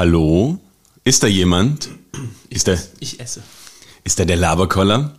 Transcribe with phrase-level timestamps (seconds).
[0.00, 0.58] Hallo?
[1.04, 1.90] Ist da jemand?
[2.48, 3.42] Ist da, Ich esse.
[4.02, 5.14] ist da der Laberkoller?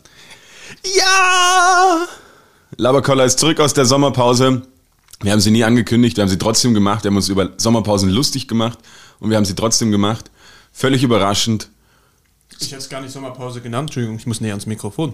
[0.98, 2.08] Ja!
[2.77, 4.63] Laberkoller ist zurück aus der Sommerpause.
[5.22, 7.03] Wir haben sie nie angekündigt, wir haben sie trotzdem gemacht.
[7.03, 8.80] Wir haben uns über Sommerpausen lustig gemacht
[9.20, 10.31] und wir haben sie trotzdem gemacht.
[10.73, 11.70] Völlig überraschend.
[12.59, 13.89] Ich hätte es gar nicht Sommerpause genannt.
[13.89, 15.13] Entschuldigung, ich muss näher ans Mikrofon.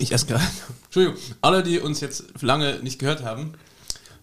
[0.00, 0.42] Ich esse gerade.
[0.86, 1.16] Entschuldigung.
[1.42, 3.52] Alle, die uns jetzt lange nicht gehört haben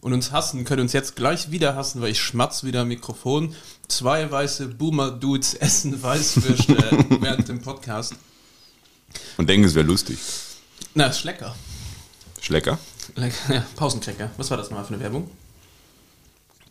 [0.02, 3.56] und uns hassen, können uns jetzt gleich wieder hassen, weil ich schmatz wieder am Mikrofon.
[3.88, 6.76] Zwei weiße Boomer-Dudes essen Weißwürste
[7.22, 8.16] während dem Podcast.
[9.38, 10.20] Und denken, es wäre lustig.
[10.94, 11.56] Na, ist lecker.
[12.42, 12.78] Schlecker?
[13.16, 13.54] Lecker.
[13.54, 14.32] Ja, Pausencracker.
[14.38, 15.30] Was war das mal für eine Werbung?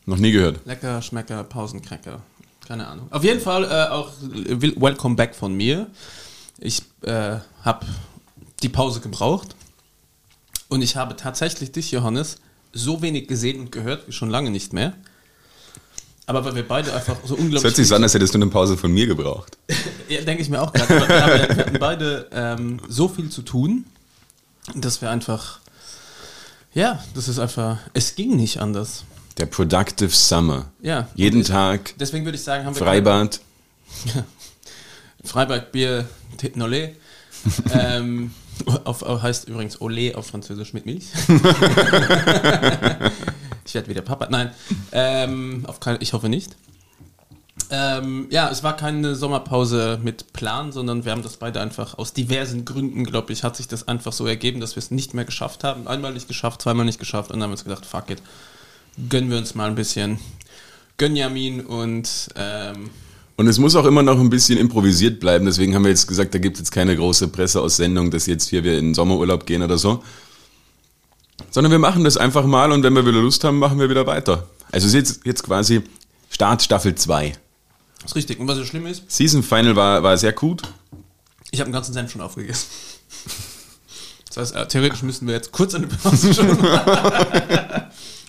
[0.07, 0.65] Noch nie gehört.
[0.65, 2.23] Lecker, Schmecker, Pausencracker.
[2.67, 3.09] Keine Ahnung.
[3.11, 5.91] Auf jeden Fall äh, auch Welcome Back von mir.
[6.59, 7.87] Ich äh, habe
[8.63, 9.55] die Pause gebraucht
[10.69, 12.39] und ich habe tatsächlich dich, Johannes,
[12.73, 14.95] so wenig gesehen und gehört wie schon lange nicht mehr.
[16.27, 17.65] Aber weil wir beide einfach so Es unglaublich.
[17.65, 19.57] hört sich so an, als hättest du eine Pause von mir gebraucht.
[20.09, 20.89] Ja, denke ich mir auch gerade.
[21.07, 23.85] Wir, haben- wir hatten beide ähm, so viel zu tun,
[24.75, 25.61] dass wir einfach.
[26.73, 27.79] Ja, das ist einfach.
[27.93, 29.05] Es ging nicht anders.
[29.37, 30.71] Der Productive Summer.
[30.81, 31.09] Ja.
[31.15, 32.79] Jeden Tag Deswegen würde ich sagen, haben wir.
[32.83, 33.41] Freibad.
[35.25, 36.09] Freibad Bier
[36.57, 36.91] Nolé.
[37.73, 38.33] ähm,
[38.85, 41.07] auf, heißt übrigens Olé auf Französisch mit Milch.
[43.65, 44.29] ich werde wieder Papa.
[44.31, 44.53] Nein,
[44.93, 46.57] ähm, auf kein, ich hoffe nicht.
[47.71, 52.15] Ähm, ja, es war keine Sommerpause mit Plan, sondern wir haben das beide einfach aus
[52.15, 55.27] diversen Gründen, glaube ich, hat sich das einfach so ergeben, dass wir es nicht mehr
[55.27, 55.87] geschafft haben.
[55.87, 58.23] Einmal nicht geschafft, zweimal nicht geschafft und dann haben wir uns gedacht, fuck it,
[59.11, 60.19] gönnen wir uns mal ein bisschen
[60.97, 62.91] Gönjamin und ähm,
[63.39, 65.47] Und es muss auch immer noch ein bisschen improvisiert bleiben.
[65.47, 68.65] Deswegen haben wir jetzt gesagt, da gibt es jetzt keine große Presseaussendung, dass jetzt hier
[68.65, 70.03] wir in den Sommerurlaub gehen oder so.
[71.53, 74.09] Sondern wir machen das einfach mal und wenn wir wieder Lust haben, machen wir wieder
[74.09, 74.49] weiter.
[74.73, 75.83] Also es ist jetzt, jetzt quasi
[76.31, 77.33] Start Staffel 2.
[78.05, 78.41] ist richtig.
[78.41, 80.63] Und was so schlimm ist, Season Final war, war sehr gut.
[81.53, 82.67] Ich habe einen ganzen Senf schon aufgegessen.
[84.35, 86.61] Das heißt, äh, theoretisch müssten wir jetzt kurz eine Pause schon machen.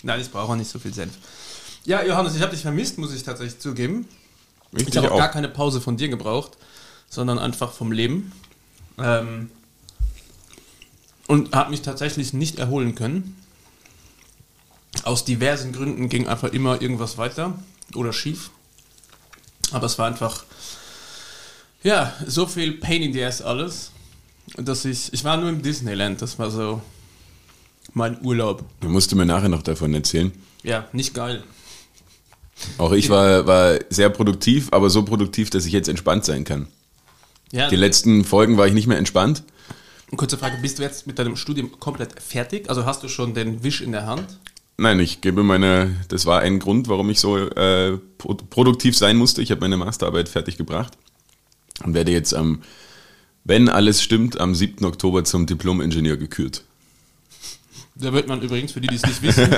[0.04, 1.14] Nein, ich brauche auch nicht so viel Senf.
[1.84, 4.06] Ja, Johannes, ich habe dich vermisst, muss ich tatsächlich zugeben.
[4.72, 6.52] Ich, Ich habe auch gar keine Pause von dir gebraucht,
[7.08, 8.32] sondern einfach vom Leben.
[8.98, 9.50] Ähm,
[11.26, 13.36] und habe mich tatsächlich nicht erholen können.
[15.04, 17.58] Aus diversen Gründen ging einfach immer irgendwas weiter
[17.94, 18.50] oder schief.
[19.70, 20.44] Aber es war einfach,
[21.82, 23.92] ja, so viel Pain in the Ass alles,
[24.56, 26.82] dass ich, ich war nur im Disneyland, das war so
[27.92, 28.64] mein Urlaub.
[28.80, 30.32] Du musst mir nachher noch davon erzählen.
[30.62, 31.44] Ja, nicht geil.
[32.78, 36.68] Auch ich war, war sehr produktiv, aber so produktiv, dass ich jetzt entspannt sein kann.
[37.52, 39.42] Ja, Die letzten Folgen war ich nicht mehr entspannt.
[40.16, 42.68] kurze Frage, bist du jetzt mit deinem Studium komplett fertig?
[42.68, 44.38] Also hast du schon den Wisch in der Hand?
[44.76, 49.16] Nein, ich gebe meine, das war ein Grund, warum ich so äh, pro produktiv sein
[49.16, 49.42] musste.
[49.42, 50.96] Ich habe meine Masterarbeit fertig gebracht
[51.84, 52.62] und werde jetzt am,
[53.44, 54.84] wenn alles stimmt, am 7.
[54.86, 56.64] Oktober zum Diplom-Ingenieur gekürt.
[58.00, 59.48] Da wird man übrigens, für die, die es nicht wissen,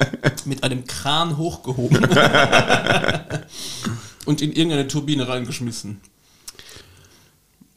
[0.44, 2.04] mit einem Kran hochgehoben
[4.24, 6.00] und in irgendeine Turbine reingeschmissen.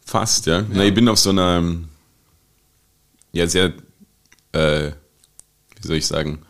[0.04, 0.64] Fast, ja.
[0.70, 1.90] Na, ich bin auf so einer, ähm,
[3.34, 3.74] ja, sehr,
[4.52, 4.92] äh,
[5.82, 6.46] wie soll ich sagen,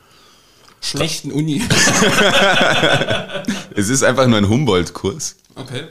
[0.85, 1.63] Schlechten Uni.
[3.75, 5.37] es ist einfach nur ein Humboldt-Kurs.
[5.55, 5.85] Okay.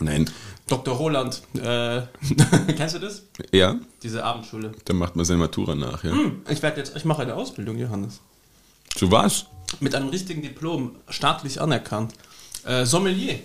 [0.00, 0.28] Nein,
[0.70, 0.94] Dr.
[0.96, 2.02] Roland, äh,
[2.76, 3.24] kennst du das?
[3.52, 4.72] ja, Diese Abendschule.
[4.86, 6.12] dann macht man seine Matura nach, ja.
[6.48, 8.20] Ich werde jetzt, ich mache eine Ausbildung, Johannes.
[8.94, 9.46] Zu was?
[9.80, 12.14] Mit einem richtigen Diplom, staatlich anerkannt.
[12.64, 13.40] Äh, Sommelier.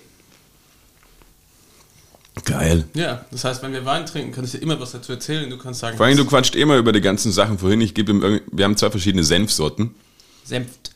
[2.44, 2.86] Geil.
[2.94, 5.50] Ja, das heißt, wenn wir Wein trinken, kann ich dir immer was dazu erzählen.
[5.50, 7.81] Du kannst sagen, Vor allem, du quatscht immer über die ganzen Sachen vorhin.
[7.81, 9.95] Ich gebe ihm wir haben zwei verschiedene Senfsorten.
[10.44, 10.92] Senft.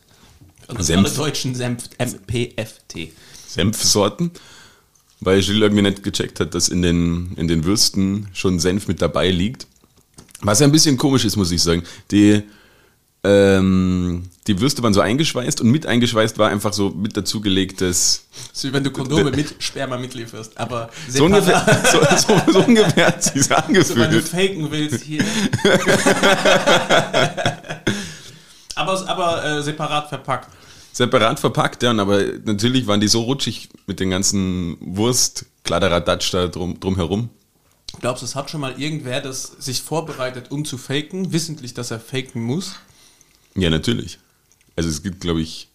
[0.68, 1.08] Und Senf.
[1.08, 1.92] alle Deutschen Senft.
[1.98, 3.14] M-P-F-T.
[3.48, 4.32] Senfsorten,
[5.22, 9.02] weil Gilles irgendwie nicht gecheckt hat, dass in den, in den Würsten schon Senf mit
[9.02, 9.68] dabei liegt.
[10.42, 11.84] Was ja ein bisschen komisch ist, muss ich sagen.
[12.12, 12.44] Die,
[13.26, 18.28] ähm, die Würste waren so eingeschweißt und mit eingeschweißt war einfach so mit dazugelegtes.
[18.54, 23.08] So wie wenn du Kondome mit Sperma mitlieferst, aber So ungefähr, so, so, so ungefähr
[23.08, 24.30] hat sich's So, wenn du angefühlt.
[24.30, 25.26] faken willst, hier.
[28.76, 30.48] aber aber äh, separat verpackt.
[30.92, 36.34] Separat verpackt, ja, und aber natürlich waren die so rutschig mit den ganzen Wurst, Kladderadatsch
[36.34, 37.30] da drum, drumherum.
[38.02, 41.92] Glaubst du, es hat schon mal irgendwer das sich vorbereitet, um zu faken, wissentlich, dass
[41.92, 42.76] er faken muss?
[43.56, 44.20] Ja, natürlich.
[44.76, 45.68] Also es gibt, glaube ich,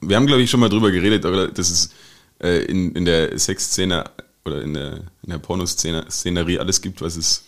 [0.00, 1.90] wir haben, glaube ich, schon mal drüber geredet, aber dass es
[2.42, 4.04] äh, in, in der Sexszene
[4.44, 7.44] oder in der, in der Pornoszenerie alles gibt, was, es,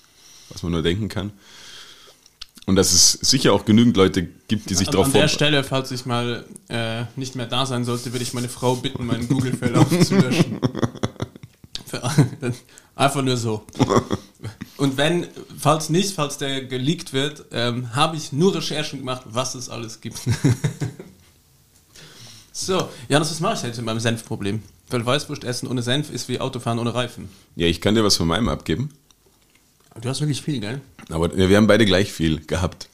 [0.51, 1.33] was man nur denken kann.
[2.67, 5.35] Und dass es sicher auch genügend Leute gibt, die sich An, darauf an der vorbereiten.
[5.35, 9.05] Stelle, falls ich mal äh, nicht mehr da sein sollte, würde ich meine Frau bitten,
[9.05, 10.61] meinen Google-Verlauf zu löschen.
[12.95, 13.67] Einfach nur so.
[14.77, 15.27] Und wenn,
[15.59, 20.01] falls nicht, falls der geleakt wird, ähm, habe ich nur Recherchen gemacht, was es alles
[20.01, 20.19] gibt.
[22.53, 24.63] so, Janis, was mache ich jetzt mit meinem Senfproblem?
[24.89, 27.29] Weil Weißwurst essen ohne Senf ist wie Autofahren ohne Reifen.
[27.57, 28.91] Ja, ich kann dir was von meinem abgeben.
[30.01, 30.81] Du hast wirklich viel, gell?
[31.11, 32.89] Aber ja, wir haben beide gleich viel gehabt.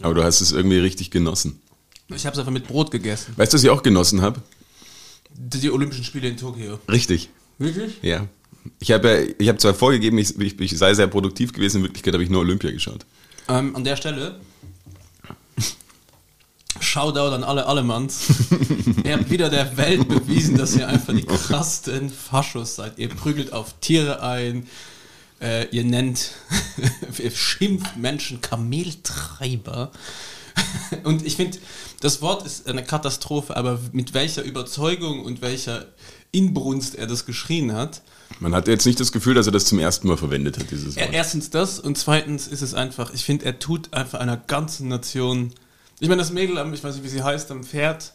[0.00, 1.60] Aber du hast es irgendwie richtig genossen.
[2.08, 3.34] Ich habe es einfach mit Brot gegessen.
[3.36, 4.40] Weißt du, was ich auch genossen habe?
[5.32, 6.78] Die, die Olympischen Spiele in Tokio.
[6.88, 7.28] Richtig.
[7.58, 7.98] Wirklich?
[8.02, 8.26] Ja.
[8.78, 11.82] Ich habe ja, ich habe zwar vorgegeben, ich, ich, ich sei sehr produktiv gewesen, in
[11.84, 13.06] Wirklichkeit habe ich nur Olympia geschaut.
[13.48, 14.40] Ähm, an der Stelle
[16.80, 18.26] Shoutout an alle Allemanns.
[19.04, 22.98] ihr habt wieder der Welt bewiesen, dass ihr einfach die krassten Faschos seid.
[22.98, 24.66] Ihr prügelt auf Tiere ein,
[25.40, 26.30] äh, ihr nennt,
[27.18, 29.90] ihr schimpft Menschen Kameltreiber.
[31.04, 31.58] Und ich finde,
[32.00, 35.86] das Wort ist eine Katastrophe, aber mit welcher Überzeugung und welcher
[36.32, 38.02] Inbrunst er das geschrien hat.
[38.40, 40.96] Man hat jetzt nicht das Gefühl, dass er das zum ersten Mal verwendet hat, dieses
[40.96, 41.08] Wort.
[41.12, 45.52] erstens das und zweitens ist es einfach, ich finde, er tut einfach einer ganzen Nation.
[45.98, 48.12] Ich meine, das Mädel, am- ich weiß nicht, wie sie heißt, am Pferd,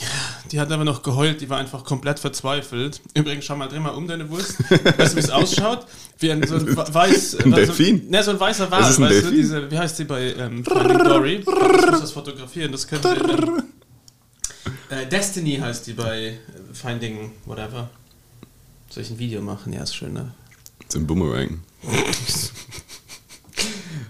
[0.00, 0.06] ja,
[0.50, 3.00] die hat aber noch geheult, die war einfach komplett verzweifelt.
[3.14, 4.58] Übrigens, schau mal, dreh mal um deine Wurst.
[4.70, 5.86] Weißt du, wie es ausschaut?
[6.18, 7.36] Wie ein, so ein weiß.
[7.44, 8.08] Ein so, Delfin?
[8.08, 9.30] Ne, so ein weißer Wal, weißt du, Delfin?
[9.32, 11.34] diese, wie heißt sie bei ähm, Finding Dory?
[11.36, 13.08] Ich muss das fotografieren, das könnte.
[13.08, 13.62] Ähm,
[14.90, 16.38] äh, Destiny heißt die bei äh,
[16.72, 17.90] Finding whatever.
[18.88, 19.72] Soll ich ein Video machen?
[19.72, 20.32] Ja, ist schön, ne?
[20.88, 21.60] So ein Boomerang.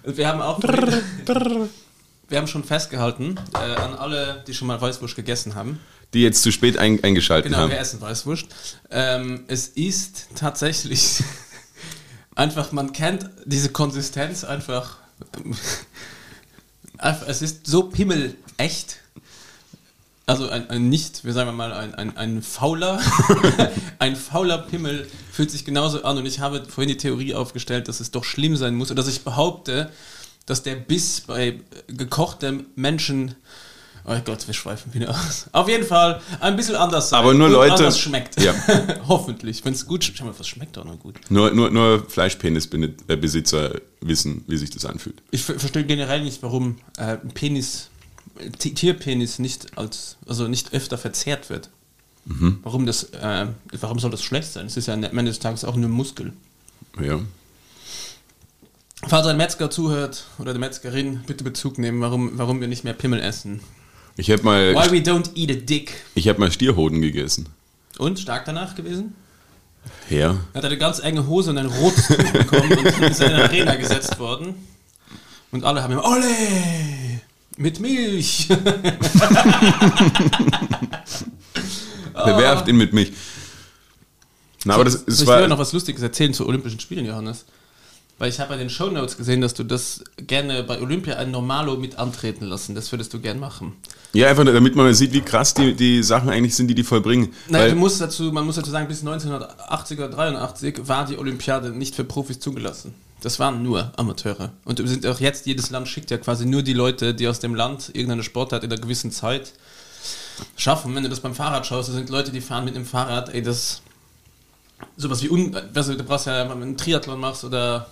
[0.05, 0.61] Und Wir haben auch.
[2.29, 5.81] Wir haben schon festgehalten, äh, an alle, die schon mal Weißwurst gegessen haben.
[6.15, 7.71] Die jetzt zu spät ein, eingeschaltet Genau, haben.
[7.71, 8.47] wir essen Weißwurst.
[8.91, 11.23] Ähm, es ist tatsächlich
[12.35, 14.99] einfach, man kennt diese Konsistenz einfach.
[17.27, 18.99] es ist so pimmelecht.
[20.27, 23.01] Also ein, ein nicht, wie sagen wir mal, ein, ein, ein fauler,
[23.99, 28.01] ein fauler Pimmel fühlt sich genauso an und ich habe vorhin die Theorie aufgestellt, dass
[28.01, 29.91] es doch schlimm sein muss und dass ich behaupte,
[30.49, 33.35] dass der Biss bei gekochtem Menschen,
[34.05, 35.47] oh Gott, wir schweifen wieder aus.
[35.53, 38.41] Auf jeden Fall ein bisschen anders sein Aber nur Leute- anders schmeckt.
[38.41, 38.55] Ja.
[39.09, 40.19] Hoffentlich, wenn es gut schmeckt.
[40.19, 41.17] Schau mal, was schmeckt doch noch gut.
[41.31, 45.23] Nur, nur, nur Fleischpenisbesitzer wissen, wie sich das anfühlt.
[45.31, 47.91] Ich ver- verstehe generell nicht, warum äh, ein Penis,
[48.59, 51.71] Tierpenis nicht als, also nicht öfter verzehrt wird.
[52.25, 52.61] Mhm.
[52.63, 53.47] Warum das, äh,
[53.81, 54.67] warum soll das schlecht sein?
[54.67, 56.33] Es ist ja am Ende des Tages auch nur Muskel.
[57.01, 57.21] Ja.
[59.07, 62.95] Falls ein Metzger zuhört oder eine Metzgerin, bitte Bezug nehmen, warum, warum wir nicht mehr
[62.95, 63.61] Pimmel essen.
[64.17, 65.93] Ich habe mal, Why we don't eat a dick.
[66.17, 67.49] ich hab mal Stierhoden gegessen.
[67.99, 69.15] Und stark danach gewesen?
[70.11, 70.37] Ja.
[70.53, 73.45] Er hat eine ganz enge Hose und ein rotes Tuch bekommen und ist in eine
[73.45, 74.55] Arena gesetzt worden.
[75.53, 76.27] Und alle haben ihm, Olle!
[77.57, 78.49] Mit Milch!
[82.13, 83.13] Bewerft ihn mit mich.
[84.65, 87.07] Na, aber das, Soll es ich dir war, noch was Lustiges erzählen zu Olympischen Spielen,
[87.07, 87.45] Johannes?
[88.19, 91.77] Weil ich habe bei den Shownotes gesehen, dass du das gerne bei Olympia ein Normalo
[91.77, 92.75] mit antreten lassen.
[92.75, 93.75] Das würdest du gern machen.
[94.13, 97.33] ja, einfach damit man sieht, wie krass die, die Sachen eigentlich sind, die die vollbringen.
[97.49, 101.71] Nein, du musst dazu, man muss dazu sagen, bis 1980 oder 83 war die Olympiade
[101.71, 102.93] nicht für Profis zugelassen.
[103.21, 104.53] Das waren nur Amateure.
[104.65, 107.55] Und sind auch jetzt, jedes Land schickt ja quasi nur die Leute, die aus dem
[107.55, 109.53] Land irgendeine Sportart in einer gewissen Zeit
[110.57, 110.95] schaffen.
[110.95, 113.43] Wenn du das beim Fahrrad schaust, das sind Leute, die fahren mit dem Fahrrad, ey,
[113.43, 113.83] das
[114.97, 117.89] sowas wie, un, also du brauchst ja, wenn du einen Triathlon machst oder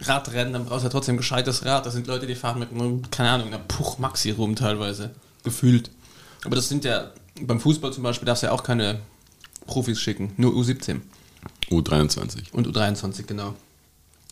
[0.00, 1.86] Radrennen, dann brauchst du ja trotzdem ein gescheites Rad.
[1.86, 2.70] Das sind Leute, die fahren mit,
[3.10, 5.10] keine Ahnung, einer Puch Maxi rum teilweise.
[5.42, 5.90] Gefühlt.
[6.44, 9.00] Aber das sind ja, beim Fußball zum Beispiel darfst du ja auch keine
[9.66, 11.00] Profis schicken, nur U17
[11.70, 12.52] U23.
[12.52, 13.54] und U23, genau.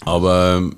[0.04, 0.76] Aber ähm,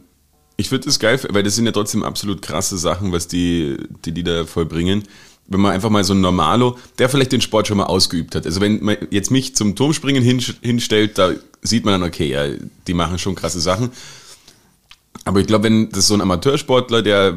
[0.57, 4.13] ich finde das geil, weil das sind ja trotzdem absolut krasse Sachen, was die, die,
[4.13, 5.05] die da vollbringen.
[5.47, 8.47] Wenn man einfach mal so ein Normalo, der vielleicht den Sport schon mal ausgeübt hat.
[8.47, 12.47] Also wenn man jetzt mich zum Turmspringen hin, hinstellt, da sieht man dann, okay, ja,
[12.87, 13.91] die machen schon krasse Sachen.
[15.25, 17.37] Aber ich glaube, wenn das so ein Amateursportler, der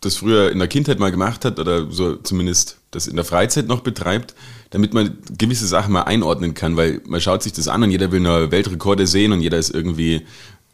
[0.00, 3.66] das früher in der Kindheit mal gemacht hat oder so zumindest das in der Freizeit
[3.66, 4.34] noch betreibt,
[4.70, 8.12] damit man gewisse Sachen mal einordnen kann, weil man schaut sich das an und jeder
[8.12, 10.26] will nur Weltrekorde sehen und jeder ist irgendwie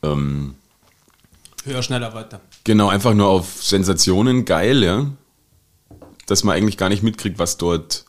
[0.03, 0.55] ähm,
[1.65, 2.41] Höher, schneller, weiter.
[2.65, 5.07] genau einfach nur auf Sensationen geil, ja,
[6.27, 8.07] dass man eigentlich gar nicht mitkriegt, was dort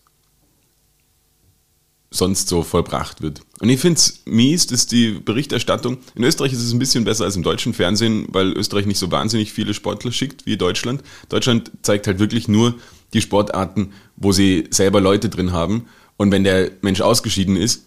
[2.11, 3.41] sonst so vollbracht wird.
[3.59, 7.23] Und ich finde es mies, dass die Berichterstattung, in Österreich ist es ein bisschen besser
[7.23, 11.01] als im deutschen Fernsehen, weil Österreich nicht so wahnsinnig viele Sportler schickt wie Deutschland.
[11.29, 12.75] Deutschland zeigt halt wirklich nur
[13.13, 15.87] die Sportarten, wo sie selber Leute drin haben.
[16.17, 17.85] Und wenn der Mensch ausgeschieden ist,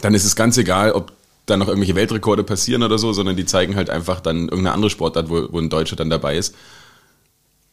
[0.00, 1.12] dann ist es ganz egal, ob
[1.46, 4.90] da noch irgendwelche Weltrekorde passieren oder so, sondern die zeigen halt einfach dann irgendeine andere
[4.90, 6.54] Sportart, wo, wo ein Deutscher dann dabei ist.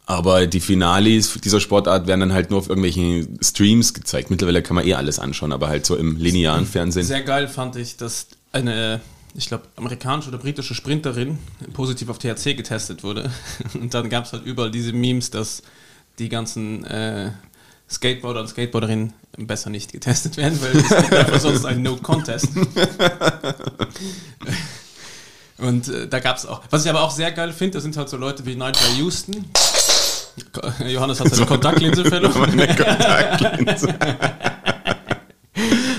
[0.10, 4.30] Aber die Finalis dieser Sportart werden dann halt nur auf irgendwelchen Streams gezeigt.
[4.30, 7.06] Mittlerweile kann man eh alles anschauen, aber halt so im linearen Fernsehen.
[7.06, 9.02] Sehr geil fand ich, dass eine,
[9.36, 11.38] ich glaube, amerikanische oder britische Sprinterin
[11.74, 13.30] positiv auf THC getestet wurde.
[13.74, 15.62] Und dann gab es halt überall diese Memes, dass
[16.20, 17.32] die ganzen äh,
[17.90, 22.48] Skateboarder und Skateboarderinnen besser nicht getestet werden, weil es gibt einfach sonst ein No-Contest.
[25.58, 27.98] Und äh, da gab es auch, was ich aber auch sehr geil finde, das sind
[27.98, 29.46] halt so Leute wie Nigel Houston.
[30.88, 32.52] Johannes hat seine Kontaktlinse verloren.
[32.56, 33.94] Meine Kontaktlinse.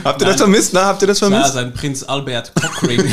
[0.04, 0.72] Habt ihr das vermisst?
[0.72, 1.54] Na, habt ihr das Ja, vermisst?
[1.54, 3.00] sein Prinz Albert Cockring.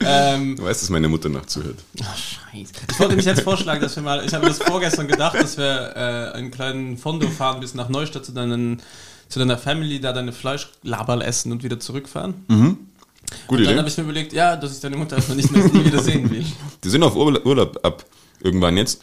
[0.00, 1.78] ähm, Du weißt, dass meine Mutter noch zuhört.
[2.02, 2.72] ach, scheiße.
[2.90, 5.56] Ich wollte mich jetzt vorschlagen, dass wir mal, ich habe mir das vorgestern gedacht, dass
[5.56, 8.82] wir äh, einen kleinen Fondo fahren bis nach Neustadt zu, deinen,
[9.28, 12.34] zu deiner Family, da deine Fleischlaberl essen und wieder zurückfahren.
[12.48, 13.78] Gute Dann Idee.
[13.78, 16.30] habe ich mir überlegt, ja, dass ich deine Mutter einfach nicht mehr nie wieder sehen
[16.30, 16.44] will.
[16.82, 18.04] Die sind auf Urla- Urlaub ab
[18.44, 19.00] irgendwann jetzt.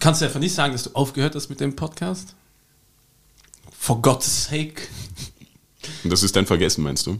[0.00, 2.34] Kannst du einfach nicht sagen, dass du aufgehört hast mit dem Podcast?
[3.78, 4.82] For God's sake.
[6.02, 7.18] Und das ist dann vergessen, meinst du?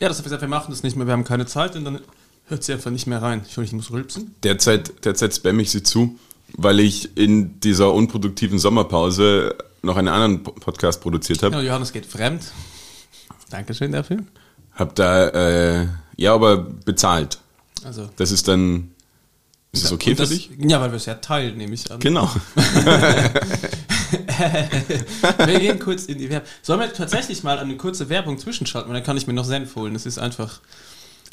[0.00, 1.84] Ja, das habe ich gesagt, wir machen das nicht mehr, wir haben keine Zeit und
[1.84, 2.00] dann
[2.46, 3.44] hört sie einfach nicht mehr rein.
[3.46, 4.34] Ich, ich muss rülpsen.
[4.42, 6.18] Derzeit, derzeit spamme ich sie zu,
[6.52, 11.56] weil ich in dieser unproduktiven Sommerpause noch einen anderen Po- Podcast produziert habe.
[11.56, 12.42] Ja, Johannes geht fremd.
[13.50, 14.18] Dankeschön dafür.
[14.72, 15.28] Hab da,
[15.82, 17.38] äh, ja, aber bezahlt.
[17.84, 18.92] Also, Das ist dann,
[19.72, 20.50] ist das okay und für das, dich?
[20.58, 22.00] Ja, weil wir es ja teilen, nehme ich an.
[22.00, 22.30] Genau.
[25.44, 26.48] Wir gehen kurz in die Werbung.
[26.62, 28.92] Sollen wir tatsächlich mal eine kurze Werbung zwischenschalten?
[28.92, 29.94] Dann kann ich mir noch Senf holen.
[29.94, 30.60] Das ist einfach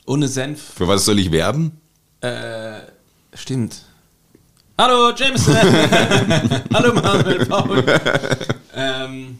[0.05, 0.61] ohne Senf.
[0.75, 1.79] Für was soll ich werben?
[2.21, 2.79] Äh,
[3.33, 3.83] stimmt.
[4.77, 5.55] Hallo, Jameson!
[6.73, 7.83] Hallo, Manuel Paul!
[8.75, 9.39] ähm,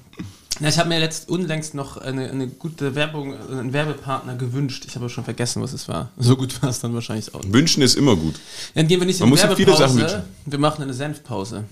[0.59, 4.85] ja, ich habe mir letzt unlängst noch eine, eine gute Werbung, einen Werbepartner gewünscht.
[4.87, 6.11] Ich habe schon vergessen, was es war.
[6.17, 7.41] So gut war es dann wahrscheinlich auch.
[7.45, 8.35] Wünschen ist immer gut.
[8.73, 9.87] Dann gehen wir nicht Man in muss sich viele Werbepause.
[9.87, 10.23] Sachen wünschen.
[10.45, 11.65] Wir machen eine Senfpause.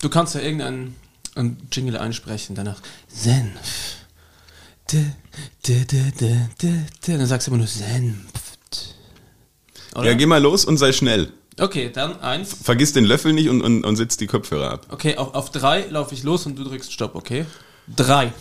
[0.00, 0.94] Du kannst ja irgendeinen
[1.34, 3.96] einen Jingle einsprechen, danach Senf.
[4.90, 5.04] D,
[5.66, 7.16] d, d, d, d, d.
[7.16, 8.94] Dann sagst du immer nur Senft.
[9.94, 10.06] Oder?
[10.06, 11.32] Ja, geh mal los und sei schnell.
[11.58, 12.54] Okay, dann eins.
[12.62, 14.86] Vergiss den Löffel nicht und, und, und setz die Kopfhörer ab.
[14.90, 17.46] Okay, auf, auf drei laufe ich los und du drückst Stopp, okay?
[17.94, 18.32] Drei.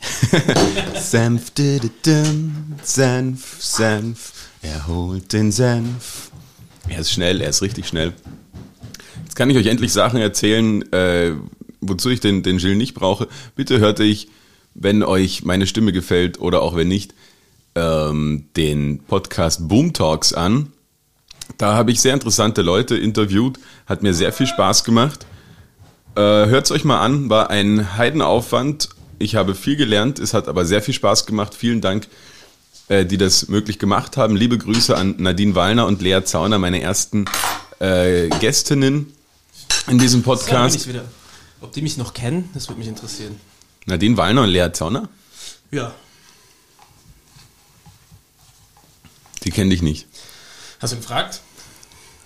[1.00, 6.30] Senf, dididum, Senf, Senf, er holt den Senf.
[6.88, 8.12] Er ist schnell, er ist richtig schnell.
[9.22, 11.32] Jetzt kann ich euch endlich Sachen erzählen, äh,
[11.80, 13.28] wozu ich den, den Jill nicht brauche.
[13.54, 14.28] Bitte hört euch,
[14.74, 17.14] wenn euch meine Stimme gefällt oder auch wenn nicht,
[17.76, 20.72] ähm, den Podcast Boom Talks an.
[21.58, 25.26] Da habe ich sehr interessante Leute interviewt, hat mir sehr viel Spaß gemacht.
[26.16, 28.88] Äh, Hört es euch mal an, war ein Heidenaufwand.
[29.18, 31.54] Ich habe viel gelernt, es hat aber sehr viel Spaß gemacht.
[31.54, 32.08] Vielen Dank,
[32.88, 34.36] äh, die das möglich gemacht haben.
[34.36, 37.24] Liebe Grüße an Nadine Wallner und Lea Zauner, meine ersten
[37.80, 39.12] äh, Gästinnen
[39.88, 40.76] in diesem Podcast.
[40.76, 41.04] ich wieder.
[41.60, 43.40] Ob die mich noch kennen, das würde mich interessieren.
[43.86, 45.08] Nadine Wallner und Lea Zauner?
[45.70, 45.94] Ja.
[49.42, 50.06] Die kenne ich nicht.
[50.80, 51.40] Hast du gefragt?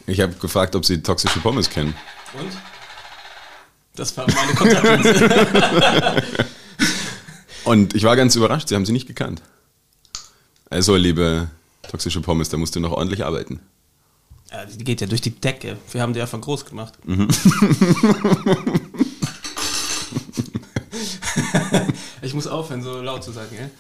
[0.07, 1.95] Ich habe gefragt, ob sie toxische Pommes kennen.
[2.39, 2.53] Und?
[3.99, 5.29] Das war meine Kontaktlinse.
[7.65, 9.43] Und ich war ganz überrascht, sie haben sie nicht gekannt.
[10.71, 11.49] Also, liebe
[11.91, 13.59] toxische Pommes, da musst du noch ordentlich arbeiten.
[14.53, 15.79] ja, die geht ja durch die Decke.
[15.91, 16.95] Wir haben die einfach groß gemacht.
[22.23, 23.71] ich muss aufhören, so laut zu sagen, gell?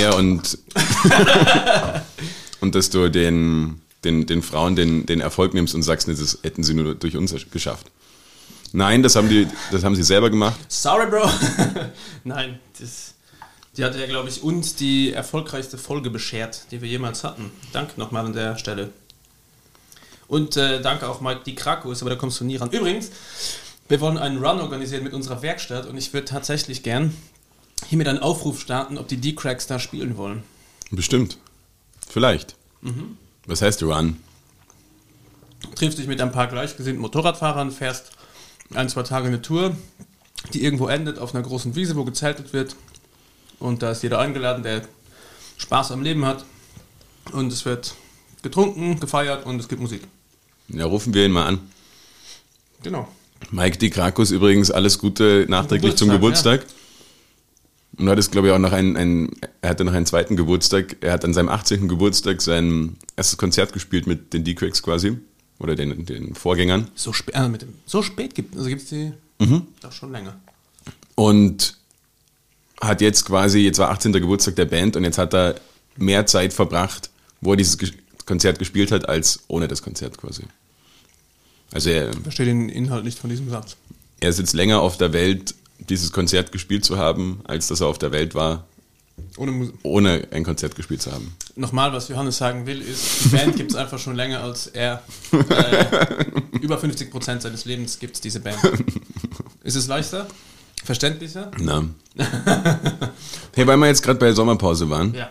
[0.00, 0.58] Ja, und,
[2.60, 6.62] und dass du den, den, den Frauen den, den Erfolg nimmst und sagst, das hätten
[6.62, 7.90] sie nur durch uns geschafft.
[8.72, 10.58] Nein, das haben, die, das haben sie selber gemacht.
[10.68, 11.28] Sorry, Bro.
[12.24, 13.14] Nein, das,
[13.76, 17.50] die hat ja, glaube ich, uns die erfolgreichste Folge beschert, die wir jemals hatten.
[17.72, 18.90] Danke nochmal an der Stelle.
[20.28, 22.70] Und äh, danke auch Mike Di Krakos, aber da kommst du nie ran.
[22.70, 23.10] Übrigens,
[23.88, 27.14] wir wollen einen Run organisieren mit unserer Werkstatt und ich würde tatsächlich gern
[27.88, 30.44] hiermit einen Aufruf starten, ob die D-Cracks da spielen wollen.
[30.90, 31.36] Bestimmt.
[32.08, 32.54] Vielleicht.
[33.46, 34.18] Was heißt Run?
[35.74, 38.12] triffst dich mit ein paar gleichgesinnten Motorradfahrern, fährst
[38.74, 39.76] ein, zwei Tage eine Tour,
[40.52, 42.76] die irgendwo endet auf einer großen Wiese, wo gezeltet wird.
[43.58, 44.82] Und da ist jeder eingeladen, der
[45.58, 46.44] Spaß am Leben hat.
[47.32, 47.94] Und es wird
[48.42, 50.02] getrunken, gefeiert und es gibt Musik.
[50.68, 51.60] Ja, rufen wir ihn mal an.
[52.82, 53.08] Genau.
[53.50, 56.82] Mike Di Krakus übrigens, alles Gute nachträglich zum Geburtstag, Geburtstag.
[57.98, 60.96] Und hat es, glaube ich, auch noch einen, einen, er hatte noch einen zweiten Geburtstag.
[61.00, 61.88] Er hat an seinem 18.
[61.88, 65.18] Geburtstag sein erstes Konzert gespielt mit den D-Cracks quasi.
[65.62, 66.88] Oder den, den Vorgängern.
[66.94, 69.12] So, spä äh, mit dem, so spät gibt also es die
[69.80, 70.38] doch schon länger.
[71.14, 71.76] Und
[72.80, 74.12] hat jetzt quasi, jetzt war 18.
[74.12, 75.54] Geburtstag der Band und jetzt hat er
[75.96, 77.78] mehr Zeit verbracht, wo er dieses
[78.26, 80.42] Konzert gespielt hat, als ohne das Konzert quasi.
[81.72, 83.76] Also er, Ich verstehe den Inhalt nicht von diesem Satz.
[84.20, 87.86] er ist jetzt länger auf der Welt, dieses Konzert gespielt zu haben, als dass er
[87.88, 88.66] auf der Welt war,
[89.36, 91.34] Ohne ohne ein Konzert gespielt zu haben.
[91.56, 95.02] Nochmal, was Johannes sagen will, ist, die Band gibt es einfach schon länger als er.
[95.32, 96.24] Äh,
[96.60, 98.58] über 50% seines Lebens gibt es diese Band.
[99.64, 100.26] Ist es leichter?
[100.84, 101.50] Verständlicher?
[101.58, 101.84] Na.
[103.54, 105.30] hey, weil wir jetzt gerade bei der Sommerpause waren, Ja.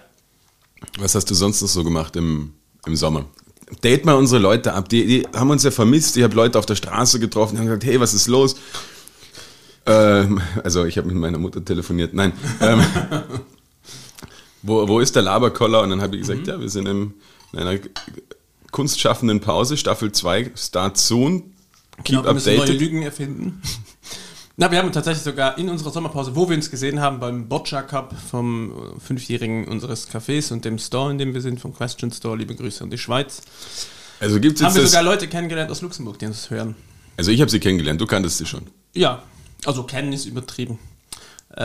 [1.00, 2.54] was hast du sonst noch so gemacht im,
[2.86, 3.26] im Sommer?
[3.84, 4.90] Date mal unsere Leute ab.
[4.90, 6.18] Die, die haben uns ja vermisst.
[6.18, 8.56] Ich habe Leute auf der Straße getroffen, die haben gesagt, hey, was ist los?
[9.86, 12.14] Ähm, also ich habe mit meiner Mutter telefoniert.
[12.14, 12.34] Nein.
[12.62, 12.82] Ähm,
[14.64, 15.82] wo, wo ist der Laberkoller?
[15.82, 17.14] Und dann habe ich gesagt, ja, wir sind im,
[17.54, 17.80] in einer
[18.72, 21.54] kunstschaffenden Pause, Staffel 2, Start soon.
[22.04, 22.82] Keep Genau, wir müssen neue updated.
[22.82, 23.62] Lügen erfinden.
[24.58, 27.82] Na, wir haben tatsächlich sogar in unserer Sommerpause, wo wir uns gesehen haben, beim Boccia
[27.82, 32.12] Cup vom äh, Fünfjährigen unseres Cafés und dem Store, in dem wir sind, vom Question
[32.12, 33.42] Store, liebe Grüße an die Schweiz,
[34.20, 36.76] Also gibt's haben jetzt wir sogar Leute kennengelernt aus Luxemburg, die uns hören.
[37.18, 38.68] also ich habe sie kennengelernt, du kanntest sie schon.
[38.94, 39.24] Ja,
[39.66, 40.80] also kennen ist übertrieben.
[41.56, 41.62] Äh,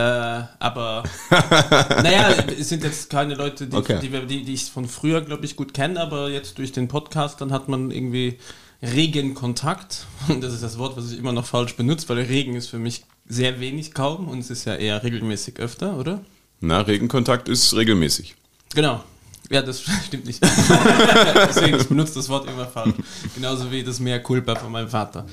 [0.59, 3.99] aber naja, es sind jetzt keine Leute, die, Okay.
[4.01, 7.39] die, die, die ich von früher, glaube ich, gut kenne, aber jetzt durch den Podcast,
[7.39, 8.37] dann hat man irgendwie
[8.81, 10.05] regen Kontakt.
[10.27, 12.79] Und das ist das Wort, was ich immer noch falsch benutze, weil Regen ist für
[12.79, 16.21] mich sehr wenig kaum und es ist ja eher regelmäßig öfter, oder?
[16.61, 18.35] Na, Regenkontakt ist regelmäßig.
[18.73, 19.03] Genau.
[19.49, 20.41] Ja, das stimmt nicht.
[20.41, 22.95] Deswegen, ich benutze das Wort immer falsch.
[23.35, 25.25] Genauso wie das Mehr Culpa von meinem Vater.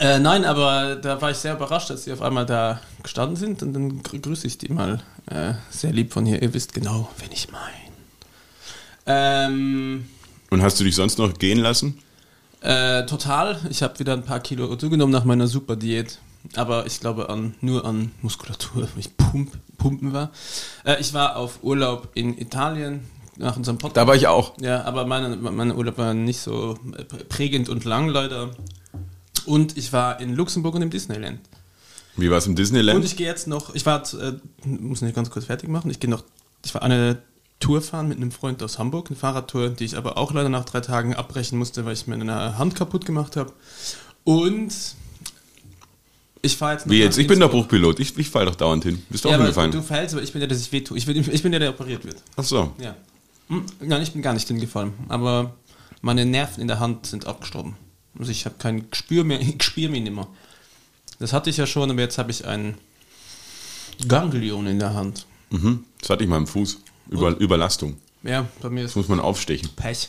[0.00, 3.62] Äh, nein, aber da war ich sehr überrascht, als sie auf einmal da gestanden sind
[3.62, 6.42] und dann grü grüße ich die mal äh, sehr lieb von hier.
[6.42, 7.84] Ihr wisst genau, wen ich meine.
[9.06, 10.08] Ähm,
[10.50, 11.98] Und hast du dich sonst noch gehen lassen?
[12.60, 13.60] äh, total.
[13.68, 16.18] Ich habe wieder ein paar Kilo zugenommen nach meiner super Diät.
[16.56, 20.30] Aber ich glaube an, nur an Muskulatur, weil ich pump, pumpen war.
[20.84, 23.96] Äh, ich war auf Urlaub in Italien nach unserem Podcast.
[23.96, 24.54] Da war ich auch.
[24.60, 28.50] Ja, aber meine, meine Urlaub war nicht so äh, prägend und lang leider.
[29.46, 31.40] Und ich war in Luxemburg und im Disneyland.
[32.16, 32.98] Wie war es im Disneyland?
[32.98, 34.32] Und ich gehe jetzt noch, ich war, äh,
[34.64, 36.22] muss nicht ganz kurz fertig machen, ich gehe noch,
[36.64, 37.18] ich war eine
[37.60, 40.64] Tour fahren mit einem Freund aus Hamburg, eine Fahrradtour, die ich aber auch leider nach
[40.64, 43.52] drei Tagen abbrechen musste, weil ich mir eine Hand kaputt gemacht habe.
[44.24, 44.72] Und
[46.42, 47.16] ich fahre jetzt noch Wie jetzt?
[47.18, 47.48] Ich bin der.
[47.48, 48.00] Bruchpilot.
[48.00, 49.02] Ich, ich fall doch dauernd hin.
[49.08, 49.70] Bist du Ja, auch hingefallen?
[49.72, 50.96] du fällst, aber ich bin der, der sich wehtut.
[50.98, 52.16] Ich bin, ich bin der, der operiert wird.
[52.36, 52.72] Ach so.
[52.78, 52.94] Ja.
[53.48, 54.92] Hm, Nein, ich bin gar nicht hingefallen.
[55.08, 55.54] Aber
[56.02, 57.76] meine Nerven in der Hand sind abgestorben.
[58.18, 60.26] Also ich habe kein Gespür mehr, ich spüre mich nicht mehr.
[61.18, 62.76] Das hatte ich ja schon, aber jetzt habe ich ein
[64.08, 65.26] Ganglion in der Hand.
[65.50, 65.84] Mhm.
[66.00, 66.78] Das hatte ich mal im Fuß.
[67.10, 67.96] Über, Überlastung.
[68.22, 69.68] Ja, bei mir Das ist muss man aufstechen.
[69.76, 70.08] Pech.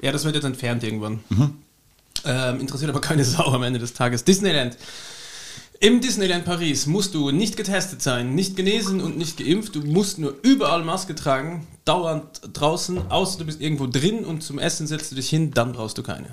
[0.00, 1.20] Ja, das wird jetzt entfernt irgendwann.
[2.24, 4.24] Ähm, interessiert aber keine Sau am Ende des Tages.
[4.24, 4.76] Disneyland.
[5.82, 9.74] Im Disneyland Paris musst du nicht getestet sein, nicht genesen und nicht geimpft.
[9.74, 14.58] Du musst nur überall Maske tragen, dauernd draußen, außer du bist irgendwo drin und zum
[14.58, 16.28] Essen setzt du dich hin, dann brauchst du keine.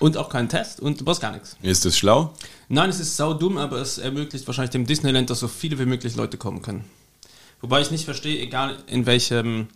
[0.00, 1.56] Und auch keinen Test und du brauchst gar nichts.
[1.62, 2.34] Ist das schlau?
[2.68, 6.16] Nein, es ist saudumm, aber es ermöglicht wahrscheinlich dem Disneyland, dass so viele wie möglich
[6.16, 6.84] Leute kommen können.
[7.60, 9.68] Wobei ich nicht verstehe, egal in welchem,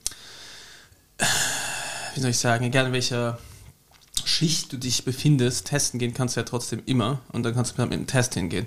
[2.14, 3.38] wie soll ich sagen, egal in welcher
[4.24, 7.83] Schicht du dich befindest, testen gehen kannst du ja trotzdem immer und dann kannst du
[7.83, 8.66] mit einem Test hingehen.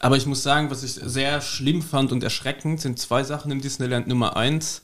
[0.00, 3.60] Aber ich muss sagen, was ich sehr schlimm fand und erschreckend, sind zwei Sachen im
[3.60, 4.08] Disneyland.
[4.08, 4.82] Nummer eins,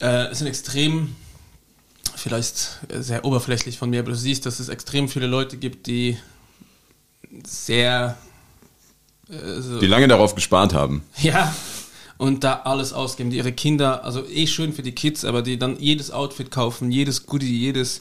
[0.00, 1.14] äh, es sind extrem,
[2.16, 6.18] vielleicht sehr oberflächlich von mir, aber du siehst, dass es extrem viele Leute gibt, die
[7.44, 8.16] sehr
[9.28, 11.02] äh, so, Die lange darauf gespart haben.
[11.22, 11.54] ja,
[12.18, 15.58] und da alles ausgeben, die ihre Kinder, also eh schön für die Kids, aber die
[15.58, 18.00] dann jedes Outfit kaufen, jedes Goodie, jedes,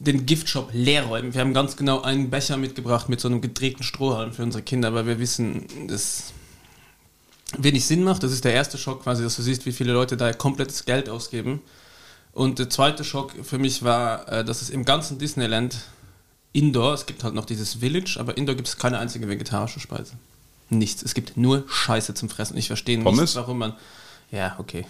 [0.00, 1.34] den Giftshop leer räumen.
[1.34, 4.94] Wir haben ganz genau einen Becher mitgebracht mit so einem gedrehten Strohhalm für unsere Kinder,
[4.94, 6.32] weil wir wissen, das
[7.58, 8.22] wenig Sinn macht.
[8.22, 11.08] Das ist der erste Schock quasi, dass du siehst, wie viele Leute da komplettes Geld
[11.08, 11.60] ausgeben.
[12.32, 15.76] Und der zweite Schock für mich war, äh, dass es im ganzen Disneyland
[16.52, 20.14] Indoor, es gibt halt noch dieses Village, aber Indoor gibt es keine einzige vegetarische Speise.
[20.68, 21.02] Nichts.
[21.02, 22.56] Es gibt nur Scheiße zum Fressen.
[22.56, 23.34] Ich verstehe nicht, Pommes?
[23.36, 23.74] warum man.
[24.30, 24.86] Ja, okay.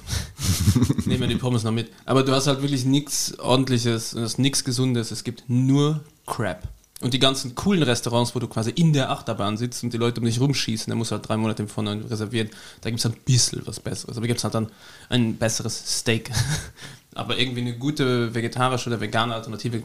[1.07, 1.91] Nehmen wir die Pommes noch mit.
[2.05, 5.11] Aber du hast halt wirklich nichts ordentliches, es ist nichts Gesundes.
[5.11, 6.69] Es gibt nur Crap.
[7.01, 10.21] Und die ganzen coolen Restaurants, wo du quasi in der Achterbahn sitzt und die Leute
[10.21, 12.51] um dich rumschießen, da musst du halt drei Monate im Vorhinein reservieren.
[12.83, 14.19] Da gibt es ein bisschen was Besseres.
[14.19, 14.71] Aber gibt es halt dann
[15.09, 16.31] ein besseres Steak.
[17.15, 19.83] Aber irgendwie eine gute vegetarische oder vegane Alternative,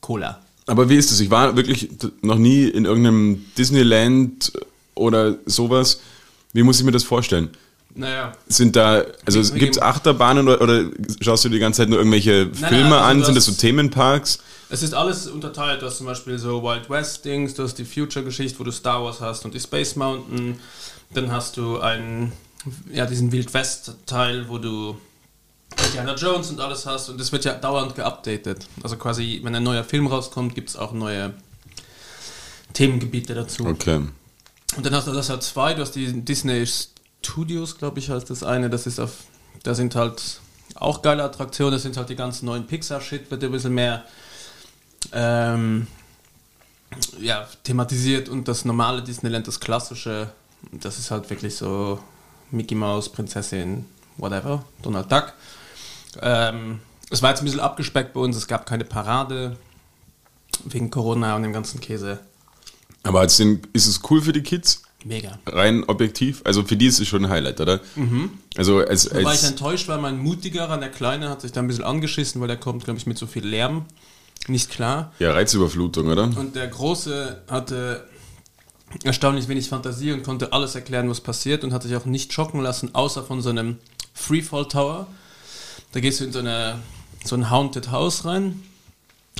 [0.00, 0.40] Cola.
[0.66, 1.20] Aber wie ist es?
[1.20, 1.90] Ich war wirklich
[2.22, 4.52] noch nie in irgendeinem Disneyland
[4.94, 6.00] oder sowas.
[6.52, 7.50] Wie muss ich mir das vorstellen?
[7.94, 8.32] Naja.
[8.46, 10.84] Sind da, also gibt es Achterbahnen oder, oder
[11.20, 13.24] schaust du die ganze Zeit nur irgendwelche nein, Filme also an?
[13.24, 14.38] Sind das so Themenparks?
[14.70, 15.82] Es ist alles unterteilt.
[15.82, 19.20] Du hast zum Beispiel so Wild West-Dings, du hast die Future-Geschichte, wo du Star Wars
[19.20, 20.58] hast und die Space Mountain.
[21.12, 22.32] Dann hast du einen,
[22.90, 24.96] ja, diesen Wild West-Teil, wo du
[25.86, 28.66] Indiana Jones und alles hast und das wird ja dauernd geupdatet.
[28.82, 31.34] Also quasi, wenn ein neuer Film rauskommt, gibt es auch neue
[32.72, 33.66] Themengebiete dazu.
[33.66, 34.06] Okay.
[34.76, 38.30] Und dann hast du das halt zwei, du hast die Disney Studios, glaube ich, heißt
[38.30, 39.12] das eine, das ist auf,
[39.62, 40.40] da sind halt
[40.74, 44.04] auch geile Attraktionen, das sind halt die ganzen neuen Pixar-Shit, wird ein bisschen mehr
[45.12, 45.86] ähm,
[47.20, 50.30] ja, thematisiert und das normale Disneyland, das klassische,
[50.72, 52.00] das ist halt wirklich so
[52.50, 53.84] Mickey Mouse, Prinzessin,
[54.16, 55.32] whatever, Donald Duck.
[56.20, 59.56] Ähm, es war jetzt ein bisschen abgespeckt bei uns, es gab keine Parade
[60.64, 62.20] wegen Corona und dem ganzen Käse.
[63.02, 64.82] Aber als den, ist es cool für die Kids?
[65.04, 65.38] Mega.
[65.46, 66.42] Rein objektiv?
[66.44, 67.80] Also für die ist es schon ein Highlight, oder?
[68.56, 71.60] Also als, Da war ich als enttäuscht, weil mein mutigerer, der Kleine, hat sich da
[71.60, 73.86] ein bisschen angeschissen, weil der kommt, glaube ich, mit so viel Lärm.
[74.48, 75.12] Nicht klar.
[75.18, 76.24] ja, Reizüberflutung, oder?
[76.24, 78.06] Und der Große hatte
[79.04, 82.60] erstaunlich wenig Fantasie und konnte alles erklären, was passiert und hat sich auch nicht schocken
[82.60, 83.78] lassen, außer von so einem
[84.14, 85.06] Freefall Tower.
[85.92, 86.78] Da gehst du in so, eine,
[87.24, 88.62] so ein Haunted House rein,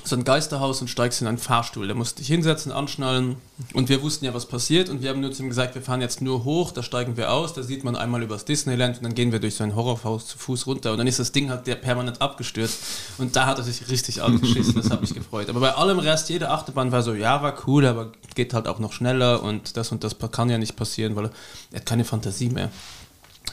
[0.05, 1.87] so ein Geisterhaus und steigst in einen Fahrstuhl.
[1.87, 3.37] Da musst du dich hinsetzen, anschnallen
[3.73, 6.01] und wir wussten ja, was passiert und wir haben nur zu ihm gesagt, wir fahren
[6.01, 9.15] jetzt nur hoch, da steigen wir aus, da sieht man einmal übers Disneyland und dann
[9.15, 11.67] gehen wir durch so ein Horrorhaus zu Fuß runter und dann ist das Ding halt
[11.67, 12.81] der permanent abgestürzt
[13.19, 15.49] und da hat er sich richtig angeschissen, das hat mich gefreut.
[15.49, 18.79] Aber bei allem Rest, jede Achterbahn war so, ja, war cool, aber geht halt auch
[18.79, 21.31] noch schneller und das und das kann ja nicht passieren, weil
[21.71, 22.71] er hat keine Fantasie mehr.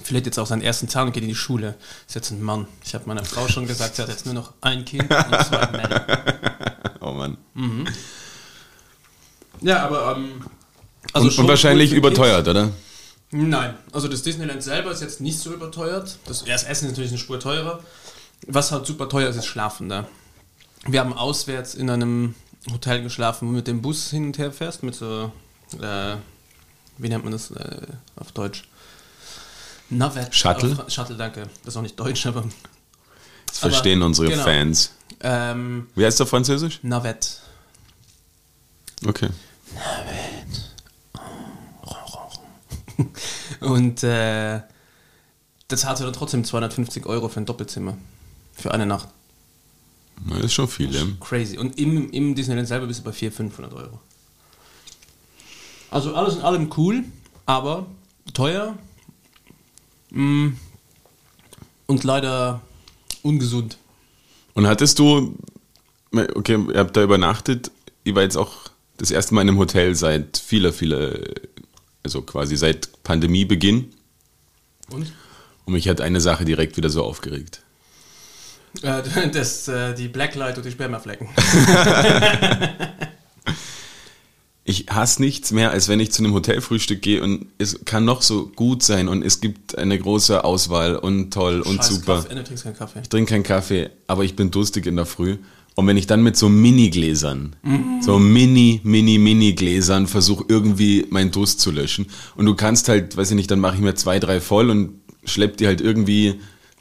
[0.03, 1.75] Vielleicht jetzt auch seinen ersten Zahn und geht in die Schule.
[2.07, 2.67] Ist jetzt ein Mann.
[2.83, 5.67] Ich habe meiner Frau schon gesagt, sie hat jetzt nur noch ein Kind und zwei
[5.71, 6.05] Männer.
[7.01, 7.37] Oh Mann.
[9.61, 10.43] Ja, aber ähm,
[11.13, 12.71] also und, schon und wahrscheinlich überteuert, oder?
[13.31, 16.17] Nein, also das Disneyland selber ist jetzt nicht so überteuert.
[16.25, 17.79] Das, ja, das Essen ist natürlich eine Spur teurer.
[18.47, 20.07] Was halt super teuer ist, ist Schlafen da.
[20.87, 22.35] Wir haben auswärts in einem
[22.71, 25.31] Hotel geschlafen, wo du mit dem Bus hin und her fährst, mit so,
[25.79, 26.15] äh,
[26.97, 28.63] wie nennt man das äh, auf Deutsch?
[29.89, 30.33] Navet.
[30.35, 30.71] Shuttle?
[30.77, 31.43] Auf, Shuttle, danke.
[31.63, 32.43] Das ist auch nicht Deutsch, aber
[33.47, 34.43] Das verstehen unsere genau.
[34.43, 34.91] Fans.
[35.21, 36.79] ähm, Wie heißt der Französisch?
[36.83, 37.41] Navet.
[39.05, 39.29] Okay.
[43.61, 44.61] Und äh,
[45.67, 47.97] das hatte dann trotzdem 250 Euro für ein Doppelzimmer.
[48.53, 49.07] Für eine Nacht.
[50.25, 51.03] Na, Das ist schon viel, ja.
[51.21, 51.57] Crazy.
[51.57, 53.99] Und im, im Disneyland selber bist du bei 400, 500 Euro.
[55.91, 57.03] Also alles in allem cool,
[57.45, 57.85] aber
[58.33, 58.77] teuer
[60.11, 62.61] und leider
[63.21, 63.77] ungesund.
[64.53, 65.35] Und hattest du,
[66.11, 67.71] okay, ihr habt da übernachtet,
[68.03, 71.17] ihr war jetzt auch das erste Mal in einem Hotel seit vieler, vieler,
[72.03, 73.91] also quasi seit Pandemiebeginn.
[74.89, 75.13] Und?
[75.65, 77.61] Und mich hat eine Sache direkt wieder so aufgeregt.
[78.81, 81.29] Äh, das, äh, die Blacklight und die Spermaflecken.
[84.69, 88.21] Ich hasse nichts mehr, als wenn ich zu einem Hotelfrühstück gehe und es kann noch
[88.21, 92.17] so gut sein und es gibt eine große Auswahl und toll und Scheiß super.
[92.17, 92.33] Kaffee.
[92.33, 92.99] Äh, du trinkst keinen Kaffee.
[93.01, 95.37] Ich trinke keinen Kaffee, aber ich bin durstig in der Früh.
[95.73, 97.55] Und wenn ich dann mit so Mini-Gläsern,
[98.01, 102.05] so Mini, Mini, Mini-Gläsern versuche irgendwie meinen Durst zu löschen
[102.35, 104.99] und du kannst halt, weiß ich nicht, dann mache ich mir zwei, drei voll und
[105.23, 106.35] schlepp die halt irgendwie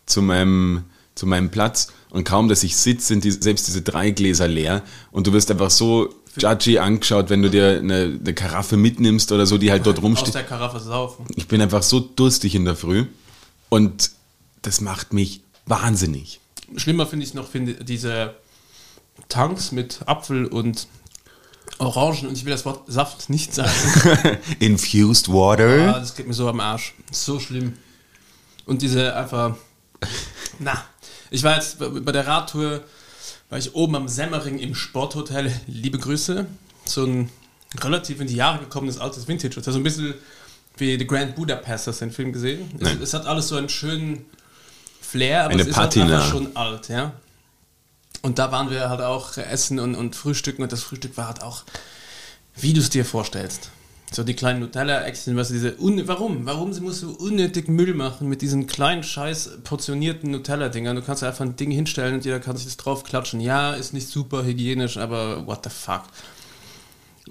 [0.05, 0.83] zu meinem,
[1.15, 4.83] zu meinem Platz und kaum, dass ich sitze, sind die, selbst diese drei Gläser leer
[5.11, 9.47] und du wirst einfach so judgy angeschaut, wenn du dir eine, eine Karaffe mitnimmst oder
[9.47, 10.35] so, die halt dort Aus rumsteht.
[10.35, 11.27] der Karaffe saufen.
[11.37, 13.07] Ich bin einfach so durstig in der Früh
[13.69, 14.11] und
[14.63, 16.41] das macht mich wahnsinnig.
[16.77, 18.35] Schlimmer finde ich noch finde diese
[19.29, 20.87] Tanks mit Apfel und
[21.79, 23.71] Orangen und ich will das Wort Saft nicht sagen.
[24.59, 25.95] Infused water.
[25.95, 26.95] Ah, das geht mir so am Arsch.
[27.11, 27.75] So schlimm.
[28.67, 29.57] Und diese einfach.
[30.59, 30.83] Na,
[31.31, 32.83] ich war jetzt bei der Radtour,
[33.49, 35.53] war ich oben am Semmering im Sporthotel.
[35.67, 36.47] Liebe Grüße.
[36.85, 37.31] So ein
[37.81, 39.73] relativ in die Jahre gekommenes altes Vintage-Hotel.
[39.73, 40.15] So ein bisschen
[40.77, 41.87] wie The Grand Budapest.
[41.87, 42.71] Hast du den Film gesehen?
[42.81, 44.27] Es, es hat alles so einen schönen
[45.01, 46.07] Flair, aber Eine es ist Patina.
[46.07, 47.13] halt einfach schon alt, ja.
[48.21, 51.43] Und da waren wir halt auch essen und, und frühstücken und das Frühstück war halt
[51.43, 51.63] auch,
[52.57, 53.71] wie du es dir vorstellst.
[54.11, 56.47] So die kleinen Nutella-Äckchen, was diese, warum?
[56.47, 60.97] Warum sie musst du unnötig Müll machen mit diesen kleinen, scheiß portionierten Nutella-Dingern?
[60.97, 63.41] Du kannst einfach ein Ding hinstellen und jeder kann sich das draufklatschen.
[63.41, 66.05] Ja, ist nicht super hygienisch, aber what the fuck.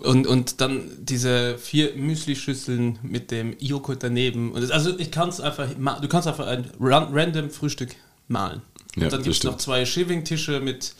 [0.03, 4.51] Und, und dann diese vier Müsli-Schüsseln mit dem Joghurt daneben.
[4.51, 7.95] Und das, also ich kann es einfach, du kannst einfach ein ran- random Frühstück
[8.27, 8.61] malen.
[8.95, 10.93] Ja, und dann das gibt es noch zwei Shiving-Tische mit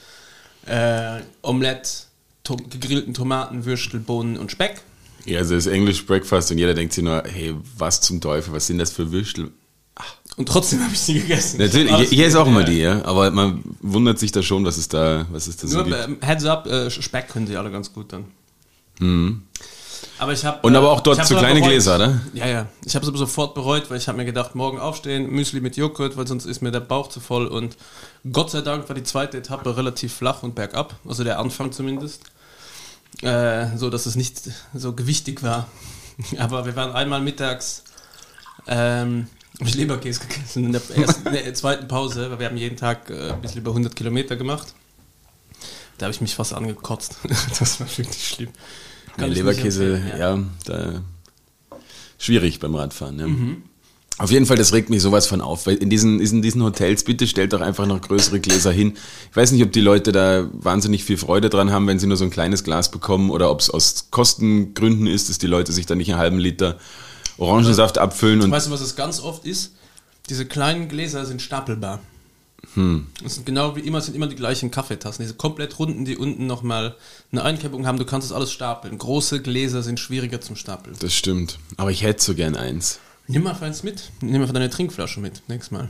[0.66, 1.90] äh, Omelette,
[2.44, 4.82] to gegrillten Tomaten, Würstel, Bohnen und Speck.
[5.28, 8.68] Ja, also das English Breakfast und jeder denkt sich nur, hey, was zum Teufel, was
[8.68, 9.52] sind das für Würstel?
[10.38, 11.58] Und trotzdem habe ich sie gegessen.
[11.60, 14.88] Natürlich, hier ist auch immer die, ja, aber man wundert sich da schon, was es
[14.88, 15.98] da, was es da so Nur gibt.
[16.08, 18.26] ähm, Heads up, äh, Speck können sie alle ganz gut dann.
[20.20, 21.72] Aber ich habe Und aber auch dort aber kleine bereut.
[21.72, 22.22] Gläser, oder?
[22.34, 22.68] Ja, ja.
[22.86, 25.78] Ich habe es aber sofort bereut, weil ich habe mir gedacht, morgen aufstehen, Müsli mit
[25.78, 27.48] Joghurt, weil sonst ist mir der Bauch zu voll.
[27.48, 27.78] Und
[28.32, 32.22] Gott sei Dank war die zweite Etappe relativ flach und bergab, also der Anfang zumindest,
[33.22, 34.42] äh, so dass es nicht
[34.74, 35.68] so gewichtig war.
[36.38, 37.84] Aber wir waren einmal mittags
[38.68, 39.28] ähm,
[39.60, 43.10] ich Leberkäse gegessen in der, ersten, in der zweiten Pause, weil wir haben jeden Tag
[43.10, 44.74] äh, ein bisschen über 100 Kilometer gemacht.
[45.98, 47.18] Da habe ich mich fast angekotzt.
[47.60, 48.50] das war wirklich schlimm.
[48.50, 51.02] Ja, Kann nicht Leberkäse, empfehlen, ja, da
[52.20, 53.20] schwierig beim Radfahren.
[53.20, 53.28] Ja.
[53.28, 53.64] Mhm.
[54.20, 57.04] Auf jeden Fall, das regt mich sowas von auf, weil in diesen, in diesen Hotels,
[57.04, 58.94] bitte stellt doch einfach noch größere Gläser hin.
[59.30, 62.18] Ich weiß nicht, ob die Leute da wahnsinnig viel Freude dran haben, wenn sie nur
[62.18, 65.86] so ein kleines Glas bekommen oder ob es aus Kostengründen ist, dass die Leute sich
[65.86, 66.78] da nicht einen halben Liter
[67.38, 69.74] Orangensaft abfüllen und Weißt du, was es ganz oft ist?
[70.30, 72.00] Diese kleinen Gläser sind stapelbar.
[72.74, 73.06] Hm.
[73.24, 75.24] Das sind genau wie immer, sind immer die gleichen Kaffeetassen.
[75.24, 76.96] Diese komplett runden, die unten nochmal
[77.32, 78.00] eine Einkerbung haben.
[78.00, 78.98] Du kannst das alles stapeln.
[78.98, 80.96] Große Gläser sind schwieriger zum Stapeln.
[81.00, 81.60] das stimmt.
[81.78, 83.00] Aber ich hätte so gern eins.
[83.28, 84.12] Nimm mal eins mit.
[84.22, 85.42] Nimm mal deine Trinkflasche mit.
[85.48, 85.90] Nächstes Mal.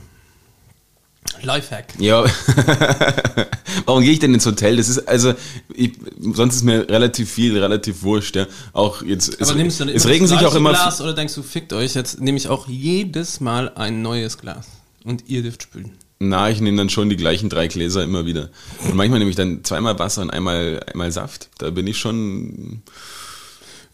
[1.42, 1.94] Lifehack.
[1.98, 2.24] Ja,
[3.84, 4.76] warum gehe ich denn ins Hotel?
[4.76, 5.34] Das ist also,
[5.72, 8.36] ich, sonst ist mir relativ viel, relativ wurscht.
[8.36, 8.46] Ja.
[8.72, 10.70] Auch jetzt, es, Aber nimmst du dann es regen sich auch immer.
[10.70, 14.68] Glas oder denkst du, fickt euch, jetzt nehme ich auch jedes Mal ein neues Glas.
[15.04, 15.92] Und ihr dürft spülen.
[16.18, 18.50] Na, ich nehme dann schon die gleichen drei Gläser immer wieder.
[18.84, 21.48] Und manchmal nehme ich dann zweimal Wasser und einmal, einmal Saft.
[21.58, 22.82] Da bin ich schon.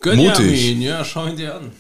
[0.00, 0.68] Gönn Mutig.
[0.68, 1.72] Jamin, ja, schau ihn dir an.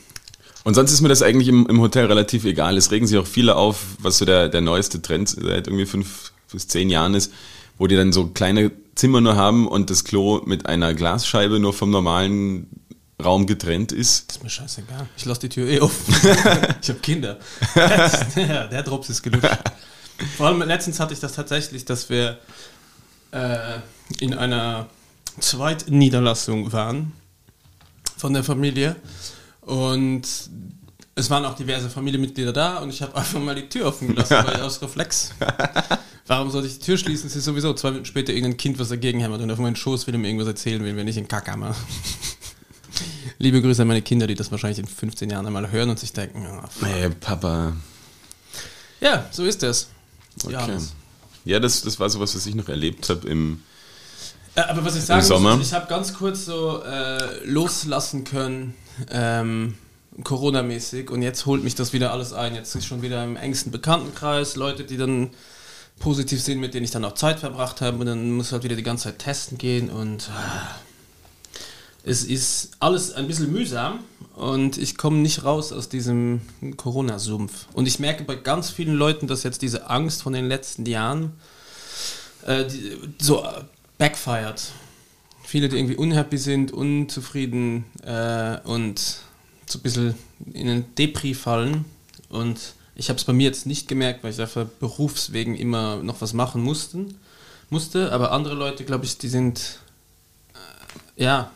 [0.64, 2.76] Und sonst ist mir das eigentlich im, im Hotel relativ egal.
[2.76, 6.32] Es regen sich auch viele auf, was so der, der neueste Trend seit irgendwie fünf
[6.50, 7.32] bis zehn Jahren ist,
[7.78, 11.74] wo die dann so kleine Zimmer nur haben und das Klo mit einer Glasscheibe nur
[11.74, 12.68] vom normalen
[13.22, 14.32] Raum getrennt ist.
[14.32, 15.06] Ist mir scheißegal.
[15.16, 16.14] Ich lasse die Tür eh offen.
[16.82, 17.38] ich habe Kinder.
[18.36, 19.48] Der, der Drops ist gelutscht.
[20.36, 22.38] Vor allem letztens hatte ich das tatsächlich, dass wir
[23.32, 23.78] äh,
[24.20, 24.88] in einer
[25.40, 27.12] Zweitniederlassung waren
[28.16, 28.96] von der Familie
[29.66, 30.22] und
[31.16, 34.36] es waren auch diverse Familienmitglieder da und ich habe einfach mal die Tür offen gelassen,
[34.44, 35.32] weil aus Reflex.
[36.26, 37.26] Warum sollte ich die Tür schließen?
[37.26, 40.06] Es ist sowieso zwei Minuten später irgendein Kind, was dagegen hämmert und auf meinen Schoß
[40.06, 41.74] will mir irgendwas erzählen will, wenn ich in Kackhammer.
[43.38, 46.12] Liebe Grüße an meine Kinder, die das wahrscheinlich in 15 Jahren einmal hören und sich
[46.12, 46.88] denken, ah, fuck.
[46.88, 47.74] Hey, Papa.
[49.00, 49.88] ja, so ist es.
[50.42, 50.52] Okay.
[50.52, 50.78] Ja,
[51.44, 53.62] Ja, das, das war sowas, was ich noch erlebt habe im.
[54.54, 55.56] Äh, aber was ich sagen Sommer?
[55.56, 58.74] muss, ich habe ganz kurz so äh, loslassen können,
[59.10, 59.74] ähm,
[60.22, 62.54] Corona-mäßig, und jetzt holt mich das wieder alles ein.
[62.54, 65.30] Jetzt ist schon wieder im engsten Bekanntenkreis Leute, die dann
[65.98, 68.76] positiv sind, mit denen ich dann auch Zeit verbracht habe, und dann muss halt wieder
[68.76, 70.74] die ganze Zeit testen gehen und ah,
[72.04, 74.00] es ist alles ein bisschen mühsam
[74.34, 76.42] und ich komme nicht raus aus diesem
[76.76, 77.66] Corona-Sumpf.
[77.72, 81.32] Und ich merke bei ganz vielen Leuten, dass jetzt diese Angst von den letzten Jahren
[82.44, 83.62] äh, die, so äh,
[83.96, 84.60] backfired.
[85.54, 88.98] Viele, die irgendwie unhappy sind, unzufrieden äh, und
[89.66, 90.14] so ein bisschen
[90.52, 91.84] in einen Depri fallen.
[92.28, 92.58] Und
[92.96, 96.32] ich habe es bei mir jetzt nicht gemerkt, weil ich einfach berufswegen immer noch was
[96.32, 97.20] machen mussten,
[97.70, 98.10] musste.
[98.10, 99.78] Aber andere Leute, glaube ich, die sind
[101.18, 101.52] äh, ja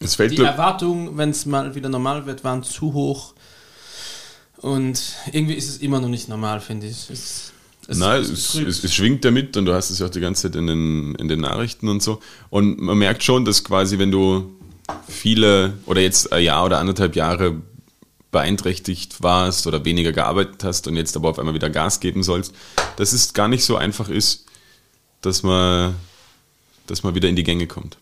[0.00, 3.34] Es fällt die Erwartungen, wenn es mal wieder normal wird, waren zu hoch.
[4.56, 5.02] Und
[5.32, 7.10] irgendwie ist es immer noch nicht normal, finde ich.
[7.10, 7.52] Es,
[7.88, 10.42] es, Nein, es es, es schwingt damit und du hast es ja auch die ganze
[10.42, 12.20] Zeit in den, in den Nachrichten und so.
[12.50, 14.54] Und man merkt schon, dass quasi, wenn du
[15.08, 17.62] viele oder jetzt ein Jahr oder anderthalb Jahre
[18.30, 22.52] beeinträchtigt warst oder weniger gearbeitet hast und jetzt aber auf einmal wieder Gas geben sollst,
[22.96, 24.46] dass es gar nicht so einfach ist,
[25.20, 25.94] dass man,
[26.86, 27.96] dass man wieder in die Gänge kommt.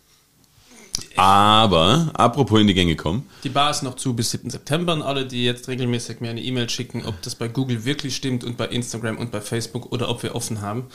[1.17, 4.51] Aber, apropos in die Gänge kommen, Die Bar ist noch zu bis 7.
[4.51, 8.17] September und alle, die jetzt regelmäßig mir eine E-Mail schicken, ob das bei Google wirklich
[8.17, 10.87] stimmt und bei Instagram und bei Facebook oder ob wir offen haben.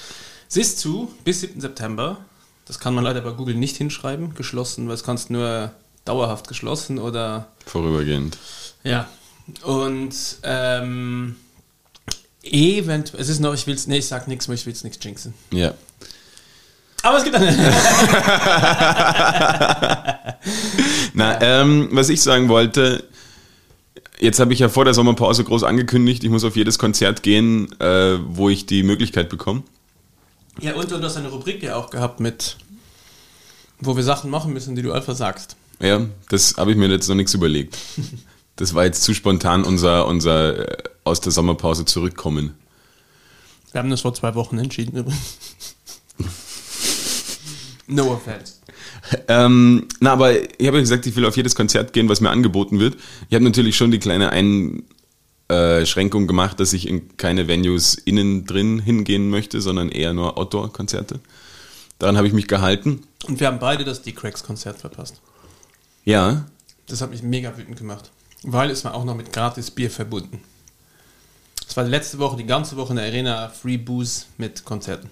[0.47, 1.61] Sie ist zu bis 7.
[1.61, 2.17] September.
[2.65, 5.71] Das kann man leider bei Google nicht hinschreiben, geschlossen, weil es kannst nur
[6.03, 8.37] dauerhaft geschlossen oder vorübergehend.
[8.83, 9.07] Ja.
[9.63, 11.37] Und ähm,
[12.43, 15.33] event, es ist noch, ich will's, nee, ich sag nichts, ich will's nichts jinxen.
[15.51, 15.73] Ja.
[17.07, 17.47] Aber es gibt eine.
[21.13, 23.05] Na, ähm, was ich sagen wollte,
[24.19, 27.71] jetzt habe ich ja vor der Sommerpause groß angekündigt, ich muss auf jedes Konzert gehen,
[27.79, 29.63] äh, wo ich die Möglichkeit bekomme.
[30.59, 32.57] ja, und du hast eine Rubrik ja auch gehabt mit,
[33.79, 35.55] wo wir Sachen machen müssen, die du einfach sagst.
[35.79, 37.77] Ja, das habe ich mir jetzt noch nichts überlegt.
[38.57, 42.57] Das war jetzt zu spontan unser, unser äh, aus der Sommerpause zurückkommen.
[43.71, 45.37] Wir haben das vor zwei Wochen entschieden übrigens.
[47.87, 48.53] no offense.
[49.27, 52.29] Ähm, na, aber ich habe ja gesagt, ich will auf jedes Konzert gehen, was mir
[52.29, 52.95] angeboten wird.
[53.29, 54.31] Ich habe natürlich schon die kleine
[55.49, 61.19] Einschränkung gemacht, dass ich in keine Venues innen drin hingehen möchte, sondern eher nur Outdoor-Konzerte.
[61.99, 63.03] Daran habe ich mich gehalten.
[63.27, 65.19] Und wir haben beide das D-Cracks-Konzert verpasst.
[66.05, 66.45] Ja,
[66.85, 68.11] Das hat mich mega wütend gemacht.
[68.43, 70.41] Weil es war auch noch mit gratis Bier verbunden.
[71.67, 75.09] Es war letzte Woche, die ganze Woche in der Arena Free Booze mit Konzerten.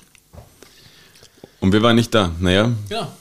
[1.60, 2.32] Und wir waren nicht da.
[2.40, 3.12] Naja, Ja.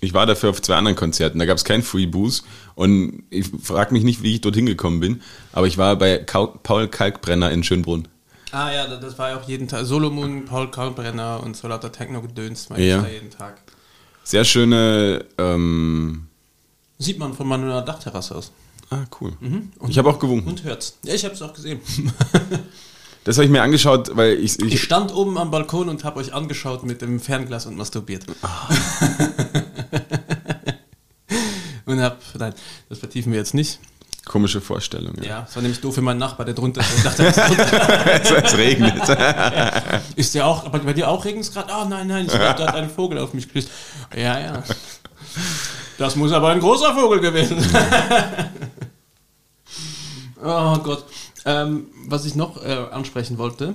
[0.00, 1.38] ich war dafür auf zwei anderen Konzerten.
[1.38, 2.42] Da gab es kein Free Booze.
[2.74, 5.22] Und ich frage mich nicht, wie ich dorthin gekommen bin.
[5.52, 8.08] Aber ich war bei Paul Kalkbrenner in Schönbrunn.
[8.52, 9.84] Ah ja, das- war ja auch jeden Tag.
[9.86, 12.70] Solomon, Paul Kalbrenner und so lauter Techno-Gedöns.
[12.70, 13.02] war Ja.
[13.02, 13.60] da jeden Tag.
[14.24, 15.24] Sehr schöne.
[15.38, 16.26] Ähm,
[16.98, 18.52] Sieht man von meiner Dachterrasse aus.
[18.90, 19.32] ah, cool.
[19.40, 19.72] Mhm.
[19.88, 20.48] Ich habe auch gewunken.
[20.48, 20.96] Und hört's.
[21.02, 21.80] Ja, ich hab's auch gesehen.
[23.26, 26.20] Das habe ich mir angeschaut, weil ich, Ich ich stand oben am Balkon und habe
[26.20, 28.24] euch angeschaut mit dem Fernglas und masturbiert.
[28.40, 28.68] Ah.
[31.86, 32.54] und hab, nein,
[32.88, 33.80] das vertiefen wir jetzt nicht.
[34.24, 35.16] komische Vorstellung.
[35.16, 35.24] Ja.
[35.24, 36.98] Ja, es war nämlich doof für meinen Nachbar, der drunter ist.
[36.98, 38.44] Ich dachte, es drunter.
[38.44, 39.08] es regnet.
[40.14, 41.72] ist der auch, aber bei dir auch regnet es gerade?
[41.76, 43.70] Oh nein, nein, ich glaub, da hat ein Vogel auf mich geküsst.
[44.14, 44.62] Ja, ja.
[45.98, 48.50] Das muss aber ein großer Vogel gewesen sein.
[50.44, 51.06] oh Gott.
[51.46, 53.72] Ähm, was ich noch äh, ansprechen wollte,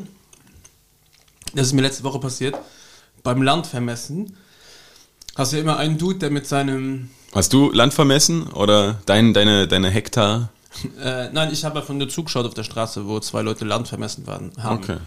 [1.56, 2.56] das ist mir letzte Woche passiert,
[3.24, 4.36] beim Landvermessen
[5.36, 9.34] hast du ja immer einen Dude, der mit seinem Hast du Land vermessen oder dein,
[9.34, 10.50] deine, deine Hektar?
[11.02, 13.66] Äh, nein, ich habe ja von der Zug geschaut auf der Straße, wo zwei Leute
[13.66, 14.84] Land vermessen waren, haben.
[14.84, 14.98] Okay.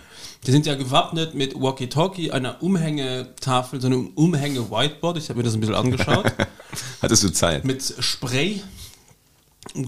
[0.46, 5.16] Die sind ja gewappnet mit Walkie-Talkie, einer Umhängetafel, so einem Umhänge-Whiteboard.
[5.16, 6.32] Ich habe mir das ein bisschen angeschaut.
[7.02, 7.64] Hattest du Zeit?
[7.64, 8.62] mit Spray,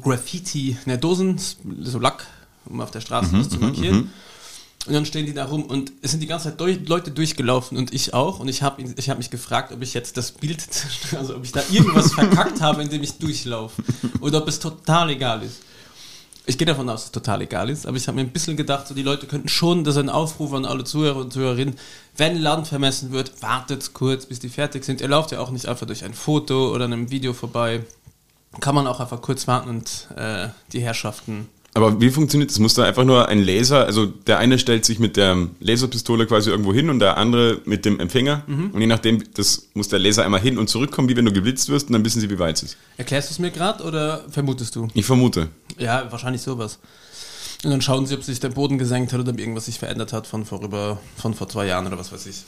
[0.03, 1.39] Graffiti, ne, Dosen,
[1.81, 2.27] so Lack,
[2.69, 4.11] um auf der Straße Mhm, was zu markieren.
[4.87, 7.77] Und dann stehen die da rum und es sind die ganze Zeit durch, Leute durchgelaufen
[7.77, 8.39] und ich auch.
[8.39, 10.65] Und ich habe ich hab mich gefragt, ob ich jetzt das Bild,
[11.19, 13.83] also ob ich da irgendwas verkackt habe, indem ich durchlaufe.
[14.21, 15.63] Oder ob es total egal ist.
[16.49, 18.57] Ich gehe davon aus, dass es total egal ist, aber ich habe mir ein bisschen
[18.57, 21.75] gedacht, so die Leute könnten schon, das ist ein Aufruf an alle Zuhörer und Zuhörerinnen,
[22.17, 25.01] wenn Land vermessen wird, wartet kurz, bis die fertig sind.
[25.01, 27.85] Ihr lauft ja auch nicht einfach durch ein Foto oder einem Video vorbei.
[28.61, 32.59] Kann man auch einfach kurz warten und äh, die Herrschaften Aber wie funktioniert das?
[32.59, 36.49] Muss da einfach nur ein Laser, also der eine stellt sich mit der Laserpistole quasi
[36.49, 38.45] irgendwo hin und der andere mit dem Empfänger.
[38.47, 38.71] Mhm.
[38.71, 41.69] Und je nachdem, das muss der Laser einmal hin und zurückkommen, wie wenn du geblitzt
[41.69, 42.77] wirst und dann wissen sie, wie weit es ist.
[42.97, 44.89] Erklärst du es mir gerade oder vermutest du?
[44.95, 45.49] Ich vermute.
[45.77, 46.79] Ja, wahrscheinlich sowas.
[47.63, 50.15] Und dann schauen sie, ob sich der Boden gesenkt hat oder ob irgendwas sich verändert
[50.15, 52.45] hat von vorüber, von vor zwei Jahren oder was weiß ich.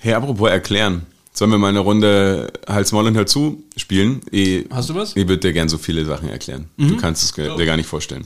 [0.00, 1.04] Hey, apropos erklären.
[1.32, 4.20] Sollen wir mal eine Runde Hals, Maul und Hals zu spielen?
[4.30, 5.10] Ich, Hast du was?
[5.10, 6.68] ich würde dir gern so viele Sachen erklären.
[6.76, 6.90] Mhm.
[6.90, 8.24] Du kannst es dir gar nicht vorstellen.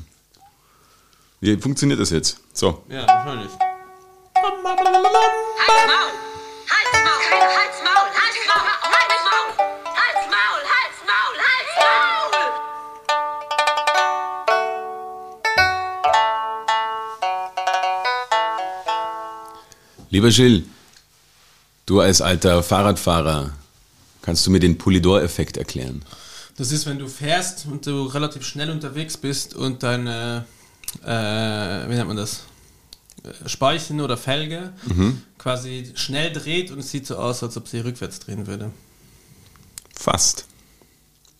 [1.42, 2.38] Wie funktioniert das jetzt?
[2.52, 2.84] So.
[2.90, 3.50] Ja, wahrscheinlich.
[4.34, 4.76] Halt's Maul!
[6.68, 7.30] Halt's Maul!
[7.56, 8.10] Halt's Maul!
[8.12, 9.56] Halt's Maul!
[9.96, 10.60] Halt's Maul!
[10.68, 11.40] Halt's Maul!
[11.48, 12.36] Halt's Maul!
[20.10, 20.66] Lieber Jill,
[21.86, 23.54] du als alter Fahrradfahrer,
[24.20, 26.04] kannst du mir den Polydor-Effekt erklären?
[26.58, 30.44] Das ist, wenn du fährst und du relativ schnell unterwegs bist und deine
[31.04, 32.44] äh, wie nennt man das?
[33.22, 34.72] Äh, Speichen oder Felge
[35.38, 38.70] quasi schnell dreht und es sieht so aus, als ob sie rückwärts drehen würde.
[39.94, 40.46] Fast.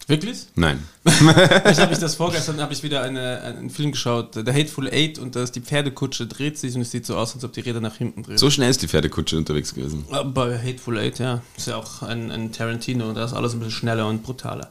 [0.06, 0.46] Wirklich?
[0.56, 0.82] Nein.
[1.04, 5.18] Ich habe mich das vorgestern, habe ich wieder eine, einen Film geschaut, The Hateful Eight,
[5.18, 7.60] und da ist die Pferdekutsche dreht sich und es sieht so aus, als ob die
[7.60, 8.36] Räder nach hinten drehen.
[8.36, 10.04] So schnell ist die Pferdekutsche unterwegs gewesen.
[10.10, 11.42] Äh, Bei Hateful Eight, ja.
[11.56, 14.68] Ist ja auch ein, ein Tarantino und da ist alles ein bisschen schneller und brutaler.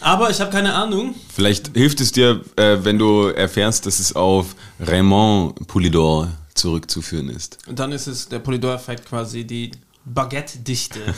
[0.00, 1.14] Aber ich habe keine Ahnung.
[1.32, 7.58] Vielleicht hilft es dir, äh, wenn du erfährst, dass es auf Raymond Poulidor zurückzuführen ist.
[7.66, 9.72] Und dann ist es der Polydor-Effekt quasi die
[10.04, 11.00] Baguette-Dichte.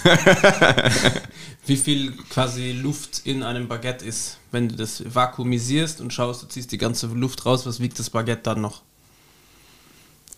[1.67, 4.39] Wie viel quasi Luft in einem Baguette ist.
[4.51, 8.11] Wenn du das vakuumisierst und schaust, du ziehst die ganze Luft raus, was wiegt das
[8.11, 8.83] Baguette dann noch?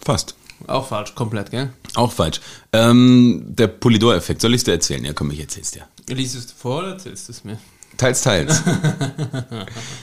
[0.01, 0.35] Fast.
[0.67, 1.73] Auch falsch, komplett, gell?
[1.95, 2.41] Auch falsch.
[2.73, 5.05] Ähm, der Polydor-Effekt, soll ich es dir erzählen?
[5.05, 5.89] Ja, komm, ich erzähl's dir.
[6.09, 7.59] Lies es vor oder erzählst du es mir?
[8.03, 8.63] Teils, teils.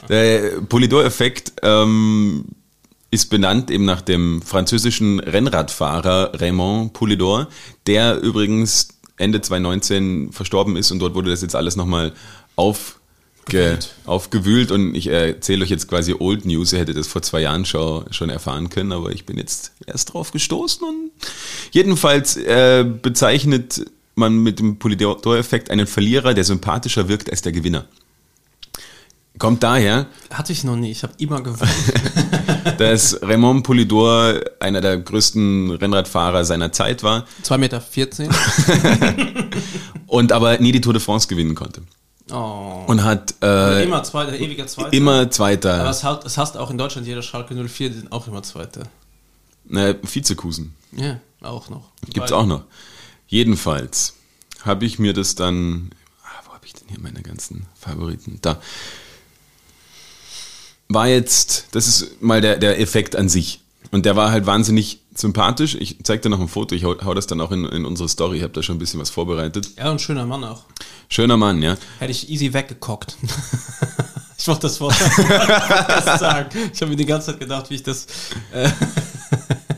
[0.07, 2.45] der Polydor-Effekt ähm,
[3.11, 7.49] ist benannt eben nach dem französischen Rennradfahrer Raymond Poulidor,
[7.87, 8.87] der übrigens
[9.17, 12.13] Ende 2019 verstorben ist und dort wurde das jetzt alles nochmal
[13.45, 13.95] Gewühlt.
[14.05, 17.65] aufgewühlt und ich erzähle euch jetzt quasi Old News, ihr hättet das vor zwei Jahren
[17.65, 21.11] schon, schon erfahren können, aber ich bin jetzt erst drauf gestoßen und
[21.71, 23.85] jedenfalls äh, bezeichnet
[24.19, 27.85] man mit dem Polydor-Effekt einen Verlierer, der sympathischer wirkt als der Gewinner.
[29.37, 31.71] Kommt daher, Hatte ich noch nie, ich habe immer gewonnen.
[32.77, 38.35] dass Raymond Polidor einer der größten Rennradfahrer seiner Zeit war 2,14 Meter.
[40.07, 41.81] und aber nie die Tour de France gewinnen konnte.
[42.31, 42.83] Oh.
[42.87, 44.93] Und hat äh, immer Zweiter, ewiger Zweiter.
[44.93, 48.11] immer Aber Zweiter, es, hat, es hast auch in Deutschland jeder Schalke 04, die sind
[48.11, 48.83] auch immer Zweiter.
[49.71, 50.75] äh, Vizekusen.
[50.91, 51.89] Ja, auch noch.
[52.09, 52.63] Gibt's Weil- auch noch.
[53.29, 54.15] Jedenfalls
[54.63, 55.91] habe ich mir das dann,
[56.23, 58.39] ah, wo habe ich denn hier meine ganzen Favoriten?
[58.41, 58.59] Da.
[60.87, 63.61] War jetzt, das ist mal der, der Effekt an sich.
[63.91, 65.75] Und der war halt wahnsinnig sympathisch.
[65.75, 68.09] Ich zeig dir noch ein Foto, ich hau, hau das dann auch in, in unsere
[68.09, 68.37] Story.
[68.37, 69.69] Ich habe da schon ein bisschen was vorbereitet.
[69.77, 70.63] Ja, und schöner Mann auch.
[71.07, 71.77] Schöner Mann, ja.
[71.99, 73.15] Hätte ich easy weggekockt.
[74.37, 74.95] ich wollte das Wort
[76.19, 76.49] sagen.
[76.73, 78.07] Ich habe mir die ganze Zeit gedacht, wie ich das.
[78.51, 78.69] Äh,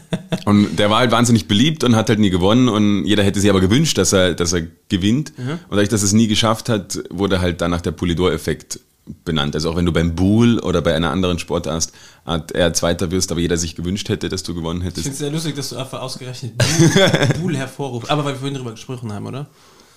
[0.51, 3.49] Und der war halt wahnsinnig beliebt und hat halt nie gewonnen und jeder hätte sich
[3.49, 5.33] aber gewünscht, dass er, dass er gewinnt.
[5.37, 8.79] Und dadurch, dass er es nie geschafft hat, wurde halt danach der Polydor-Effekt
[9.25, 9.55] benannt.
[9.55, 11.89] Also auch wenn du beim Bull oder bei einer anderen Sportart
[12.23, 15.03] Art eher Zweiter wirst, aber jeder sich gewünscht hätte, dass du gewonnen ich hättest.
[15.03, 18.11] finde es sehr lustig, dass du einfach ausgerechnet Buhl, Buhl hervorrufst.
[18.11, 19.47] Aber weil wir vorhin drüber gesprochen haben, oder?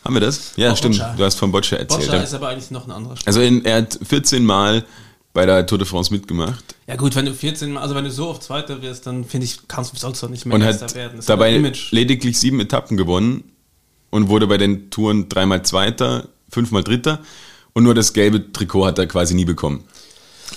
[0.04, 0.52] Haben wir das?
[0.56, 0.96] Ja, Oh, stimmt.
[0.98, 1.14] Boccia.
[1.16, 2.00] Du hast von Boccia erzählt.
[2.06, 3.26] Boccia ist aber eigentlich noch ein anderer Sport.
[3.26, 4.84] Also in, er hat 14 Mal
[5.34, 8.10] bei der Tour de France mitgemacht Ja gut, wenn du 14, Mal- also wenn du
[8.10, 10.94] so oft Zweiter wirst, dann finde ich, kannst, du auch nicht mehr und Erster hat
[10.94, 11.16] werden.
[11.16, 11.58] Das dabei
[11.90, 13.44] lediglich sieben Etappen gewonnen
[14.10, 17.20] und wurde bei den Touren dreimal Zweiter, fünfmal Dritter
[17.74, 19.84] und nur das gelbe Trikot hat er quasi nie bekommen.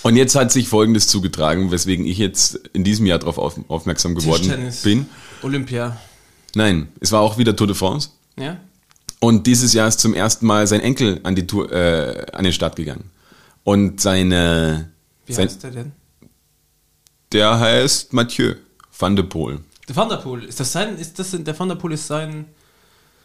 [0.03, 4.15] Und jetzt hat sich Folgendes zugetragen, weswegen ich jetzt in diesem Jahr darauf auf, aufmerksam
[4.15, 5.07] geworden bin.
[5.41, 5.97] Olympia.
[6.53, 8.09] Nein, es war auch wieder Tour de France.
[8.37, 8.57] Ja?
[9.19, 12.53] Und dieses Jahr ist zum ersten Mal sein Enkel an, die Tour, äh, an den
[12.53, 13.09] Start gegangen.
[13.67, 14.91] Und seine,
[15.25, 15.91] Wie sein, heißt der denn?
[17.33, 18.55] der heißt Mathieu
[18.97, 19.59] van de Poel.
[19.89, 20.45] Der Van der Poel.
[20.45, 22.45] Ist das sein, ist das, der Van der Poel ist sein,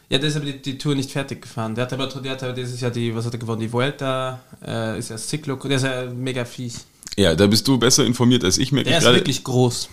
[0.09, 1.77] ja, der ist aber die, die Tour nicht fertig gefahren.
[1.77, 3.61] Der hat aber, der hat aber dieses Jahr die, was hat er gewonnen?
[3.61, 6.87] Die Vuelta, äh, ist ja Ciclo, der ist ja mega fies.
[7.17, 8.73] Ja, da bist du besser informiert als ich.
[8.73, 9.91] merke Der ich ist wirklich groß.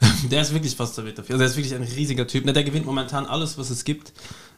[0.30, 1.20] der ist wirklich fast der Meter.
[1.20, 2.50] Also der ist wirklich ein riesiger Typ.
[2.50, 4.14] Der gewinnt momentan alles, was es gibt.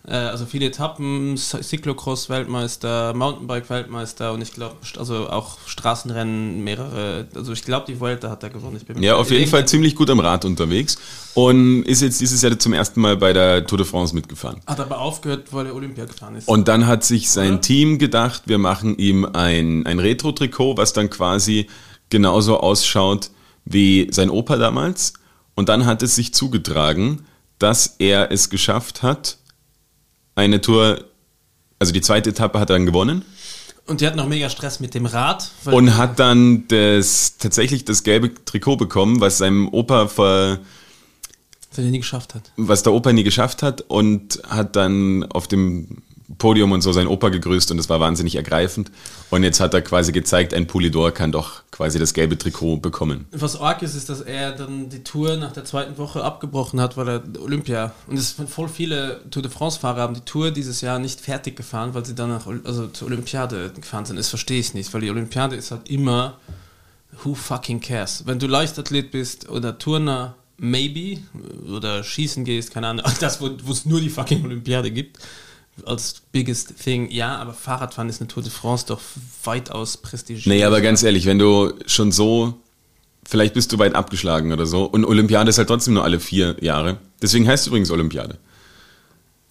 [0.07, 7.27] Äh, Also viele Etappen, Cyclocross-Weltmeister, Mountainbike-Weltmeister und ich glaube, also auch Straßenrennen, mehrere.
[7.35, 8.81] Also ich glaube, die Vuelta hat er gewonnen.
[9.01, 10.99] Ja, auf jeden Fall ziemlich gut am Rad unterwegs
[11.35, 14.61] und ist jetzt dieses Jahr zum ersten Mal bei der Tour de France mitgefahren.
[14.67, 16.49] Hat aber aufgehört, weil er Olympia gefahren ist.
[16.49, 17.61] Und dann hat sich sein Oder?
[17.61, 21.67] Team gedacht, wir machen ihm ein, ein Retro-Trikot, was dann quasi
[22.09, 23.31] genauso ausschaut
[23.65, 25.13] wie sein Opa damals.
[25.55, 27.27] Und dann hat es sich zugetragen,
[27.59, 29.37] dass er es geschafft hat,
[30.41, 31.05] eine Tour,
[31.79, 33.25] also die zweite Etappe hat er dann gewonnen
[33.87, 35.51] Und die hat noch mega Stress mit dem Rad.
[35.67, 40.59] und hat dann das, tatsächlich das gelbe Trikot bekommen, was seinem Opa ver,
[41.77, 42.53] weil er nie geschafft hat.
[42.57, 45.99] was der Opa nie geschafft hat und hat dann auf dem
[46.39, 48.91] Podium und so seinen Opa gegrüßt und das war wahnsinnig ergreifend.
[49.31, 53.27] Und jetzt hat er quasi gezeigt, ein Polidor kann doch quasi das gelbe Trikot bekommen.
[53.33, 56.97] Was arg ist, ist, dass er dann die Tour nach der zweiten Woche abgebrochen hat,
[56.97, 57.93] weil er Olympia.
[58.07, 61.57] Und es sind voll viele Tour de France-Fahrer haben die Tour dieses Jahr nicht fertig
[61.57, 64.17] gefahren, weil sie dann nach, also zur Olympiade gefahren sind.
[64.17, 66.39] Das verstehe ich nicht, weil die Olympiade ist halt immer
[67.25, 68.25] who fucking cares.
[68.27, 71.21] Wenn du Leichtathlet bist oder Turner, maybe,
[71.69, 75.19] oder schießen gehst, keine Ahnung, das, wo es nur die fucking Olympiade gibt,
[75.87, 79.01] als biggest thing, ja, aber Fahrradfahren ist eine Tour de France doch
[79.45, 80.49] weitaus prestigiöser.
[80.49, 82.55] Nee, aber ganz ehrlich, wenn du schon so,
[83.25, 86.57] vielleicht bist du weit abgeschlagen oder so und Olympiade ist halt trotzdem nur alle vier
[86.61, 86.99] Jahre.
[87.23, 88.39] Deswegen heißt es übrigens Olympiade.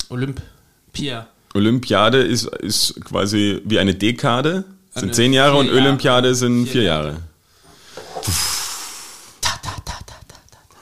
[0.10, 1.28] Olympia.
[1.54, 5.80] Olympiade ist, ist quasi wie eine Dekade, sind Eine zehn Jahre und Jahre.
[5.80, 7.08] Olympiade sind Vier vier Jahre.
[7.08, 7.22] Jahre.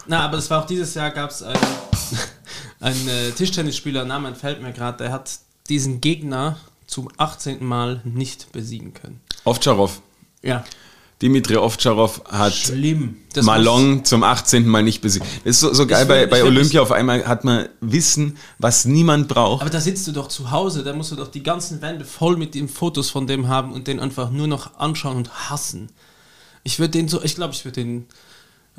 [0.08, 1.60] Na, aber es war auch dieses Jahr gab es einen,
[2.80, 7.64] einen äh, Tischtennisspieler, Name entfällt mir gerade, der hat diesen Gegner zum 18.
[7.64, 9.20] Mal nicht besiegen können.
[9.44, 10.02] Ovtcharov.
[10.42, 10.64] Ja.
[11.22, 13.18] Dimitri Ovtcharov hat Schlimm.
[13.34, 14.68] Das Malong zum 18.
[14.68, 15.26] Mal nicht besiegt.
[15.44, 19.28] Das ist so, so geil, bei, bei Olympia auf einmal hat man Wissen, was niemand
[19.28, 19.62] braucht.
[19.62, 22.38] Aber da sitzt du doch zu Hause, da musst du doch die ganzen Wände voll
[22.38, 25.90] mit den Fotos von dem haben und den einfach nur noch anschauen und hassen.
[26.64, 28.06] Ich würde den so, ich glaube, ich würde den,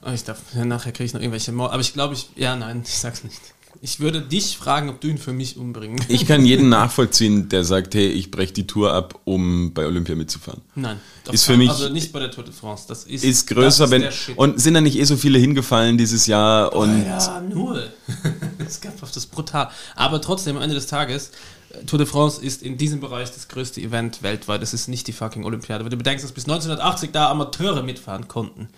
[0.07, 2.83] oh, ich darf, nachher kriege ich noch irgendwelche Mord, aber ich glaube, ich, ja, nein,
[2.87, 3.41] ich sag's nicht.
[3.81, 7.63] Ich würde dich fragen, ob du ihn für mich umbringen Ich kann jeden nachvollziehen, der
[7.65, 10.63] sagt, hey, ich breche die Tour ab, um bei Olympia mitzufahren.
[10.75, 10.99] Nein.
[11.25, 12.87] das Ist für mich- Also nicht bei der Tour de France.
[12.89, 13.91] Das ist, Ist größer, das
[14.29, 14.37] wenn.
[14.37, 16.75] Und sind da nicht eh so viele hingefallen dieses Jahr?
[16.75, 17.85] Und ja, nur.
[18.59, 19.71] das, gab- das ist brutal.
[19.95, 21.31] Aber trotzdem, am Ende des Tages,
[21.71, 24.61] äh, Tour de France ist in diesem Bereich das größte Event weltweit.
[24.61, 25.85] Das ist nicht die fucking Olympiade.
[25.85, 28.69] Wenn du bedenkst, dass bis 1980 da Amateure mitfahren konnten.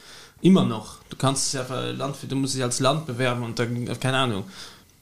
[0.43, 0.97] Immer noch.
[1.11, 4.19] Du kannst dich ja Land, du musst dich als Land bewerben und dann, äh, keine
[4.19, 4.45] Ahnung.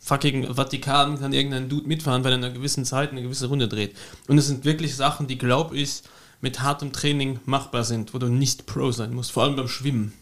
[0.09, 3.69] Fucking Vatikan kann irgendein Dude mitfahren, weil er in einer gewissen Zeit eine gewisse Runde
[3.69, 3.95] dreht.
[4.27, 6.03] Und es sind wirklich Sachen, die, glaube ich,
[6.41, 10.15] mit hartem Training machbar sind, wo du nicht Pro sein musst, vor allem beim Schwimmen.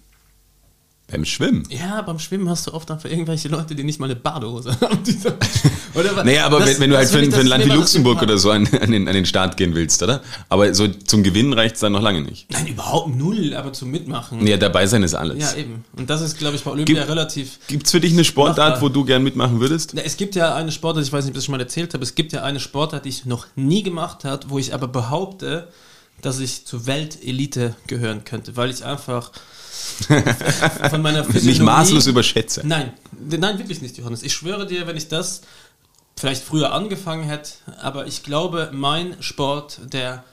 [1.06, 1.62] Beim Schwimmen.
[1.70, 5.04] Ja, beim Schwimmen hast du oft einfach irgendwelche Leute, die nicht mal eine Badehose haben.
[5.04, 5.12] Die
[5.96, 6.24] oder was?
[6.24, 8.50] Naja, aber Das- wenn, wenn du halt für, für ein Land wie Luxemburg oder so
[8.50, 10.22] an, an, den, an den Start gehen willst, oder?
[10.48, 12.50] Aber so zum Gewinnen reicht es dann noch lange nicht.
[12.52, 14.46] Nein, überhaupt null, aber zum Mitmachen.
[14.46, 15.38] Ja, dabei sein ist alles.
[15.52, 15.84] Ja, eben.
[15.96, 17.58] Und das ist, glaube ich, bei Olympia Gibt- relativ.
[17.68, 18.82] Gibt es für dich eine Sportart, Machbar.
[18.82, 19.92] wo du gern mitmachen würdest?
[19.94, 21.94] Na, Es gibt ja eine Sportart, ich weiß nicht, ob ich das schon mal erzählt
[21.94, 24.88] habe, es gibt ja eine Sportart, die ich noch nie gemacht habe, wo ich aber
[24.88, 25.68] behaupte,
[26.22, 29.30] dass ich zur Weltelite gehören könnte, weil ich einfach
[30.90, 32.62] von meiner Nicht Physiognomie- maßlos überschätze.
[32.64, 32.92] Nein,
[33.38, 34.22] nein, wirklich nicht, Johannes.
[34.22, 35.42] Ich schwöre dir, wenn ich das
[36.18, 40.24] vielleicht früher angefangen hätte, aber ich glaube, mein Sport, der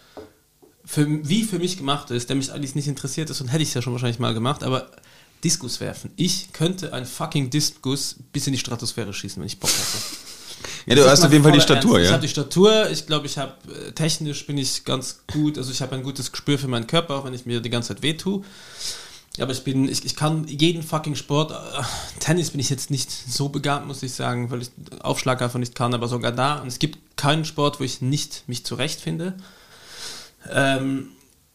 [0.86, 3.70] für, wie für mich gemacht ist, der mich eigentlich nicht interessiert ist und hätte ich
[3.70, 4.90] es ja schon wahrscheinlich mal gemacht, aber
[5.44, 6.12] Diskus werfen.
[6.16, 10.24] Ich könnte ein fucking Diskus bis in die Stratosphäre schießen, wenn ich Bock hätte.
[10.86, 12.04] Ja, du hast auf jeden Fall die Statur, Ernst.
[12.04, 12.14] Ich ja.
[12.14, 15.82] habe die Statur, ich glaube, ich habe äh, technisch bin ich ganz gut, also ich
[15.82, 18.44] habe ein gutes Gespür für meinen Körper, auch wenn ich mir die ganze Zeit wehtue.
[19.40, 21.52] Aber ich bin, ich, ich kann jeden fucking Sport.
[21.52, 21.84] Äh,
[22.20, 24.72] Tennis bin ich jetzt nicht so begabt, muss ich sagen, weil ich
[25.02, 26.62] Aufschlag einfach nicht kann, aber sogar da.
[26.62, 29.34] Und es gibt keinen Sport, wo ich nicht mich zurechtfinde.
[30.52, 31.10] Ähm,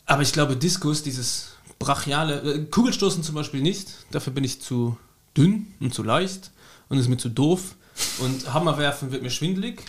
[0.07, 3.89] aber ich glaube, Diskus, dieses brachiale, äh, Kugelstoßen zum Beispiel nicht.
[4.11, 4.97] Dafür bin ich zu
[5.37, 6.51] dünn und zu leicht
[6.89, 7.77] und ist mir zu doof.
[8.19, 9.83] Und Hammerwerfen wird mir schwindelig.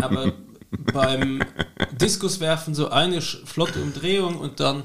[0.00, 0.32] aber
[0.92, 1.40] beim
[1.92, 4.84] Diskuswerfen so eine flotte Umdrehung und dann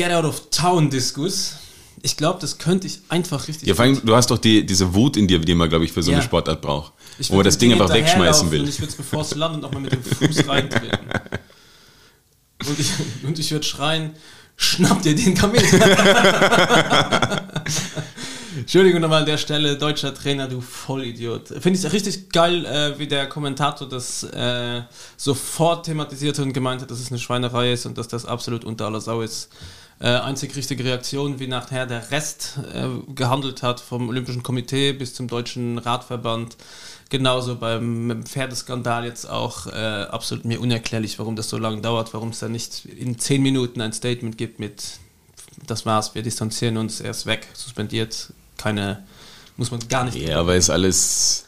[0.00, 1.56] Get Out of Town Diskus.
[2.00, 3.68] Ich glaube, das könnte ich einfach richtig.
[3.68, 5.92] Ja, vor allem, du hast doch die, diese Wut in dir, die man, glaube ich,
[5.92, 6.24] für so eine Ja.
[6.24, 6.94] Sportart braucht.
[7.28, 8.62] Wo man das Ding einfach wegschmeißen will.
[8.62, 11.00] Und ich würde es, bevor es landet, nochmal mit dem Fuß reintreten.
[12.66, 12.90] Und ich,
[13.24, 14.12] und ich würde schreien,
[14.56, 15.62] schnapp dir den Kamel.
[18.56, 21.48] Entschuldigung nochmal an der Stelle, deutscher Trainer, du Vollidiot.
[21.48, 24.80] Finde ich richtig geil, äh, wie der Kommentator das äh,
[25.18, 28.86] sofort thematisiert und gemeint hat, dass es eine Schweinerei ist und dass das absolut unter
[28.86, 29.50] aller Sau ist.
[30.00, 35.14] Äh, einzig richtige Reaktion, wie nachher der Rest äh, gehandelt hat, vom Olympischen Komitee bis
[35.14, 36.56] zum Deutschen Radverband.
[37.10, 42.30] Genauso beim Pferdeskandal jetzt auch äh, absolut mir unerklärlich, warum das so lange dauert, warum
[42.30, 45.00] es da nicht in zehn Minuten ein Statement gibt mit
[45.66, 49.04] das war's, wir distanzieren uns, er ist weg, suspendiert, keine,
[49.56, 50.16] muss man gar nicht.
[50.16, 51.46] Ja, aber ist alles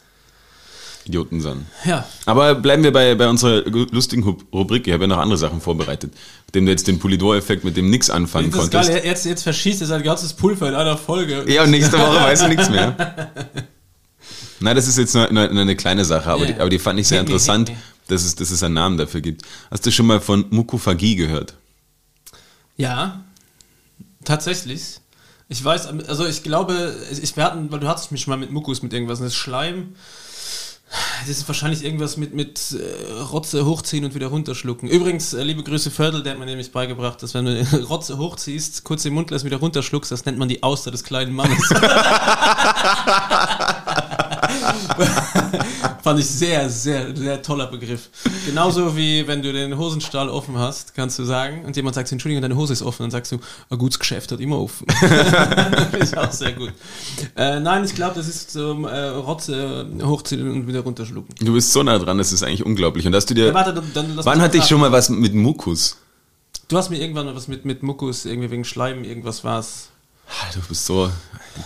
[1.05, 1.65] Idioten sind.
[1.83, 4.23] Ja, Aber bleiben wir bei, bei unserer lustigen
[4.53, 4.87] Rubrik.
[4.87, 6.13] Ich habe ja noch andere Sachen vorbereitet.
[6.53, 8.91] Nachdem du jetzt den Polidor-Effekt mit dem nix anfangen das ist konntest.
[8.93, 11.45] geil, jetzt, jetzt verschießt er sein ganzes Pulver in einer Folge.
[11.51, 12.95] Ja, und nächste Woche weißt du nichts mehr.
[14.59, 16.51] Na, das ist jetzt nur, nur, nur eine kleine Sache, aber, Ja.
[16.51, 17.71] die, aber die fand ich sehr interessant,
[18.07, 19.41] dass es, dass es einen Namen dafür gibt.
[19.71, 21.55] Hast du schon mal von Mukophagie gehört?
[22.77, 23.23] Ja,
[24.23, 24.99] tatsächlich.
[25.49, 28.51] Ich weiß, also ich glaube, ich, wir hatten, weil du hattest mich schon mal mit
[28.51, 29.95] Mukus mit irgendwas, das Schleim,
[31.21, 34.89] das ist wahrscheinlich irgendwas mit, mit äh, Rotze hochziehen und wieder runterschlucken.
[34.89, 38.83] Übrigens, äh, liebe Grüße Fördel, der hat mir nämlich beigebracht, dass wenn du Rotze hochziehst,
[38.83, 41.69] kurz den Mund lässt, wieder runterschluckst, das nennt man die Auster des kleinen Mannes.
[46.03, 48.09] Fand ich sehr, sehr, sehr toller Begriff.
[48.45, 52.41] Genauso wie wenn du den Hosenstall offen hast, kannst du sagen, und jemand sagt, Entschuldigung,
[52.41, 53.39] deine Hose ist offen, dann sagst du,
[53.69, 54.85] ein gutes Geschäft hat immer offen.
[56.01, 56.73] Ich auch sehr gut.
[57.35, 61.33] Äh, nein, ich glaube, das ist so äh, Rotze hochziehen und wieder runterschlucken.
[61.39, 63.05] Du bist so nah dran, das ist eigentlich unglaublich.
[63.07, 63.47] Und hast du dir.
[63.47, 65.97] Ja, warte, dann, dann wann hatte ich schon mal was mit Mukus?
[66.67, 69.89] Du hast mir irgendwann mal was mit, mit Muckus, irgendwie wegen Schleim, irgendwas war's.
[70.27, 71.11] Ah, Du bist so ein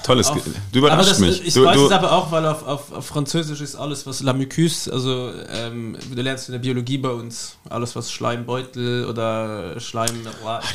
[0.03, 0.27] tolles.
[0.27, 0.41] Auf-
[0.71, 1.45] Du überraschst das, mich.
[1.45, 4.21] Ich du, weiß du, es aber auch, weil auf, auf, auf Französisch ist alles, was
[4.21, 9.79] La Mucus, also ähm, du lernst in der Biologie bei uns, alles was Schleimbeutel oder
[9.79, 10.09] Schleim...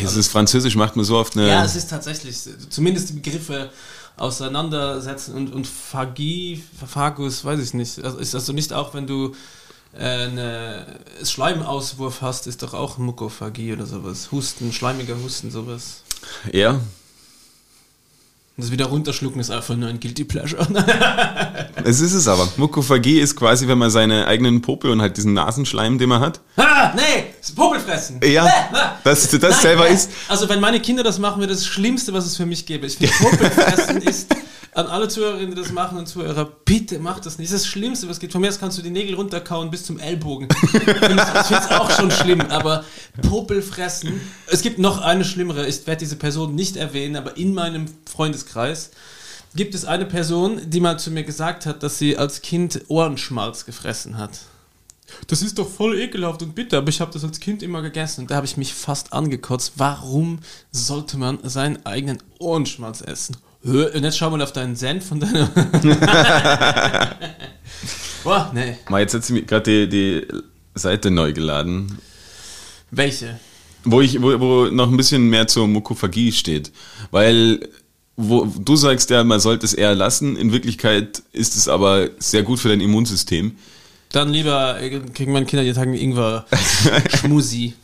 [0.01, 1.49] dieses Französisch macht mir so oft eine.
[1.49, 2.39] ja, es ist tatsächlich,
[2.71, 3.71] zumindest die Begriffe
[4.17, 8.03] auseinandersetzen und, und Phagie, Phagus, weiß ich nicht.
[8.03, 9.35] Also ist also nicht auch, wenn du
[9.95, 10.87] äh, eine
[11.23, 14.31] Schleimauswurf hast, ist doch auch Mukophagie oder sowas.
[14.33, 16.03] Husten, schleimiger Husten, sowas.
[16.53, 16.81] ja.
[18.57, 20.67] Und das wieder runterschlucken ist einfach nur ein Guilty Pleasure.
[21.85, 22.47] Es ist es aber.
[22.59, 26.41] Mukophagie ist quasi, wenn man seine eigenen Popel und halt diesen Nasenschleim, den man hat.
[26.57, 28.21] ah, nee, das Popelfressen.
[28.25, 28.47] Ja,
[29.03, 30.11] dass du das Nein, selber ist.
[30.29, 32.87] Also wenn meine Kinder das machen, wäre das Schlimmste, was es für mich gäbe.
[32.87, 34.33] Ich finde, Popelfressen ist
[34.75, 37.51] an alle Zuhörerinnen, die das machen und Zuhörer, bitte macht das nicht.
[37.51, 38.33] Das ist das Schlimmste, was geht.
[38.33, 40.49] Von mir aus kannst du die Nägel runterkauen bis zum Ellbogen.
[40.71, 42.85] Finde es auch schon schlimm, aber
[43.21, 44.21] Popelfressen.
[44.47, 45.67] Es gibt noch eine schlimmere.
[45.67, 48.91] Ich werde diese Person nicht erwähnen, aber in meinem Freundeskreis
[49.55, 53.67] gibt es eine Person, die mal zu mir gesagt hat, dass sie als Kind Ohrenschmalz
[53.67, 54.41] gefressen hat.
[55.27, 58.23] Das ist doch voll ekelhaft und bitter, aber ich habe das als Kind immer gegessen
[58.23, 59.75] und da habe ich mich fast angekotzt.
[59.77, 60.39] Warum
[60.71, 63.37] sollte man seinen eigenen Ohrenschmalz essen?
[63.65, 65.49] Und jetzt schau mal auf deinen Senf und deine.
[68.25, 68.77] Boah, nee.
[68.89, 70.27] Mal, jetzt hat sie mir gerade die, die
[70.75, 71.99] Seite neu geladen,
[72.91, 73.39] Welche?
[73.85, 76.73] wo, ich, wo, wo noch ein bisschen mehr zur Mukophagie steht.
[77.11, 77.69] Weil
[78.17, 80.37] wo du sagst ja, man sollte es eher lassen.
[80.37, 83.57] In Wirklichkeit ist es aber sehr gut für dein Immunsystem.
[84.11, 86.47] Dann lieber äh, kriegen meine Kinder jeden Tag einen Ingwer
[87.17, 87.75] Schmusi.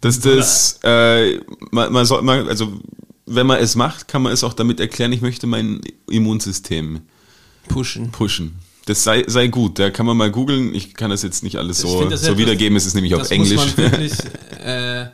[0.00, 1.38] Dass das, äh,
[1.70, 2.80] man, man soll, man, also
[3.26, 7.00] wenn man es macht, kann man es auch damit erklären, ich möchte mein Immunsystem
[7.68, 8.10] Pushen.
[8.10, 8.56] pushen.
[8.86, 10.74] Das sei, sei gut, da kann man mal googeln.
[10.74, 13.56] Ich kann das jetzt nicht alles so, so etwas- wiedergeben, es ist nämlich auf Englisch.
[13.56, 14.12] Muss man wirklich,
[14.62, 15.06] äh,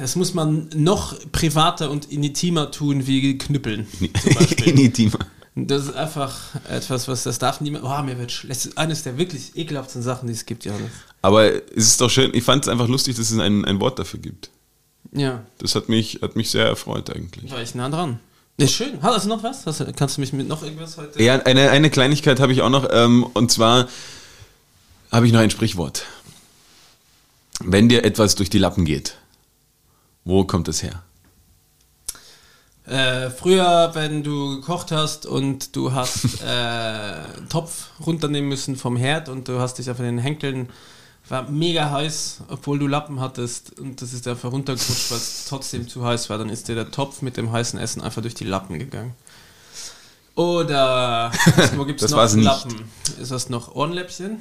[0.00, 3.86] das muss man noch privater und intimer tun wie knüppeln.
[4.64, 5.18] Initiative.
[5.56, 6.36] Das ist einfach
[6.68, 7.84] etwas, was das darf niemand.
[7.84, 8.50] Oh, mir wird schlecht.
[8.60, 10.90] Das ist eines der wirklich ekelhaften Sachen, die es gibt, Johannes.
[11.22, 13.98] Aber es ist doch schön, ich fand es einfach lustig, dass es ein, ein Wort
[13.98, 14.50] dafür gibt.
[15.12, 17.50] Ja, Das hat mich, hat mich sehr erfreut eigentlich.
[17.50, 18.20] war ich nah dran.
[18.58, 19.02] Ja, schön.
[19.02, 19.64] Hast du noch was?
[19.64, 21.22] Du, kannst du mich mit noch irgendwas heute?
[21.22, 23.88] Ja, eine, eine Kleinigkeit habe ich auch noch, ähm, und zwar
[25.10, 26.04] habe ich noch ein Sprichwort.
[27.60, 29.16] Wenn dir etwas durch die Lappen geht,
[30.24, 31.02] wo kommt es her?
[32.86, 39.28] Äh, früher, wenn du gekocht hast und du hast äh, Topf runternehmen müssen vom Herd
[39.28, 40.68] und du hast dich auf den Henkeln,
[41.30, 45.88] war mega heiß, obwohl du Lappen hattest und das ist einfach runtergerutscht, weil es trotzdem
[45.88, 48.44] zu heiß war, dann ist dir der Topf mit dem heißen Essen einfach durch die
[48.44, 49.14] Lappen gegangen.
[50.34, 51.30] Oder
[51.76, 52.34] wo gibt es noch war's.
[52.34, 52.84] Lappen?
[53.20, 54.38] Ist das noch Ohrenläppchen?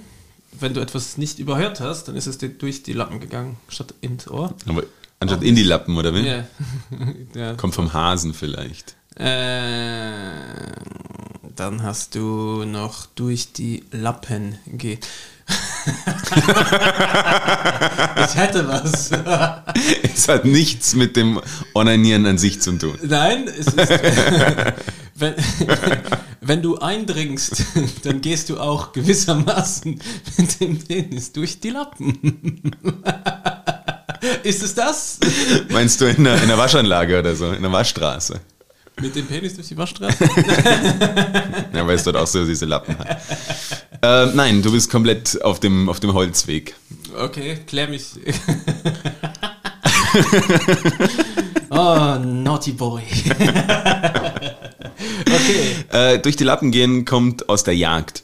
[0.59, 3.93] Wenn du etwas nicht überhört hast, dann ist es dir durch die Lappen gegangen, statt
[4.01, 4.55] ins Ohr.
[4.67, 4.83] Aber
[5.19, 6.25] anstatt in die Lappen, oder wie?
[6.25, 6.47] Ja.
[7.35, 7.53] ja.
[7.53, 8.95] Kommt vom Hasen vielleicht.
[9.15, 10.31] Äh,
[11.55, 14.97] dann hast du noch durch die Lappen ge.
[18.29, 19.11] ich hätte was.
[20.13, 21.39] Es hat nichts mit dem
[21.73, 22.97] Onanieren an sich zu tun.
[23.01, 23.77] Nein, es ist.
[25.15, 25.33] wenn,
[26.41, 27.63] wenn du eindringst,
[28.03, 29.99] dann gehst du auch gewissermaßen
[30.37, 32.75] mit dem Penis durch die Lappen.
[34.43, 35.19] ist es das?
[35.69, 38.41] Meinst du in einer, in einer Waschanlage oder so, in einer Waschstraße?
[38.99, 40.29] Mit dem Penis durch die Waschstraße?
[41.73, 43.21] Ja, weil es dort auch so diese Lappen hat.
[44.01, 46.75] Äh, nein, du bist komplett auf dem, auf dem Holzweg.
[47.17, 48.11] Okay, klär mich.
[51.69, 53.01] oh, naughty boy.
[55.25, 55.85] okay.
[55.91, 58.23] Äh, durch die Lappen gehen kommt aus der Jagd.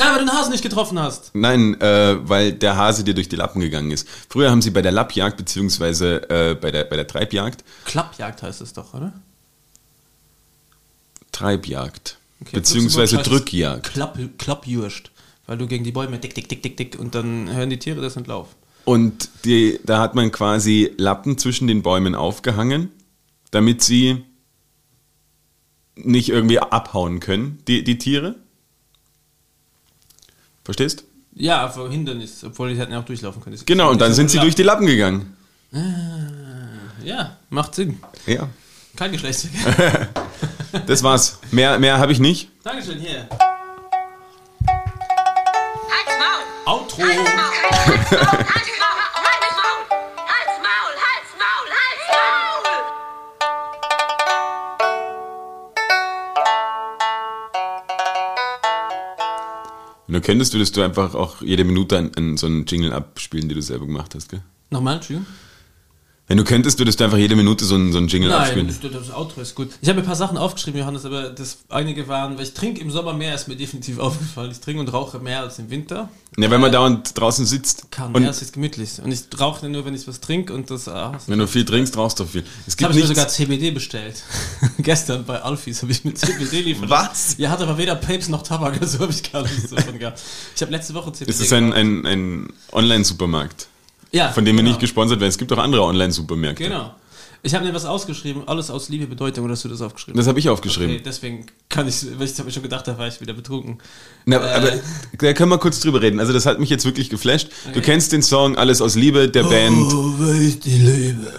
[0.00, 1.34] Ah, weil du den Hasen nicht getroffen hast.
[1.34, 4.08] Nein, äh, weil der Hase dir durch die Lappen gegangen ist.
[4.28, 8.62] Früher haben sie bei der Lappjagd, beziehungsweise äh, bei, der, bei der Treibjagd, Klappjagd heißt
[8.62, 9.12] es doch, oder?
[11.30, 13.92] Treibjagd, Okay, beziehungsweise Drückjagd.
[13.92, 15.10] Klapp, Klappjurst.
[15.46, 18.00] Weil du gegen die Bäume dick, dick, dick, dick, dick und dann hören die Tiere
[18.00, 18.48] das und lauf.
[18.84, 22.90] Und die, da hat man quasi Lappen zwischen den Bäumen aufgehangen,
[23.50, 24.24] damit sie
[25.94, 28.36] nicht irgendwie abhauen können, die, die Tiere.
[30.64, 31.04] Verstehst?
[31.34, 33.56] Ja, vor Hindernis, obwohl die hätten ja auch durchlaufen können.
[33.56, 35.36] Das Genau, und dann sind sie Lapp- durch die Lappen gegangen.
[37.04, 37.98] Ja, macht Sinn.
[38.26, 38.48] Ja.
[38.96, 40.08] Kein Geschlechtsverkehr.
[40.86, 41.38] Das war's.
[41.50, 42.48] Mehr, mehr habe ich nicht.
[42.64, 43.28] Dankeschön, hier.
[45.90, 46.42] Halt's Maul!
[46.74, 47.02] Outro.
[47.02, 47.52] Halt's Maul!
[47.72, 48.98] Halt's Maul!
[49.14, 49.82] Halt's Maul!
[50.26, 50.92] Halt's Maul!
[51.04, 51.68] Halt's Maul!
[51.76, 52.64] Halt's Maul!
[52.64, 52.72] Halt's Maul!
[60.06, 63.48] Wenn du könntest, würdest du einfach auch jede Minute an, an so einen Jingle abspielen,
[63.48, 64.42] die du selber gemacht hast, gell?
[64.70, 65.26] Nochmal, Entschuldigung.
[66.32, 68.66] Wenn du könntest, würdest du einfach jede Minute so einen, so einen Jingle Nein, abspielen.
[68.66, 69.68] das, das Outro ist gut.
[69.82, 72.90] Ich habe ein paar Sachen aufgeschrieben, Johannes, aber das einige waren, weil ich trinke im
[72.90, 74.50] Sommer mehr, ist mir definitiv aufgefallen.
[74.50, 76.08] Ich trinke und rauche mehr als im Winter.
[76.38, 77.90] Ja, wenn man dauernd draußen sitzt.
[77.90, 78.92] Kann, und ja, es ist gemütlich.
[79.04, 80.88] Und ich rauche nur, wenn ich was trinke und das.
[80.88, 82.44] Ah, wenn du viel trinkst, rauchst du viel.
[82.66, 84.22] Es gibt habe ich mir sogar CBD bestellt.
[84.78, 86.88] Gestern bei Alfis habe ich mir CBD liefern.
[86.88, 87.34] Was?
[87.36, 90.18] Ja, hat aber weder Papes noch Tabak, also habe ich gar nichts davon gehabt.
[90.56, 91.78] Ich habe letzte Woche CBD Es ist ein, gekauft.
[91.78, 93.68] ein, ein Online-Supermarkt,
[94.12, 94.70] ja, von dem wir genau.
[94.70, 95.30] nicht gesponsert werden.
[95.30, 96.64] Es gibt auch andere Online-Supermärkte.
[96.64, 96.94] Genau.
[97.44, 100.16] Ich habe mir was ausgeschrieben, alles aus Liebe, Bedeutung, oder hast du das aufgeschrieben?
[100.16, 100.94] Das habe ich aufgeschrieben.
[100.94, 103.78] Okay, deswegen kann ich, weil ich habe schon gedacht, da war ich wieder betrunken.
[104.26, 104.54] Na, Äh.
[104.54, 104.72] aber
[105.18, 106.20] da können wir kurz drüber reden.
[106.20, 107.48] Also das hat mich jetzt wirklich geflasht.
[107.74, 109.92] Du kennst den Song Alles aus Liebe der Band.
[109.92, 111.32] Oh, weil ich die liebe,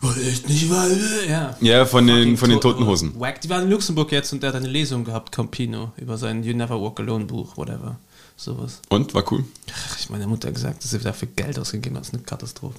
[0.00, 0.98] weil ich nicht weiß.
[1.28, 1.56] Ja.
[1.60, 3.18] Ja, von den, Fucking von den To- Toten Hosen.
[3.18, 3.40] Wack.
[3.40, 6.54] Die waren in Luxemburg jetzt und der hat eine Lesung gehabt, Campino, über sein You
[6.54, 7.98] Never Walk Alone Buch, whatever.
[8.40, 8.80] Sowas.
[8.88, 9.12] Und?
[9.12, 9.44] War cool.
[9.70, 12.02] Ach, ich meine Mutter hat gesagt, dass sie dafür Geld ausgegeben hat.
[12.04, 12.78] Das ist eine Katastrophe.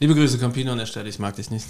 [0.00, 1.08] Liebe Grüße, Campino, an der Stelle.
[1.08, 1.64] Ich mag dich nicht.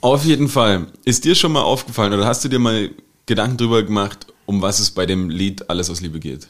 [0.00, 0.86] Auf jeden Fall.
[1.04, 2.90] Ist dir schon mal aufgefallen oder hast du dir mal
[3.26, 6.46] Gedanken drüber gemacht, um was es bei dem Lied Alles aus Liebe geht?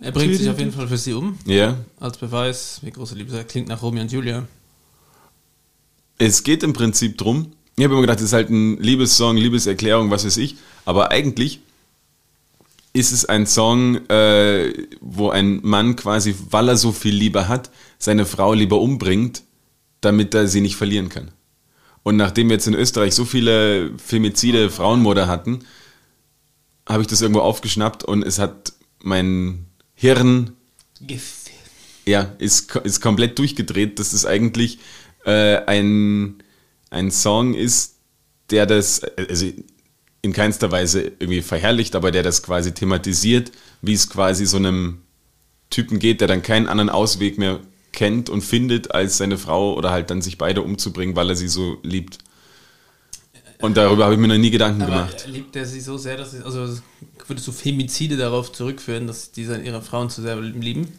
[0.00, 1.76] Er bringt sich auf jeden Fall für sie um, Ja.
[1.98, 3.42] als Beweis, wie große Liebe sei.
[3.44, 4.46] Klingt nach Romeo und Julia.
[6.18, 7.52] Es geht im Prinzip drum.
[7.76, 10.56] Ich habe immer gedacht, das ist halt ein Liebessong, Liebeserklärung, was weiß ich.
[10.84, 11.60] Aber eigentlich
[12.94, 17.70] ist es ein Song, äh, wo ein Mann quasi, weil er so viel Liebe hat,
[17.98, 19.42] seine Frau lieber umbringt,
[20.00, 21.30] damit er sie nicht verlieren kann.
[22.02, 25.64] Und nachdem wir jetzt in Österreich so viele Femizide, Frauenmorde hatten,
[26.88, 28.72] habe ich das irgendwo aufgeschnappt und es hat
[29.02, 30.52] mein Hirn
[31.00, 31.50] Gift.
[32.06, 34.78] ja, ist, ist komplett durchgedreht, dass es eigentlich
[35.24, 36.42] äh, ein,
[36.96, 37.96] ein Song ist,
[38.50, 39.46] der das, also
[40.22, 45.02] in keinster Weise irgendwie verherrlicht, aber der das quasi thematisiert, wie es quasi so einem
[45.70, 47.60] Typen geht, der dann keinen anderen Ausweg mehr
[47.92, 51.48] kennt und findet, als seine Frau oder halt dann sich beide umzubringen, weil er sie
[51.48, 52.18] so liebt.
[53.60, 55.26] Und darüber habe ich mir noch nie Gedanken Aber gemacht.
[55.28, 56.78] liebt er sie so sehr, dass sie, also
[57.26, 60.98] würdest du Femizide darauf zurückführen, dass die ihre Frauen zu sehr lieben?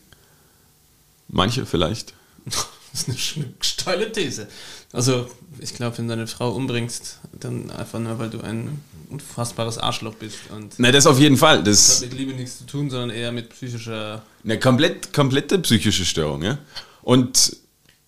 [1.28, 2.14] Manche vielleicht.
[2.94, 4.48] Das ist eine steile These.
[4.94, 5.30] Also,
[5.60, 10.16] ich glaube, wenn du deine Frau umbringst, dann einfach nur, weil du ein unfassbares Arschloch
[10.16, 10.38] bist.
[10.56, 11.64] Und Na, das auf jeden Fall.
[11.64, 14.24] das Das hat mit Liebe nichts zu tun, sondern eher mit psychischer.
[14.44, 16.58] Eine komplett, komplette psychische Störung, ja.
[17.02, 17.58] Und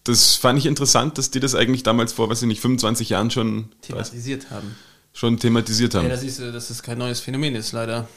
[0.05, 3.29] das fand ich interessant, dass die das eigentlich damals vor, weiß ich nicht, 25 Jahren
[3.31, 4.75] schon, thematisiert haben.
[5.13, 6.05] schon thematisiert haben.
[6.05, 8.07] Ja, das ist, äh, dass es kein neues Phänomen ist, leider.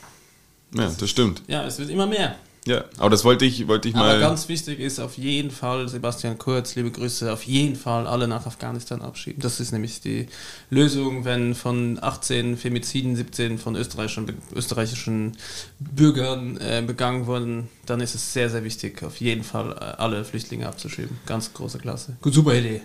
[0.75, 1.43] Ja, das stimmt.
[1.49, 2.37] Ja, es wird immer mehr.
[2.65, 4.21] Ja, aber das wollte ich, wollte ich Aber mal.
[4.21, 8.47] ganz wichtig ist auf jeden Fall, Sebastian Kurz, liebe Grüße, auf jeden Fall alle nach
[8.47, 9.43] Afghanistan abschieben.
[9.43, 10.29] Das ist nämlich die
[10.71, 15.37] Lösung, wenn von 18 Femiziden 17 von österreichischen, österreichischen
[15.81, 20.25] Bürgern äh, begangen wurden, dann ist es sehr, sehr wichtig, auf jeden Fall äh, alle
[20.25, 21.19] Flüchtlinge abzuschieben.
[21.27, 22.17] Ganz große Klasse.
[22.21, 22.83] Gut, super Idee.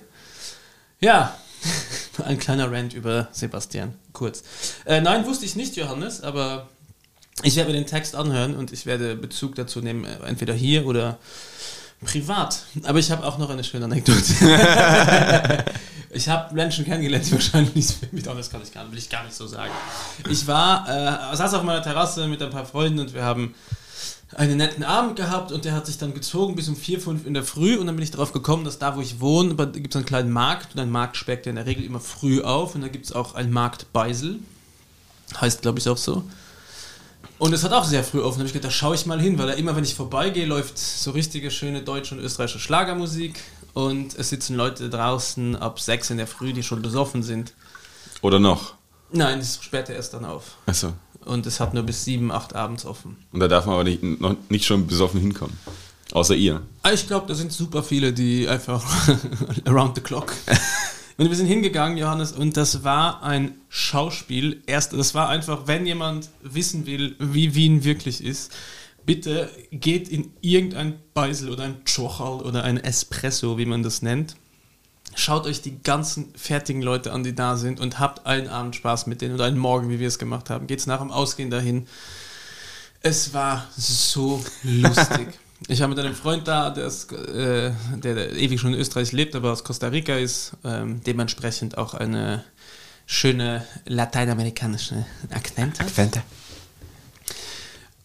[1.00, 1.38] Ja,
[2.26, 4.44] ein kleiner Rant über Sebastian Kurz.
[4.86, 6.68] Äh, nein, wusste ich nicht, Johannes, aber
[7.44, 10.86] ich werde mir den Text anhören und ich werde Bezug dazu nehmen, äh, entweder hier
[10.86, 11.18] oder
[12.04, 12.64] privat.
[12.84, 14.34] Aber ich habe auch noch eine schöne Anekdote.
[16.12, 19.10] ich habe Menschen kennengelernt, die wahrscheinlich nicht für mich, das kann ich gar, will ich
[19.10, 19.72] gar nicht so sagen.
[20.30, 20.88] Ich war,
[21.32, 23.56] äh, saß auf meiner Terrasse mit ein paar Freunden und wir haben
[24.36, 27.34] einen netten Abend gehabt und der hat sich dann gezogen bis um 4, 5 in
[27.34, 29.96] der Früh und dann bin ich darauf gekommen, dass da, wo ich wohne, gibt es
[29.96, 32.82] einen kleinen Markt und ein Markt speckt ja in der Regel immer früh auf und
[32.82, 34.40] da gibt es auch einen Markt Beisel.
[35.40, 36.24] Heißt, glaube ich, auch so.
[37.40, 38.40] Und es hat auch sehr früh offen.
[38.40, 40.46] Da habe ich gedacht, da schaue ich mal hin, weil da immer, wenn ich vorbeigehe,
[40.46, 43.40] läuft so richtige, schöne deutsche und österreichische Schlagermusik.
[43.74, 47.54] Und es sitzen Leute draußen ab 6 in der Früh, die schon besoffen sind.
[48.22, 48.74] Oder noch.
[49.12, 50.56] Nein, es sperrt ja erst dann auf.
[50.66, 50.94] Achso.
[51.26, 53.18] Und es hat nur bis 7, 8 abends offen.
[53.32, 55.56] Und da darf man aber nicht, noch nicht schon besoffen hinkommen.
[56.14, 56.62] Außer ihr.
[56.84, 58.84] Ah, Ich glaube, da sind super viele, die einfach
[59.66, 60.34] around the clock.
[61.18, 64.62] Und wir sind hingegangen, Johannes, und das war ein Schauspiel.
[64.68, 68.52] Erst, das war einfach, wenn jemand wissen will, wie Wien wirklich ist,
[69.04, 74.36] bitte geht in irgendein Beisel oder ein Chochal oder ein Espresso, wie man das nennt.
[75.16, 79.08] Schaut euch die ganzen fertigen Leute an, die da sind und habt einen Abend Spaß
[79.08, 80.68] mit denen oder einen Morgen, wie wir es gemacht haben.
[80.68, 81.88] Geht's nach dem Ausgehen dahin.
[83.02, 85.30] Es war so lustig.
[85.68, 89.12] Ich habe mit einem Freund da, der, ist, äh, der, der ewig schon in Österreich
[89.12, 92.44] lebt, aber aus Costa Rica ist, ähm, dementsprechend auch eine
[93.08, 95.88] schöne lateinamerikanische Akzent hat.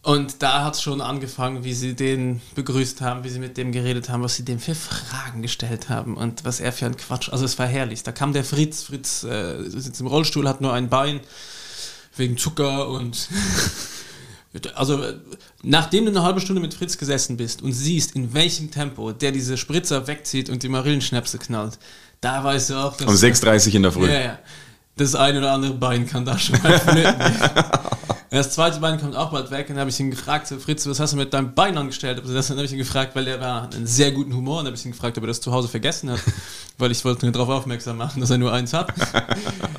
[0.05, 3.71] Und da hat es schon angefangen, wie sie den begrüßt haben, wie sie mit dem
[3.71, 7.29] geredet haben, was sie dem für Fragen gestellt haben und was er für ein Quatsch.
[7.29, 8.03] Also es war herrlich.
[8.03, 11.21] Da kam der Fritz, Fritz äh, sitzt im Rollstuhl, hat nur ein Bein
[12.17, 13.29] wegen Zucker und
[14.75, 15.15] also äh,
[15.63, 19.33] nachdem du eine halbe Stunde mit Fritz gesessen bist und siehst, in welchem Tempo der
[19.33, 21.79] diese Spritzer wegzieht und die Marillenschnäpse knallt,
[22.21, 24.07] da weißt du auch, dass Um 6.30 Uhr in der Früh.
[24.07, 24.39] ja, ja.
[24.97, 26.79] Das eine oder andere Bein kann da schon mal
[28.33, 28.39] gehen.
[28.39, 30.99] Das zweite Bein kommt auch bald weg und dann habe ich ihn gefragt, Fritz, was
[30.99, 32.21] hast du mit deinem Bein angestellt?
[32.21, 34.65] Also das dann habe ich ihn gefragt, weil der war einen sehr guten Humor und
[34.65, 36.21] dann habe ich ihn gefragt, ob er das zu Hause vergessen hat,
[36.79, 38.93] weil ich wollte nur darauf aufmerksam machen, dass er nur eins hat.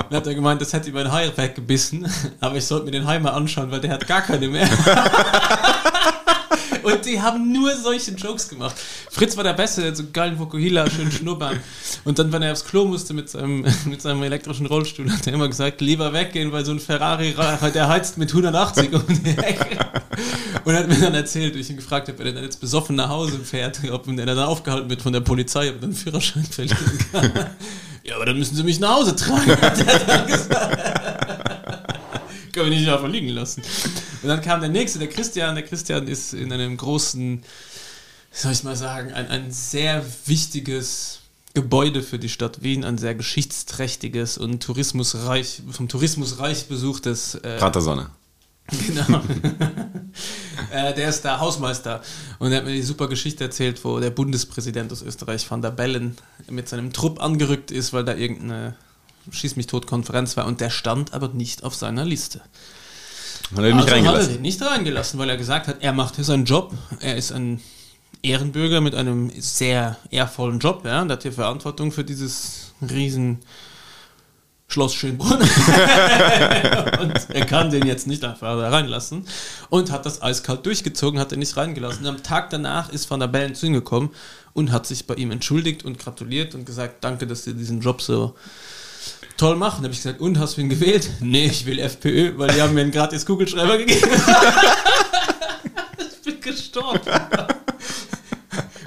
[0.10, 2.08] Dann hat er gemeint, das hätte ihm ein Hai weggebissen,
[2.40, 4.70] aber ich sollte mir den Hai mal anschauen, weil der hat gar keine mehr.
[6.84, 8.76] Und die haben nur solche Jokes gemacht.
[9.10, 11.60] Fritz war der Beste, der hat so geilen Vokuhila, schön schnuppern.
[12.04, 15.34] Und dann, wenn er aufs Klo musste mit seinem, mit seinem elektrischen Rollstuhl, hat er
[15.34, 17.36] immer gesagt, lieber weggehen, weil so ein Ferrari,
[17.74, 19.78] der heizt mit 180 um die Ecke.
[20.66, 22.96] Und er hat mir dann erzählt, ich ihn gefragt habe, ob er dann jetzt besoffen
[22.96, 26.46] nach Hause fährt, ob er dann aufgehalten wird von der Polizei, ob er dann Führerschein
[26.46, 27.32] verlieren kann.
[28.04, 31.04] Ja, aber dann müssen sie mich nach Hause tragen, hat er dann gesagt.
[32.52, 33.64] Können wir nicht einfach liegen lassen.
[34.24, 35.56] Und dann kam der nächste, der Christian.
[35.56, 37.44] Der Christian ist in einem großen,
[38.32, 41.20] soll ich mal sagen, ein, ein sehr wichtiges
[41.54, 47.58] Gebäude für die Stadt Wien, ein sehr geschichtsträchtiges und tourismusreich, vom Tourismus reich besuchtes äh,
[47.58, 48.10] Pratersonne.
[48.88, 49.20] Genau.
[50.72, 52.02] äh, der ist der Hausmeister
[52.40, 55.72] und er hat mir die super Geschichte erzählt, wo der Bundespräsident aus Österreich, Van der
[55.72, 56.16] Bellen,
[56.50, 58.76] mit seinem Trupp angerückt ist, weil da irgendeine
[59.32, 62.42] Schieß mich tot Konferenz war und der stand aber nicht auf seiner Liste.
[63.52, 64.34] Hat er nicht also hat er reingelassen.
[64.34, 67.62] den nicht reingelassen, weil er gesagt hat, er macht hier seinen Job, er ist ein
[68.22, 73.40] Ehrenbürger mit einem sehr ehrvollen Job, ja, und hat hier Verantwortung für dieses riesen
[74.74, 75.40] Schloss Schönbrunn.
[77.00, 79.28] und er kann den jetzt nicht einfach da reinlassen
[79.70, 82.06] und hat das eiskalt durchgezogen, hat er nicht reingelassen.
[82.06, 84.10] Und am Tag danach ist Van der Bellen zu ihm gekommen
[84.54, 88.02] und hat sich bei ihm entschuldigt und gratuliert und gesagt, danke, dass Sie diesen Job
[88.02, 88.36] so
[89.38, 89.82] toll machen.
[89.82, 91.10] Da habe ich gesagt, und hast du ihn gewählt?
[91.20, 94.02] Nee, ich will FPÖ, weil die haben mir einen gratis Kugelschreiber gegeben.
[95.98, 97.02] ich bin gestorben.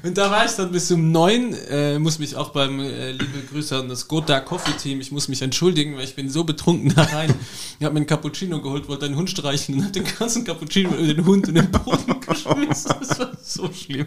[0.06, 3.40] Und da war ich dann bis um neun, äh, muss mich auch beim, äh, liebe
[3.50, 6.94] Grüße an das Gotha Coffee Team, ich muss mich entschuldigen, weil ich bin so betrunken
[6.94, 7.34] da rein.
[7.80, 10.90] Ich habe mir einen Cappuccino geholt, wollte einen Hund streicheln und habe den ganzen Cappuccino
[10.90, 12.94] über den Hund in den Boden geschmissen.
[13.00, 14.06] Das war so schlimm.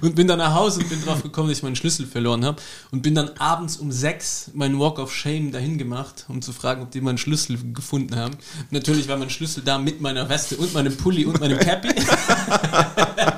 [0.00, 2.62] Und bin dann nach Hause und bin drauf gekommen, dass ich meinen Schlüssel verloren habe.
[2.90, 6.80] Und bin dann abends um sechs meinen Walk of Shame dahin gemacht, um zu fragen,
[6.80, 8.38] ob die meinen Schlüssel gefunden haben.
[8.70, 11.88] Natürlich war mein Schlüssel da mit meiner Weste und meinem Pulli und meinem Cappy.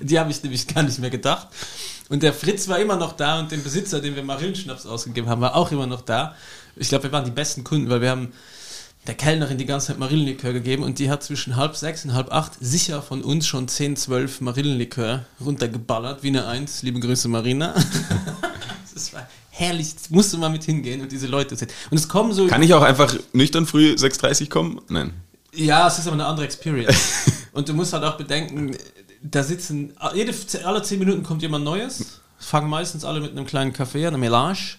[0.00, 1.48] Die habe ich nämlich gar nicht mehr gedacht.
[2.08, 5.40] Und der Fritz war immer noch da und den Besitzer, den wir Marillenschnaps ausgegeben haben,
[5.40, 6.34] war auch immer noch da.
[6.76, 8.32] Ich glaube, wir waren die besten Kunden, weil wir haben
[9.06, 12.32] der Kellnerin die ganze Zeit Marillenlikör gegeben und die hat zwischen halb sechs und halb
[12.32, 16.82] acht sicher von uns schon 10, 12 Marillenlikör runtergeballert, wie eine Eins.
[16.82, 17.74] Liebe Grüße, Marina.
[18.94, 19.94] das war herrlich.
[19.94, 21.68] Das musste mal mit hingehen und diese Leute sehen.
[21.90, 22.46] Und es kommen so.
[22.46, 24.80] Kann ich auch einfach nüchtern früh 6.30 kommen?
[24.88, 25.12] Nein.
[25.54, 27.32] Ja, es ist aber eine andere Experience.
[27.52, 28.76] Und du musst halt auch bedenken,
[29.22, 32.20] da sitzen, jede, alle zehn Minuten kommt jemand Neues.
[32.38, 34.76] Fangen meistens alle mit einem kleinen Kaffee, einer Melange.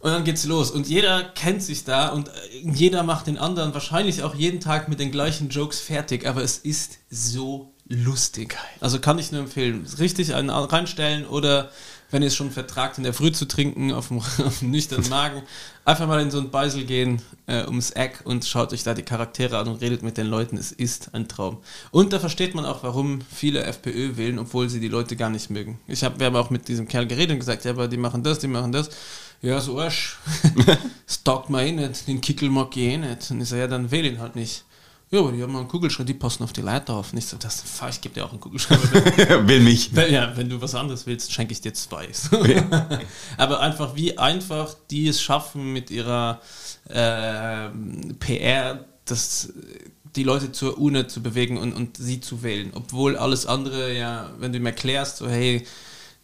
[0.00, 0.70] Und dann geht's los.
[0.70, 2.32] Und jeder kennt sich da und äh,
[2.62, 6.26] jeder macht den anderen wahrscheinlich auch jeden Tag mit den gleichen Jokes fertig.
[6.26, 8.56] Aber es ist so lustig.
[8.80, 9.86] Also kann ich nur empfehlen.
[9.98, 11.70] Richtig einen reinstellen oder
[12.10, 15.08] wenn ihr es schon vertragt, in der Früh zu trinken, auf dem, auf dem nüchternen
[15.08, 15.42] Magen,
[15.84, 19.02] einfach mal in so ein Beisel gehen, äh, ums Eck und schaut euch da die
[19.02, 20.56] Charaktere an und redet mit den Leuten.
[20.56, 21.58] Es ist ein Traum.
[21.90, 25.50] Und da versteht man auch, warum viele FPÖ wählen, obwohl sie die Leute gar nicht
[25.50, 25.78] mögen.
[25.86, 28.22] Ich hab, wir haben auch mit diesem Kerl geredet und gesagt, ja, aber die machen
[28.22, 28.90] das, die machen das.
[29.40, 30.18] Ja, so Arsch.
[31.06, 33.30] Stalkt man eh nicht, den Kickel mag ich eh nicht.
[33.30, 34.64] Und ich sage, ja, dann wähl ihn halt nicht.
[35.10, 37.14] Ja, aber die haben mal einen Kugelschreiber, die passen auf die Leiter auf.
[37.14, 38.82] Nicht so, das, ich gebe dir auch einen Kugelschreiber.
[39.48, 39.90] Will mich.
[39.92, 42.08] Ja, wenn du was anderes willst, schenke ich dir zwei.
[43.38, 46.42] Aber einfach, wie einfach die es schaffen mit ihrer
[46.90, 47.70] äh,
[48.18, 49.54] PR, das,
[50.14, 52.72] die Leute zur Urne zu bewegen und, und sie zu wählen.
[52.74, 55.66] Obwohl alles andere, ja, wenn du ihm erklärst, so, hey,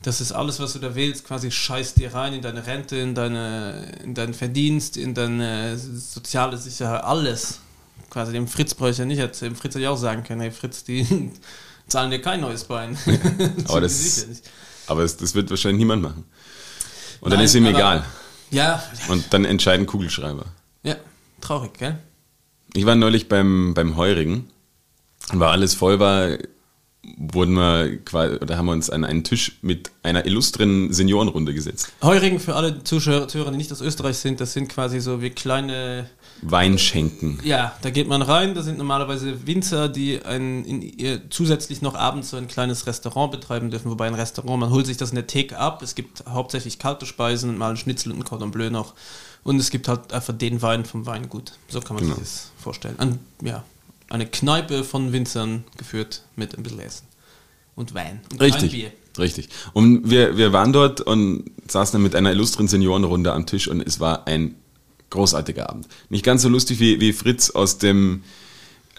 [0.02, 3.14] das ist alles, was du da willst, quasi scheiß dir rein in deine Rente, in,
[3.14, 7.60] deine, in deinen Verdienst, in deine soziale Sicherheit, alles.
[8.14, 9.56] Quasi dem Fritz bräuchte ich ja nicht erzählen.
[9.56, 11.04] Fritz hätte ja auch sagen können, hey Fritz, die
[11.88, 12.96] zahlen dir kein neues Bein.
[13.66, 14.26] aber das,
[14.86, 16.24] aber das, das wird wahrscheinlich niemand machen.
[17.20, 18.04] Und dann Nein, ist ihm aber- egal.
[18.52, 20.44] Ja, Und dann entscheiden Kugelschreiber.
[20.84, 20.94] ja,
[21.40, 21.98] traurig, gell?
[22.74, 24.48] Ich war neulich beim, beim Heurigen
[25.32, 26.38] und weil alles voll war,
[27.16, 31.92] wurden wir quasi, oder haben wir uns an einen Tisch mit einer illustren Seniorenrunde gesetzt.
[32.02, 35.30] Heurigen für alle Zuschauer, Zuhörer, die nicht aus Österreich sind, das sind quasi so wie
[35.30, 36.08] kleine
[36.42, 37.38] Wein schenken.
[37.44, 41.94] Ja, da geht man rein, da sind normalerweise Winzer, die ein, in ihr, zusätzlich noch
[41.94, 45.16] abends so ein kleines Restaurant betreiben dürfen, wobei ein Restaurant, man holt sich das in
[45.16, 48.50] der Theke ab, es gibt hauptsächlich kalte Speisen und mal ein Schnitzel und ein Cordon
[48.50, 48.94] Bleu noch
[49.44, 52.16] und es gibt halt einfach den Wein vom Weingut, so kann man Genau.
[52.16, 52.94] sich das vorstellen.
[52.98, 53.62] An, ja,
[54.14, 57.06] eine Kneipe von Winzern geführt mit ein bisschen Essen
[57.74, 58.72] und Wein und Richtig.
[58.72, 58.92] Bier.
[59.18, 59.48] Richtig.
[59.72, 63.80] Und wir, wir waren dort und saßen dann mit einer illustren Seniorenrunde am Tisch und
[63.80, 64.56] es war ein
[65.10, 65.86] großartiger Abend.
[66.08, 68.24] Nicht ganz so lustig wie, wie Fritz aus dem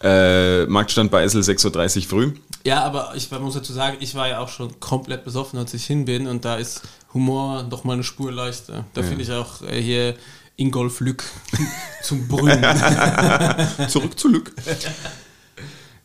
[0.01, 2.34] äh, Marktstand bei Essel 6.30 Uhr früh.
[2.66, 5.86] Ja, aber ich muss dazu sagen, ich war ja auch schon komplett besoffen, als ich
[5.86, 6.82] hin bin und da ist
[7.13, 8.86] Humor doch mal eine Spur leichter.
[8.93, 10.16] Da finde ich auch äh, hier
[10.58, 11.24] Ingolf Lück
[12.03, 12.64] zum Brüllen.
[13.89, 14.53] Zurück zu Lück.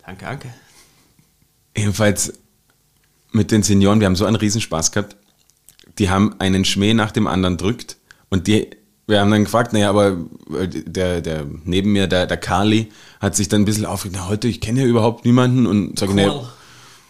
[0.05, 0.53] danke, danke.
[1.75, 2.33] Jedenfalls
[3.31, 5.15] mit den Senioren, wir haben so einen Riesenspaß gehabt.
[5.99, 7.97] Die haben einen Schmäh nach dem anderen drückt
[8.29, 8.69] und die,
[9.07, 10.17] wir haben dann gefragt, naja, aber
[10.57, 14.27] äh, der, der neben mir, der, der Carly, hat sich dann ein bisschen aufgeregt, na
[14.27, 16.15] heute, ich kenne ja überhaupt niemanden und sage, Cool.
[16.17, 16.49] naja,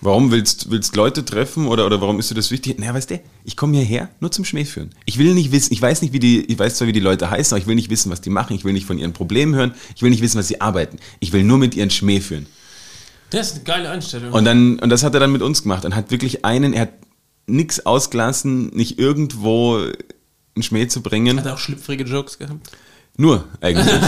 [0.01, 2.79] warum willst willst Leute treffen oder, oder warum ist dir das wichtig?
[2.79, 4.89] Naja, weißt du, ich komme hierher nur zum Schmäh führen.
[5.05, 7.29] Ich will nicht wissen, ich weiß nicht, wie die, ich weiß zwar, wie die Leute
[7.29, 9.55] heißen, aber ich will nicht wissen, was die machen, ich will nicht von ihren Problemen
[9.55, 10.97] hören, ich will nicht wissen, was sie arbeiten.
[11.19, 12.47] Ich will nur mit ihren Schmäh führen.
[13.29, 14.33] Das ist eine geile Einstellung.
[14.33, 16.81] Und dann, und das hat er dann mit uns gemacht und hat wirklich einen, er
[16.81, 16.93] hat
[17.47, 21.39] nichts ausgelassen, nicht irgendwo einen Schmäh zu bringen.
[21.39, 22.69] Hat er auch schlüpfrige Jokes gehabt?
[23.17, 23.87] Nur, eigentlich.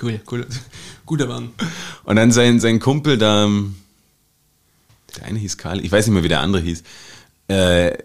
[0.00, 0.46] Cool, cool.
[1.06, 1.50] Guter Mann.
[2.04, 3.48] Und dann sein, sein Kumpel da,
[5.16, 6.82] der eine hieß Karl, ich weiß nicht mehr, wie der andere hieß,
[7.48, 7.98] äh,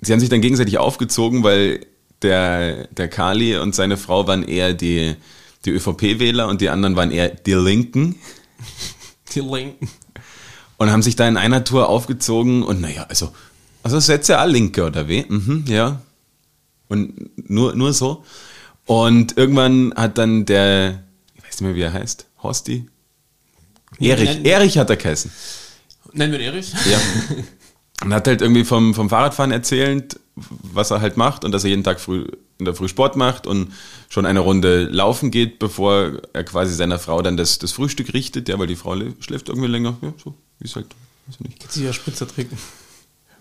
[0.00, 1.86] sie haben sich dann gegenseitig aufgezogen, weil
[2.22, 5.16] der, der Kali und seine Frau waren eher die,
[5.64, 8.16] die ÖVP-Wähler und die anderen waren eher die Linken.
[9.34, 9.90] Die Linken.
[10.78, 13.34] und haben sich da in einer Tour aufgezogen und naja, also,
[13.82, 15.26] also Sätze all Linke oder wie?
[15.28, 16.00] Mhm, ja.
[16.88, 18.24] Und nur, nur so.
[18.86, 21.02] Und irgendwann hat dann der,
[21.56, 22.86] weiß nicht mehr, wie er heißt, Horsti?
[23.98, 24.44] Erich, Nein.
[24.44, 25.30] Erich hat er geheißen.
[26.12, 26.72] Nennen wir ihn Erich?
[26.90, 27.00] Ja.
[28.04, 31.70] Und hat halt irgendwie vom, vom Fahrradfahren erzählt, was er halt macht und dass er
[31.70, 32.26] jeden Tag früh
[32.58, 33.72] in der Früh Sport macht und
[34.10, 38.50] schon eine Runde laufen geht, bevor er quasi seiner Frau dann das, das Frühstück richtet,
[38.50, 40.88] ja, weil die Frau schläft irgendwie länger, ja, so, wie es halt,
[41.26, 41.60] weiß ich nicht.
[41.60, 42.58] Geht sich ja Spritzer trinken.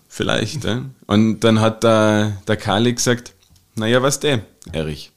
[0.08, 0.86] Vielleicht, ja.
[1.06, 3.34] Und dann hat da der Kali gesagt,
[3.76, 5.12] naja, was der, Erich?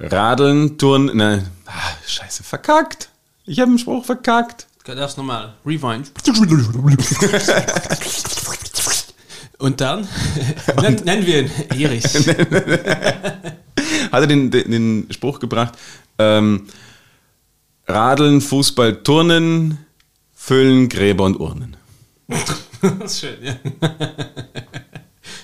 [0.00, 1.72] Radeln, Turnen, na, ah,
[2.06, 3.08] scheiße, verkackt.
[3.44, 4.66] Ich habe einen Spruch verkackt.
[4.84, 5.54] Das nochmal.
[5.66, 6.12] Rewind.
[9.58, 10.06] Und dann
[10.80, 12.04] nennen, nennen wir ihn Erich.
[12.04, 12.26] Hat
[14.12, 15.74] er den, den, den Spruch gebracht,
[16.18, 16.66] ähm,
[17.86, 19.84] Radeln, Fußball, Turnen,
[20.34, 21.76] Füllen, Gräber und Urnen.
[22.28, 23.56] Das ist schön, ja.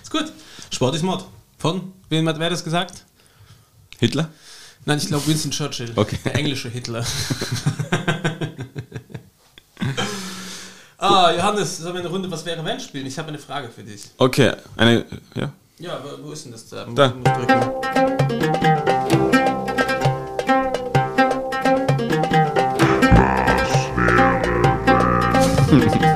[0.02, 0.32] Ist gut.
[0.70, 1.26] Sport ist Mord.
[1.58, 1.92] Von?
[2.08, 3.04] Wem hat wer das gesagt?
[3.98, 4.30] Hitler?
[4.86, 5.92] Nein, ich glaube Winston Churchill.
[5.96, 6.18] Okay.
[6.24, 7.04] Der englische Hitler.
[10.98, 13.06] ah, Johannes, sollen wir eine Runde Was wäre wenn spielen?
[13.06, 14.02] Ich habe eine Frage für dich.
[14.18, 15.52] Okay, eine, ja.
[15.78, 16.84] Ja, wo ist denn das da?
[16.84, 17.08] Da.
[17.08, 17.64] Muss drücken.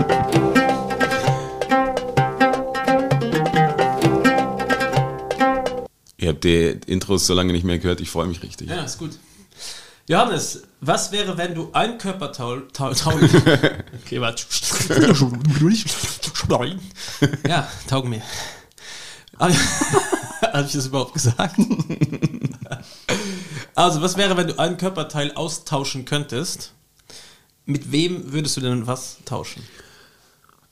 [6.28, 8.68] Ich habe die Intros so lange nicht mehr gehört, ich freue mich richtig.
[8.68, 9.12] Ja, ist gut.
[10.08, 12.68] Johannes, was wäre, wenn du ein taul,
[14.04, 14.44] okay, warte.
[17.48, 18.20] ja, taugen mir.
[19.38, 19.52] Habe
[20.66, 21.56] ich das überhaupt gesagt?
[23.74, 26.74] also, was wäre, wenn du ein Körperteil austauschen könntest?
[27.64, 29.62] Mit wem würdest du denn was tauschen?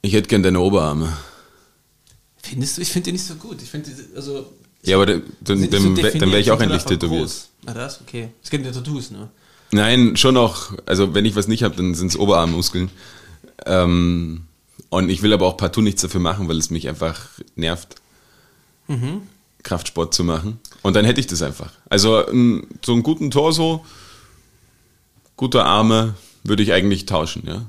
[0.03, 1.17] Ich hätte gern deine Oberarme.
[2.43, 2.83] Findest du?
[2.83, 3.63] Ich finde die nicht so gut.
[3.63, 4.53] Ich finde, also...
[4.87, 7.31] Ja, aber dann, dann, dann, wär- dann wäre ich auch endlich die tätowiert.
[7.67, 8.01] Ah, das?
[8.01, 8.29] Okay.
[8.43, 9.29] Es geht um Tattoos, ne?
[9.73, 10.73] Nein, schon auch.
[10.87, 12.91] Also wenn ich was nicht habe, dann sind es Oberarmmuskeln.
[13.67, 14.43] Ähm,
[14.91, 17.21] und ich will aber auch partout nichts dafür machen, weil es mich einfach
[17.57, 17.97] nervt,
[19.65, 20.61] Kraftsport zu machen.
[20.83, 21.73] Und dann hätte ich das einfach.
[21.89, 22.25] Also
[22.85, 23.85] so einen guten Torso,
[25.37, 26.15] guter Arme
[26.45, 27.67] würde ich eigentlich tauschen, ja.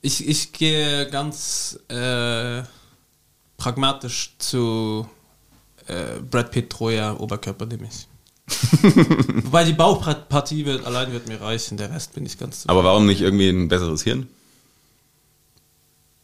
[0.00, 2.62] Ich, ich gehe ganz äh,
[3.58, 5.06] pragmatisch zu
[5.86, 8.06] äh, Brad Pitt Troja Oberkörper nehme ich.
[9.44, 12.78] Wobei die Bauchpartie wird, allein wird mir reichen, der Rest bin ich ganz zufrieden.
[12.78, 14.28] Aber warum nicht irgendwie ein besseres Hirn?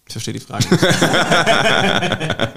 [0.07, 0.83] Ich verstehe die Frage nicht.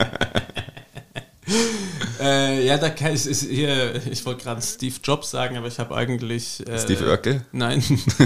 [2.20, 5.80] äh, ja, da kann ich, ist hier, ich wollte gerade Steve Jobs sagen, aber ich
[5.80, 6.66] habe eigentlich.
[6.68, 7.46] Äh, Steve Urkel?
[7.52, 7.84] Nein,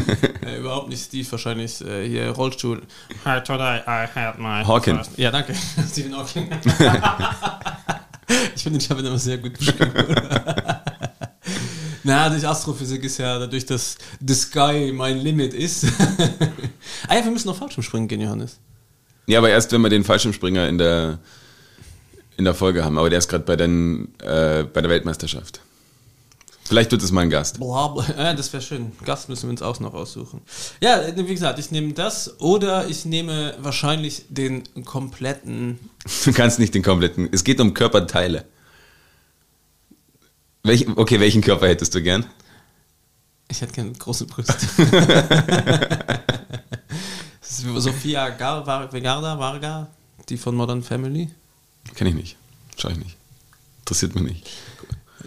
[0.45, 2.82] äh, überhaupt nicht Steve, wahrscheinlich äh, hier Rollstuhl.
[3.25, 4.63] Hi, today I had my.
[4.65, 4.97] Hawking.
[4.97, 5.53] first- Ja, danke.
[5.89, 6.49] Stephen Hawking.
[8.55, 9.91] ich finde, habe ihn immer sehr gut beschrieben.
[12.03, 15.86] Na, durch Astrophysik ist ja dadurch, dass the sky mein Limit ist.
[17.07, 18.59] ah ja, wir müssen noch Fallschirmspringen gehen, Johannes.
[19.27, 21.19] Ja, aber erst wenn wir den Fallschirmspringer in der,
[22.38, 22.97] in der Folge haben.
[22.97, 25.61] Aber der ist gerade bei, den, äh, bei der Weltmeisterschaft.
[26.70, 27.57] Vielleicht wird es mal ein Gast.
[27.57, 28.05] Bla, bla.
[28.15, 28.91] Ja, das wäre schön.
[29.03, 30.41] Gast müssen wir uns auch noch aussuchen.
[30.80, 35.80] Ja, wie gesagt, ich nehme das oder ich nehme wahrscheinlich den kompletten.
[36.26, 37.28] Du kannst nicht den kompletten.
[37.32, 38.45] Es geht um Körperteile.
[40.61, 42.28] Welch, okay, welchen Körper hättest du gern?
[43.47, 44.53] Ich hätte gerne große Brüste.
[47.41, 49.88] das ist Sophia Gar, Var, Vegarda, Varga,
[50.30, 51.32] die von Modern Family.
[51.95, 52.38] Kenn ich nicht.
[52.78, 53.17] Schau ich nicht.
[53.80, 54.51] Interessiert mich nicht.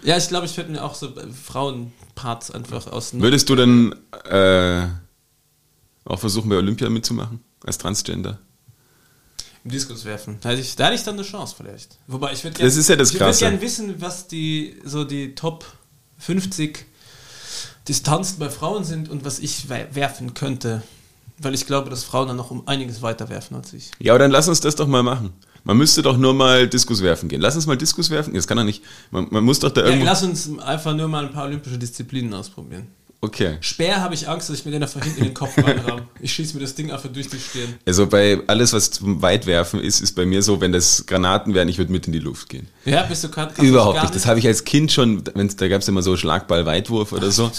[0.03, 3.13] Ja, ich glaube, ich würde mir auch so äh, Frauenparts einfach aus.
[3.13, 3.95] Würdest du denn
[4.29, 4.87] äh,
[6.05, 7.41] auch versuchen, bei Olympia mitzumachen?
[7.65, 8.39] Als Transgender?
[9.63, 10.37] Im Diskus werfen.
[10.41, 11.97] Da hätte, ich, da hätte ich dann eine Chance vielleicht.
[12.07, 15.35] Wobei ich würde Das ist ja das Ich würde gerne wissen, was die so die
[15.35, 15.65] Top
[16.17, 16.85] 50
[17.87, 20.83] Distanzen bei Frauen sind und was ich we- werfen könnte.
[21.37, 23.91] Weil ich glaube, dass Frauen dann noch um einiges weiter werfen als ich.
[23.99, 25.33] Ja, aber dann lass uns das doch mal machen.
[25.65, 27.39] Man müsste doch nur mal Diskus werfen gehen.
[27.41, 28.33] Lass uns mal Diskus werfen.
[28.33, 28.83] Das kann doch nicht.
[29.11, 30.05] Man, man muss doch da Ja, irgendwo.
[30.05, 32.87] lass uns einfach nur mal ein paar olympische Disziplinen ausprobieren.
[33.21, 33.55] okay.
[33.61, 36.05] Speer habe ich Angst, dass ich mir den einfach hinten in den Kopf reinramme.
[36.19, 37.75] Ich schieße mir das Ding einfach durch die Stirn.
[37.85, 41.69] Also bei alles, was zum Weitwerfen ist, ist bei mir so, wenn das Granaten wären,
[41.69, 42.67] ich würde mit in die Luft gehen.
[42.83, 44.13] Ja, bist du kannst Überhaupt nicht.
[44.13, 47.49] Das habe ich als Kind schon, wenn's, da gab es immer so Schlagball-Weitwurf oder so.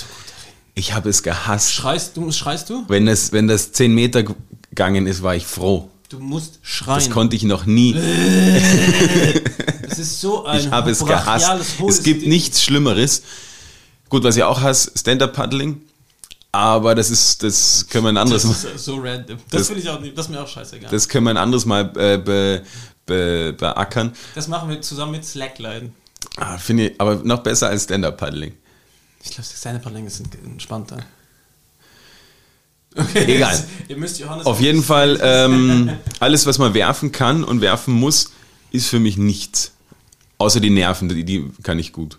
[0.75, 1.73] Ich habe es gehasst.
[1.73, 2.31] Schreist du?
[2.33, 2.85] Schreist du?
[2.89, 4.25] Wenn das, wenn das 10 Meter
[4.69, 5.89] gegangen ist, war ich froh.
[6.15, 6.99] Du musst schreien.
[7.01, 7.95] Das konnte ich noch nie.
[9.89, 11.49] Das ist so ein Ich habe es gehasst.
[11.89, 12.29] Es gibt Ding.
[12.31, 13.23] nichts Schlimmeres.
[14.09, 15.81] Gut, was ich auch hasse, Stand-Up-Paddling.
[16.53, 19.39] Aber das ist, das können wir ein anderes Das Mal, ist so random.
[19.51, 20.91] Das, Das- finde ich auch nicht, das ist mir auch scheißegal.
[20.91, 22.63] Das, das können wir ein anderes Mal äh, be,
[23.07, 24.13] be, beackern.
[24.49, 25.93] machen wir zusammen mit Slackline.
[26.37, 28.53] Ah, Finde ich aber noch besser als Stand-Up-Paddling.
[29.23, 30.99] Ich glaube, seine Paddling sind entspannter.
[32.97, 33.53] Okay, Egal.
[33.55, 35.91] jetzt- Ihr müsst Johannes Auf jeden Fall, ähm,
[36.21, 38.31] alles, was man werfen kann und werfen muss,
[38.71, 39.73] ist für mich nichts.
[40.39, 42.19] Außer die Nerven, die, die kann ich gut.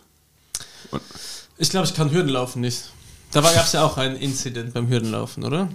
[1.57, 2.91] Ich glaube, ich kann Hürdenlaufen nicht.
[3.32, 5.69] Da gab es ja auch einen Incident beim Hürdenlaufen, oder?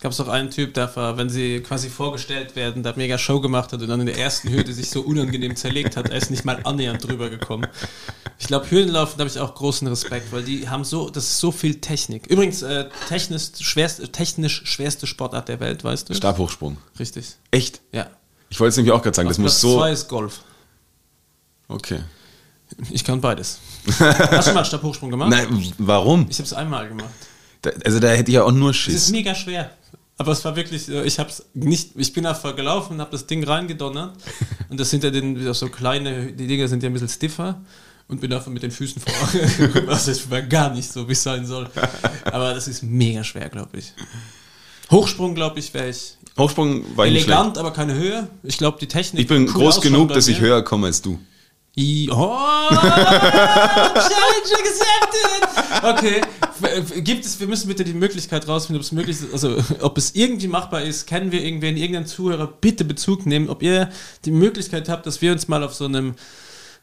[0.00, 3.40] Gab es doch einen Typ, der, war, wenn sie quasi vorgestellt werden, der mega Show
[3.40, 6.30] gemacht hat und dann in der ersten Hürde sich so unangenehm zerlegt hat, er ist
[6.30, 7.66] nicht mal annähernd drüber gekommen.
[8.38, 11.40] Ich glaube, Hürdenlaufen, da habe ich auch großen Respekt, weil die haben so, das ist
[11.40, 12.28] so viel Technik.
[12.28, 16.14] Übrigens, äh, technisch, schwerste, technisch schwerste Sportart der Welt, weißt du?
[16.14, 16.76] Stabhochsprung.
[17.00, 17.34] Richtig.
[17.50, 17.80] Echt?
[17.90, 18.06] Ja.
[18.50, 19.78] Ich wollte es nämlich auch gerade sagen, das Auf muss Platz so.
[19.78, 20.42] zwei ist Golf.
[21.66, 22.00] Okay.
[22.90, 23.58] Ich kann beides.
[23.98, 25.30] Hast du mal Stabhochsprung gemacht?
[25.30, 26.26] Nein, warum?
[26.30, 27.10] Ich habe es einmal gemacht.
[27.84, 29.10] Also da hätte ich ja auch nur Es ist Schiss.
[29.10, 29.70] mega schwer.
[30.16, 33.44] Aber es war wirklich, äh, ich hab's nicht, ich bin einfach gelaufen, habe das Ding
[33.44, 34.16] reingedonnert
[34.68, 37.60] und das sind ja den, so kleine, die Dinger sind ja ein bisschen stiffer
[38.08, 39.12] und bin einfach mit den Füßen vor.
[39.86, 41.70] Was ist war gar nicht so, wie es sein soll.
[42.24, 43.92] Aber das ist mega schwer, glaube ich.
[44.90, 48.28] Hochsprung, glaube ich, wäre ich Hochsprung war ich elegant, aber keine Höhe.
[48.44, 49.22] Ich glaube, die Technik.
[49.22, 51.18] Ich bin cool groß genug, dass ich höher komme als du.
[52.10, 55.48] Oh, Challenge accepted!
[55.84, 56.20] Okay,
[57.02, 60.16] gibt es, wir müssen bitte die Möglichkeit rausfinden, ob es möglich ist, also ob es
[60.16, 63.90] irgendwie machbar ist, kennen wir irgendwen, irgendeinen Zuhörer, bitte Bezug nehmen, ob ihr
[64.24, 66.16] die Möglichkeit habt, dass wir uns mal auf so einem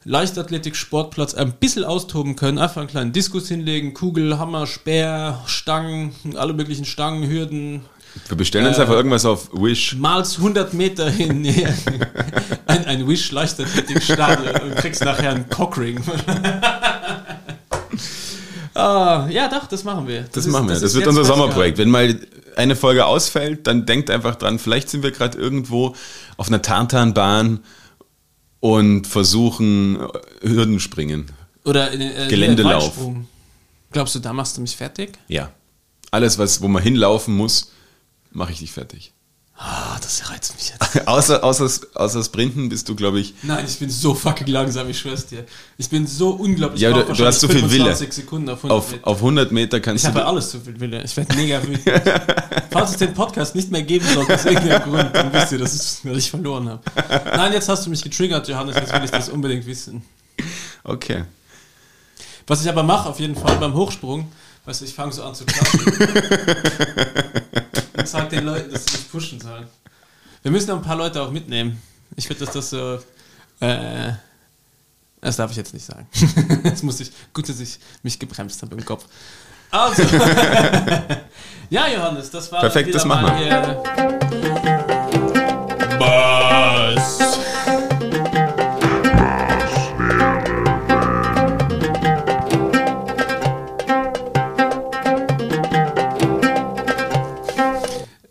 [0.06, 6.54] Leichtathletik-Sportplatz ein bisschen austoben können, einfach einen kleinen Diskus hinlegen, Kugel, Hammer, Speer, Stangen, alle
[6.54, 7.82] möglichen Stangen, Hürden,
[8.28, 9.96] Wir bestellen uns Äh, einfach irgendwas auf Wish.
[9.96, 11.46] malst 100 Meter hin
[12.66, 16.02] ein, ein Wish Leichtathletik-Stadion und kriegst nachher einen Cockring.
[18.74, 20.24] ah, ja, doch, das machen wir.
[20.32, 20.74] Das, ist- machen wir.
[20.76, 21.26] Das, ist wird unser.
[21.26, 21.78] Sommerprojekt.
[21.78, 22.20] Wenn mal
[22.56, 25.96] eine Folge ausfällt, dann denkt einfach dran, vielleicht sind wir gerade irgendwo
[26.38, 27.60] auf einer Tartanbahn
[28.60, 30.00] und versuchen
[30.42, 31.28] äh, Hürdenspringen.
[31.66, 32.94] Oder in, äh, Geländelauf.
[33.92, 35.18] Glaubst du, da machst du mich fertig?
[35.28, 35.52] Ja.
[36.12, 37.72] Alles, was, wo man hinlaufen muss,
[38.36, 39.12] mache ich dich fertig.
[39.58, 41.08] Ah, das reizt mich jetzt.
[41.08, 45.00] außer, außer, außer Sprinten bist du, glaube ich, Nein, ich bin so fucking langsam, ich
[45.00, 45.46] schwör's dir.
[45.78, 46.82] Ich bin so unglaublich.
[46.82, 47.86] Ja, ich du- du hast so viel Wille.
[47.86, 49.08] 25 Sekunden auf 100 auf, Meter.
[49.08, 50.26] auf 100 Meter kannst Ich habe du...
[50.26, 51.02] ja alles zu viel Wille.
[51.06, 51.86] Ich werde mega wütend.
[52.70, 55.74] Falls es den Podcast nicht mehr geben sollte, aus irgendeinem Grund, dann wisst ihr, dass
[55.74, 56.82] ich, dass ich verloren habe.
[57.38, 58.76] Nein, jetzt hast du mich getriggert, Johannes.
[58.76, 60.02] Jetzt will ich das unbedingt wissen.
[60.84, 61.24] Okay.
[62.46, 64.30] Was ich aber mache, auf jeden Fall beim Hochsprung,
[64.66, 65.80] weißt du, ich fange so an zu klatschen.
[68.08, 69.68] sag den Leuten, dass sie mich pushen sollen.
[70.42, 71.82] Wir müssen noch ein paar Leute auch mitnehmen.
[72.16, 73.00] Ich würde, dass das so.
[73.60, 74.14] Äh,
[75.22, 76.08] das darf ich jetzt nicht sagen.
[76.64, 77.12] Jetzt muss ich.
[77.34, 79.06] Gut, dass ich mich gebremst habe im Kopf.
[79.72, 80.04] Also.
[81.70, 82.60] ja, Johannes, das war.
[82.60, 83.84] Perfekt, das machen mal hier-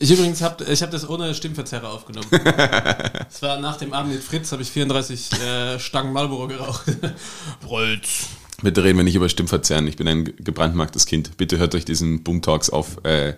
[0.05, 2.27] Ich übrigens habe ich hab das ohne Stimmverzerrer aufgenommen.
[3.31, 6.85] Es war nach dem Abend mit Fritz, habe ich 34 äh, Stangen Marlboro geraucht.
[7.67, 8.27] Rolls.
[8.61, 9.87] Bitte reden wir nicht über Stimmverzerren.
[9.87, 11.39] Ich bin ein ge- gebrandmarktes Kind.
[11.39, 13.33] Bitte hört euch diesen Boom Talks auf äh,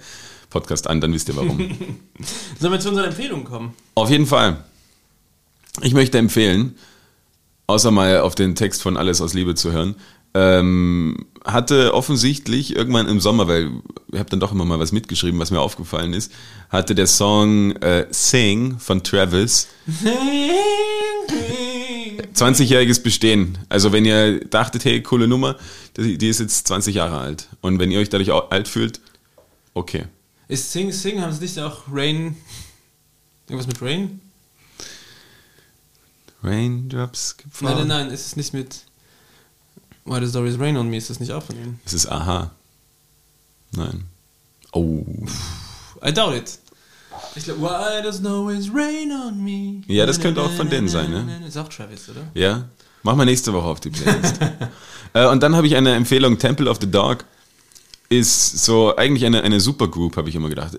[0.51, 1.59] Podcast an, dann wisst ihr warum.
[2.59, 3.72] Sollen wir zu unseren Empfehlungen kommen?
[3.94, 4.64] Auf jeden Fall.
[5.82, 6.74] Ich möchte empfehlen,
[7.68, 9.94] außer mal auf den Text von Alles aus Liebe zu hören,
[10.36, 13.70] ähm, hatte offensichtlich irgendwann im Sommer, weil
[14.12, 16.30] ich habe dann doch immer mal was mitgeschrieben, was mir aufgefallen ist,
[16.68, 19.68] hatte der Song äh, Sing von Travis
[22.34, 23.56] 20-jähriges Bestehen.
[23.70, 25.56] Also wenn ihr dachtet, hey, coole Nummer,
[25.96, 27.48] die, die ist jetzt 20 Jahre alt.
[27.62, 29.00] Und wenn ihr euch dadurch auch alt fühlt,
[29.72, 30.04] okay.
[30.48, 32.36] Ist Sing Sing, haben sie nicht auch Rain.
[33.48, 34.20] Irgendwas mit Rain?
[36.42, 37.78] Raindrops gefallen.
[37.78, 38.85] Nein, nein, nein, ist es nicht mit
[40.07, 40.97] Why Does Always Rain on Me?
[40.97, 41.81] Ist das nicht auch von ihnen?
[41.85, 42.51] Es ist Aha.
[43.73, 44.05] Nein.
[44.73, 45.05] Oh.
[46.05, 46.59] I doubt it.
[47.35, 49.83] Ich glaube, Why Does Always Rain on Me?
[49.87, 51.43] Ja, das könnte auch von denen sein, ne?
[51.47, 52.23] Ist auch Travis, oder?
[52.35, 52.69] Ja?
[53.03, 54.37] Mach mal nächste Woche auf die Playlist.
[55.12, 57.24] äh, und dann habe ich eine Empfehlung, Temple of the Dog
[58.09, 60.78] ist so eigentlich eine, eine Supergroup, habe ich immer gedacht.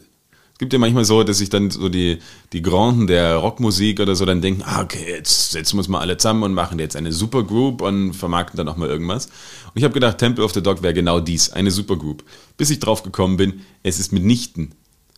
[0.58, 2.18] Es gibt ja manchmal so, dass sich dann so die,
[2.52, 6.00] die Granden der Rockmusik oder so dann denken, ah, okay, jetzt setzen wir uns mal
[6.00, 9.28] alle zusammen und machen jetzt eine Supergroup und vermarkten dann auch mal irgendwas.
[9.28, 12.24] Und ich habe gedacht, Temple of the Dog wäre genau dies, eine Supergroup.
[12.58, 14.74] Bis ich drauf gekommen bin, es ist mitnichten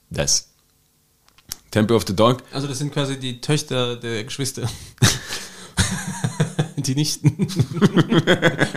[0.09, 0.49] das.
[1.71, 4.69] Temple of the Dog Also das sind quasi die Töchter der Geschwister.
[6.87, 7.35] die Nichten.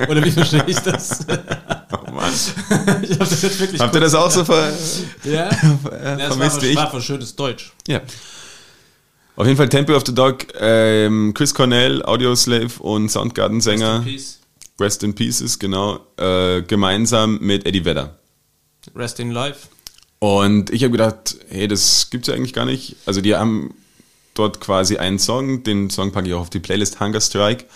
[0.09, 1.27] Oder wie verstehe ich das?
[1.95, 2.33] Oh Mann.
[3.03, 4.73] ich hab das jetzt wirklich Habt ihr das auch so ver
[5.25, 6.77] Ja, ja es vermisst war, wie ich?
[6.77, 7.73] war für schönes Deutsch.
[7.87, 8.01] Ja.
[9.37, 14.13] Auf jeden Fall Temple of the Dog, ähm, Chris Cornell, Audioslave und Soundgarden-Sänger, Rest in
[14.15, 14.39] Peace.
[14.81, 18.17] Rest in Pieces, genau, äh, gemeinsam mit Eddie Vedder.
[18.95, 19.69] Rest in Life.
[20.19, 22.97] Und ich habe gedacht, hey, das gibt's ja eigentlich gar nicht.
[23.07, 23.75] Also die haben
[24.35, 27.67] dort quasi einen Song, den Song packe ich auch auf die Playlist Hunger Strike,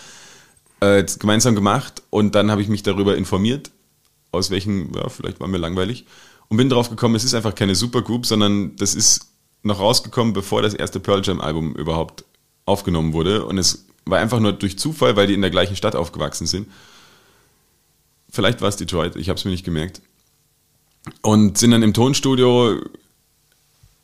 [0.79, 3.71] äh, gemeinsam gemacht und dann habe ich mich darüber informiert,
[4.31, 6.05] aus welchen, ja, vielleicht war mir langweilig
[6.49, 9.27] und bin drauf gekommen, es ist einfach keine Supergroup, sondern das ist
[9.63, 12.25] noch rausgekommen, bevor das erste Pearl Jam Album überhaupt
[12.65, 15.95] aufgenommen wurde und es war einfach nur durch Zufall, weil die in der gleichen Stadt
[15.95, 16.67] aufgewachsen sind.
[18.29, 20.01] Vielleicht war es Detroit, ich habe es mir nicht gemerkt.
[21.21, 22.81] Und sind dann im Tonstudio,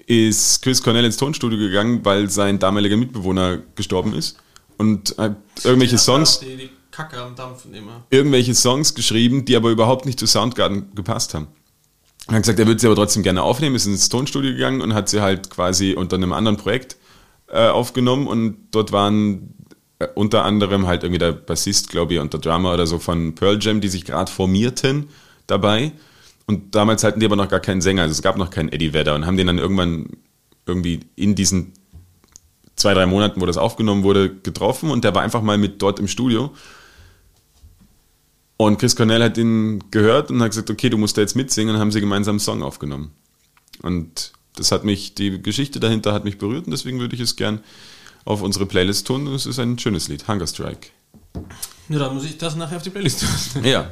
[0.06, 4.38] ist Chris Cornell ins Tonstudio gegangen, weil sein damaliger Mitbewohner gestorben ist.
[4.78, 5.16] Und
[5.64, 8.04] irgendwelche Songs, Die, die Kacke am Dampfen immer.
[8.10, 11.48] irgendwelche Songs geschrieben, die aber überhaupt nicht zu Soundgarden gepasst haben.
[12.28, 14.94] Er hat gesagt, er würde sie aber trotzdem gerne aufnehmen, ist ins Tonstudio gegangen und
[14.94, 16.96] hat sie halt quasi unter einem anderen Projekt
[17.50, 19.54] äh, aufgenommen und dort waren
[20.00, 23.36] äh, unter anderem halt irgendwie der Bassist, glaube ich, und der Drummer oder so von
[23.36, 25.10] Pearl Jam, die sich gerade formierten
[25.48, 25.92] dabei.
[26.46, 28.94] Und damals hatten die aber noch gar keinen Sänger, also es gab noch keinen Eddie
[28.94, 30.08] Vedder und haben den dann irgendwann
[30.66, 31.74] irgendwie in diesen
[32.76, 36.00] zwei, drei Monaten, wo das aufgenommen wurde, getroffen und der war einfach mal mit dort
[36.00, 36.54] im Studio.
[38.58, 41.76] Und Chris Cornell hat ihn gehört und hat gesagt, okay, du musst da jetzt mitsingen
[41.76, 43.12] und haben sie gemeinsam einen Song aufgenommen.
[43.82, 47.36] Und das hat mich, die Geschichte dahinter hat mich berührt und deswegen würde ich es
[47.36, 47.62] gern
[48.26, 49.28] auf unsere Playlist tun.
[49.28, 50.90] Es ist ein schönes Lied, Hunger Strike.
[51.90, 53.64] Ja, dann muss ich das nachher auf die Playlist tun.
[53.66, 53.92] Ja.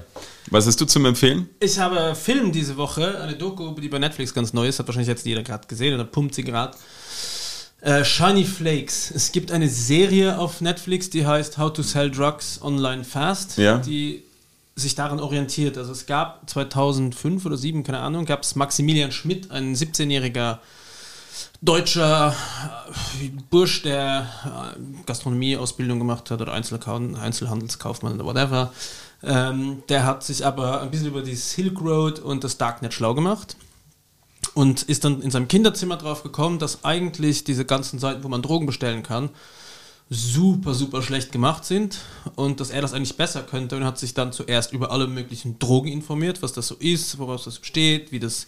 [0.49, 1.49] Was hast du zum Empfehlen?
[1.59, 5.07] Ich habe Film diese Woche, eine Doku, die bei Netflix ganz neu ist, hat wahrscheinlich
[5.07, 6.75] jetzt jeder gerade gesehen oder pumpt sie gerade.
[7.81, 9.09] Äh, Shiny Flakes.
[9.11, 13.77] Es gibt eine Serie auf Netflix, die heißt How to Sell Drugs Online Fast, Ja.
[13.79, 14.23] die
[14.75, 15.77] sich daran orientiert.
[15.77, 20.59] Also es gab 2005 oder 2007, keine Ahnung, gab es Maximilian Schmidt, ein 17-jähriger
[21.61, 22.35] deutscher
[23.21, 24.27] äh, Bursch, der
[24.77, 28.71] äh, Gastronomieausbildung gemacht hat oder Einzelhandelskaufmann oder whatever.
[29.23, 33.13] Ähm, der hat sich aber ein bisschen über die Silk Road und das Darknet schlau
[33.15, 33.55] gemacht
[34.53, 38.41] und ist dann in seinem Kinderzimmer drauf gekommen, dass eigentlich diese ganzen Seiten, wo man
[38.41, 39.29] Drogen bestellen kann,
[40.09, 41.99] super, super schlecht gemacht sind
[42.35, 45.57] und dass er das eigentlich besser könnte und hat sich dann zuerst über alle möglichen
[45.57, 48.47] Drogen informiert, was das so ist, woraus das besteht, wie das,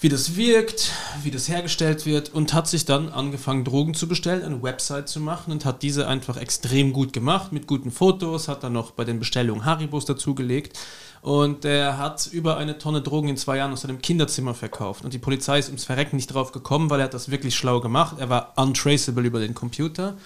[0.00, 0.90] wie das wirkt,
[1.22, 5.20] wie das hergestellt wird und hat sich dann angefangen, Drogen zu bestellen, eine Website zu
[5.20, 9.04] machen und hat diese einfach extrem gut gemacht mit guten Fotos, hat dann noch bei
[9.04, 10.76] den Bestellungen Haribos dazugelegt
[11.22, 15.04] und er hat über eine Tonne Drogen in zwei Jahren aus seinem Kinderzimmer verkauft.
[15.04, 17.80] Und die Polizei ist ums Verrecken nicht drauf gekommen, weil er hat das wirklich schlau
[17.80, 18.16] gemacht.
[18.18, 20.16] Er war untraceable über den Computer.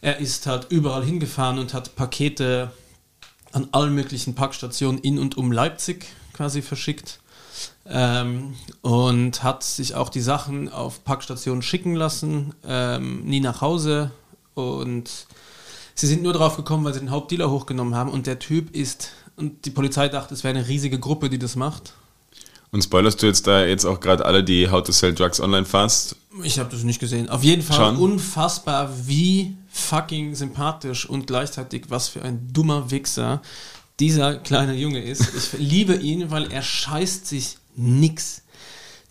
[0.00, 2.70] Er ist halt überall hingefahren und hat Pakete
[3.52, 7.18] an allen möglichen Packstationen in und um Leipzig quasi verschickt.
[7.86, 14.12] Ähm, und hat sich auch die Sachen auf Packstationen schicken lassen, ähm, nie nach Hause.
[14.54, 15.26] Und
[15.96, 18.10] sie sind nur drauf gekommen, weil sie den Hauptdealer hochgenommen haben.
[18.10, 21.56] Und der Typ ist, und die Polizei dachte, es wäre eine riesige Gruppe, die das
[21.56, 21.94] macht.
[22.72, 25.66] Und spoilerst du jetzt da jetzt auch gerade alle, die How to Sell Drugs Online
[25.66, 26.14] fast?
[26.44, 27.28] Ich habe das nicht gesehen.
[27.28, 27.96] Auf jeden Fall Schon?
[27.96, 33.42] unfassbar, wie fucking sympathisch und gleichzeitig was für ein dummer Wichser
[33.98, 35.34] dieser kleine Junge ist.
[35.34, 38.39] Ich liebe ihn, weil er scheißt sich nix.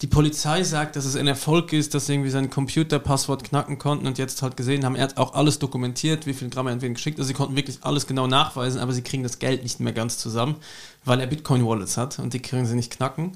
[0.01, 4.07] Die Polizei sagt, dass es ein Erfolg ist, dass sie irgendwie sein Computerpasswort knacken konnten
[4.07, 6.93] und jetzt halt gesehen haben, er hat auch alles dokumentiert, wie viel Gramm er entweder
[6.93, 7.19] geschickt.
[7.19, 10.17] Also sie konnten wirklich alles genau nachweisen, aber sie kriegen das Geld nicht mehr ganz
[10.17, 10.55] zusammen,
[11.03, 13.33] weil er Bitcoin-Wallets hat und die kriegen sie nicht knacken.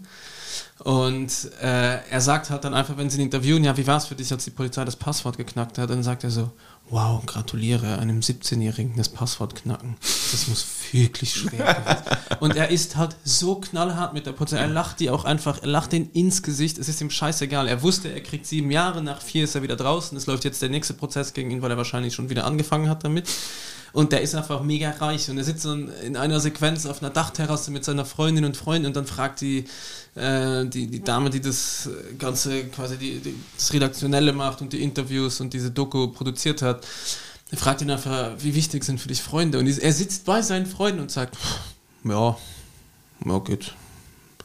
[0.80, 4.06] Und äh, er sagt halt dann einfach, wenn sie ihn interviewen, ja, wie war es
[4.06, 5.90] für dich, als die Polizei das Passwort geknackt hat?
[5.90, 6.52] Dann sagt er so,
[6.90, 9.98] wow, gratuliere einem 17-Jährigen das Passwort knacken.
[10.31, 12.39] Das muss wirklich schwer gewesen.
[12.39, 14.57] Und er ist halt so knallhart mit der Polizei.
[14.57, 16.77] Er lacht die auch einfach, er lacht den ins Gesicht.
[16.77, 17.67] Es ist ihm scheißegal.
[17.67, 20.17] Er wusste, er kriegt sieben Jahre, nach vier ist er wieder draußen.
[20.17, 23.03] Es läuft jetzt der nächste Prozess gegen ihn, weil er wahrscheinlich schon wieder angefangen hat
[23.03, 23.27] damit.
[23.93, 27.11] Und der ist einfach mega reich und er sitzt dann in einer Sequenz auf einer
[27.11, 29.65] Dachterrasse mit seiner Freundin und Freund und dann fragt die,
[30.15, 31.87] äh, die, die Dame, die das
[32.17, 36.87] Ganze quasi die, die, das Redaktionelle macht und die Interviews und diese Doku produziert hat,
[37.53, 39.59] er fragt ihn einfach, wie wichtig sind für dich Freunde?
[39.59, 41.38] Und er sitzt bei seinen Freunden und sagt,
[42.03, 42.35] ja,
[43.25, 43.75] ja geht,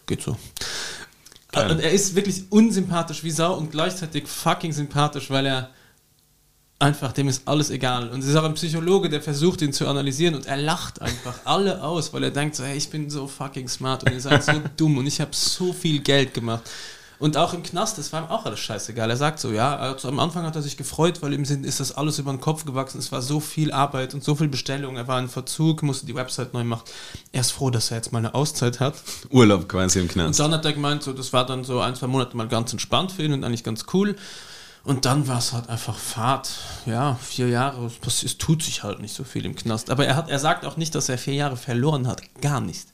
[0.05, 0.37] geht so.
[1.51, 1.71] Geil.
[1.71, 5.71] Und er ist wirklich unsympathisch wie Sau und gleichzeitig fucking sympathisch, weil er
[6.79, 8.11] einfach, dem ist alles egal.
[8.11, 11.35] Und es ist auch ein Psychologe, der versucht, ihn zu analysieren und er lacht einfach
[11.47, 14.45] alle aus, weil er denkt so, hey, ich bin so fucking smart und ihr seid
[14.45, 16.69] so dumm und ich habe so viel Geld gemacht.
[17.19, 19.11] Und auch im Knast, das war ihm auch alles scheißegal.
[19.11, 21.81] Er sagt so, ja, also am Anfang hat er sich gefreut, weil ihm sind, ist
[21.81, 22.99] das alles über den Kopf gewachsen.
[22.99, 24.97] Es war so viel Arbeit und so viel Bestellung.
[24.97, 26.85] Er war in Verzug, musste die Website neu machen.
[27.33, 28.95] Er ist froh, dass er jetzt mal eine Auszeit hat.
[29.31, 30.39] Urlaub quasi im Und Knast.
[30.39, 33.11] dann hat er gemeint, so, das war dann so ein, zwei Monate mal ganz entspannt
[33.11, 34.15] für ihn und eigentlich ganz cool.
[34.85, 36.51] Und dann war es halt einfach Fahrt.
[36.87, 39.91] Ja, vier Jahre, es, es tut sich halt nicht so viel im Knast.
[39.91, 42.23] Aber er, hat, er sagt auch nicht, dass er vier Jahre verloren hat.
[42.41, 42.87] Gar nicht.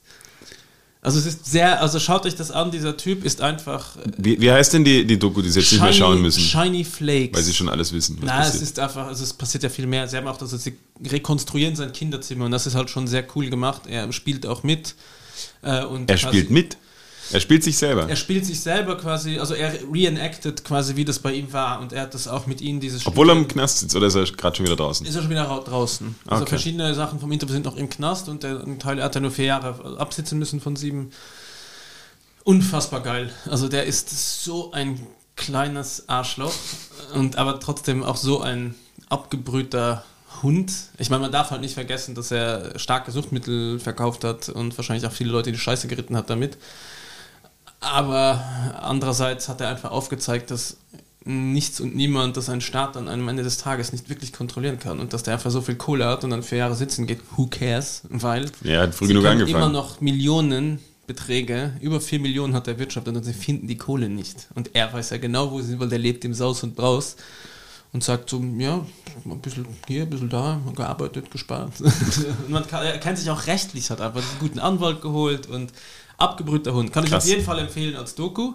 [1.04, 4.40] Also es ist sehr, also schaut euch das an, dieser Typ ist einfach äh, Wie,
[4.40, 6.40] wie heißt denn die, die Doku, die sie jetzt nicht mehr schauen müssen?
[6.40, 7.36] Shiny Flakes.
[7.36, 8.16] Weil sie schon alles wissen.
[8.20, 8.62] was Na, es passiert.
[8.62, 10.08] ist einfach, also es passiert ja viel mehr.
[10.08, 13.50] Sie haben auch, also sie rekonstruieren sein Kinderzimmer und das ist halt schon sehr cool
[13.50, 13.82] gemacht.
[13.86, 14.94] Er spielt auch mit.
[15.60, 16.78] Äh, und er spielt mit.
[17.32, 18.08] Er spielt sich selber.
[18.08, 21.92] Er spielt sich selber quasi, also er reenacted quasi, wie das bei ihm war und
[21.92, 24.24] er hat das auch mit ihnen dieses Obwohl er im Knast sitzt oder ist er
[24.24, 25.06] gerade schon wieder draußen?
[25.06, 26.14] ist er schon wieder ra- draußen.
[26.26, 26.50] Also Okay.
[26.50, 29.30] verschiedene Sachen vom Interview sind noch im Knast und der ein Teil hat er nur
[29.30, 31.10] vier Jahre absitzen müssen von sieben.
[32.44, 33.32] Unfassbar geil.
[33.50, 35.00] Also der ist so ein
[35.36, 36.52] kleines Arschloch
[37.14, 38.74] und aber trotzdem auch so ein
[39.08, 40.04] abgebrühter
[40.42, 40.70] Hund.
[40.98, 45.06] Ich meine, man darf halt nicht vergessen, dass er starke Suchtmittel verkauft hat und wahrscheinlich
[45.06, 46.58] auch viele Leute die Scheiße geritten hat damit.
[47.84, 48.42] Aber
[48.80, 50.78] andererseits hat er einfach aufgezeigt, dass
[51.24, 55.00] nichts und niemand, dass ein Staat dann am Ende des Tages nicht wirklich kontrollieren kann
[55.00, 57.46] und dass der einfach so viel Kohle hat und dann vier Jahre sitzen geht, who
[57.46, 58.02] cares?
[58.10, 59.56] Weil Ja, er hat früh genug angefangen.
[59.56, 64.08] immer noch Millionen Beträge, über 4 Millionen hat der Wirtschaft und sie finden die Kohle
[64.08, 64.48] nicht.
[64.54, 67.16] Und er weiß ja genau, wo sie sind, weil der lebt im Saus und Braus
[67.92, 68.84] und sagt so, ja,
[69.24, 71.80] ein bisschen hier, ein bisschen da, gearbeitet, gespart.
[71.80, 75.72] und man kann, er kennt sich auch rechtlich, hat einfach einen guten Anwalt geholt und
[76.24, 76.92] abgebrühter Hund.
[76.92, 77.24] Kann ich Krass.
[77.24, 78.54] auf jeden Fall empfehlen als Doku.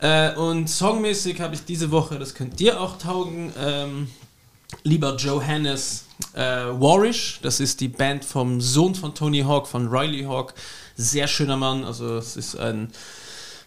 [0.00, 4.08] Äh, und songmäßig habe ich diese Woche, das könnt ihr auch taugen, ähm,
[4.84, 6.04] lieber Johannes
[6.34, 7.40] äh, Warish.
[7.42, 10.54] Das ist die Band vom Sohn von Tony Hawk, von Riley Hawk.
[10.96, 11.84] Sehr schöner Mann.
[11.84, 12.90] Also es ist ein,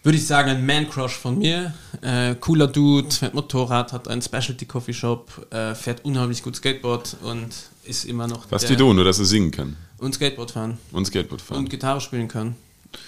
[0.04, 1.74] würde ich sagen, ein Man-Crush von mir.
[2.02, 7.18] Äh, cooler Dude, fährt Motorrad, hat einen Specialty Coffee Shop, äh, fährt unheimlich gut Skateboard
[7.24, 7.50] und
[7.84, 9.76] ist immer noch Was die tun, nur dass er singen kann.
[9.98, 11.58] und Skateboard fahren Und Skateboard fahren.
[11.60, 12.56] und Gitarre spielen kann.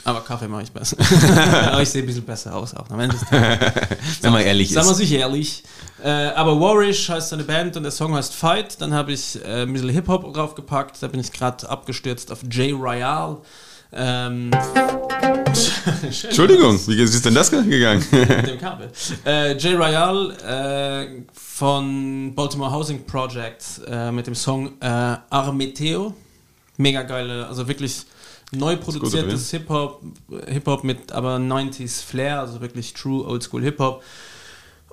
[0.06, 0.98] Aber Kaffee mache ich besser.
[1.72, 2.90] aber ich sehe ein bisschen besser aus auch.
[2.90, 3.74] Am Ende des Tages.
[4.22, 5.64] Wenn man ehrlich Sagen wir sich ehrlich.
[6.04, 8.82] Äh, aber Warish heißt seine Band und der Song heißt Fight.
[8.82, 11.02] Dann habe ich äh, ein bisschen Hip-Hop draufgepackt.
[11.02, 13.38] Da bin ich gerade abgestürzt auf Jay Royale.
[13.96, 14.52] Ähm,
[16.02, 18.04] Entschuldigung, wie ist denn das gegangen?
[18.12, 18.92] mit dem Kabel.
[19.26, 20.34] Äh, Jay Royale
[21.08, 26.14] äh, von Baltimore Housing Project äh, mit dem Song äh, Armeteo.
[26.78, 28.06] Mega geile, also wirklich
[28.56, 30.02] neu produziertes Hip-Hop,
[30.48, 34.04] Hip-Hop mit aber 90s Flair, also wirklich true Oldschool Hip-Hop.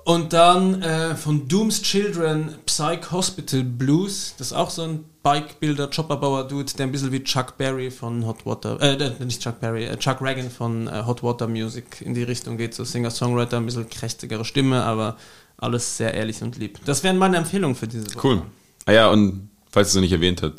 [0.03, 4.33] Und dann äh, von Doom's Children Psych Hospital Blues.
[4.37, 8.43] Das ist auch so ein Bikebuilder, Chopperbauer-Dude, der ein bisschen wie Chuck Berry von Hot
[8.45, 12.23] Water, äh, nicht Chuck Berry, äh, Chuck Reagan von äh, Hot Water Music in die
[12.23, 12.73] Richtung geht.
[12.73, 15.17] So Singer-Songwriter, ein bisschen kräftigere Stimme, aber
[15.57, 16.79] alles sehr ehrlich und lieb.
[16.85, 18.27] Das wären meine Empfehlungen für diese Woche.
[18.27, 18.41] Cool.
[18.85, 20.55] Ah ja, und falls ich es noch nicht erwähnt habe,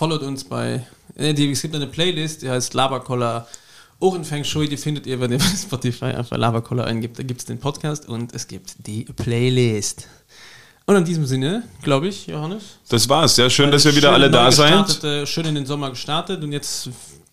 [0.00, 0.86] Followt uns bei,
[1.18, 3.46] die, es gibt eine Playlist, die heißt Laberkoller
[3.98, 7.18] Ohrenfeng Shui, die findet ihr, wenn ihr bei Spotify einfach Laberkoller eingibt.
[7.18, 10.06] Da gibt es den Podcast und es gibt die Playlist.
[10.86, 12.62] Und in diesem Sinne, glaube ich, Johannes.
[12.88, 13.36] das war's.
[13.36, 15.04] Sehr schön, dass ihr wieder alle da seid.
[15.04, 16.88] äh, Schön in den Sommer gestartet und jetzt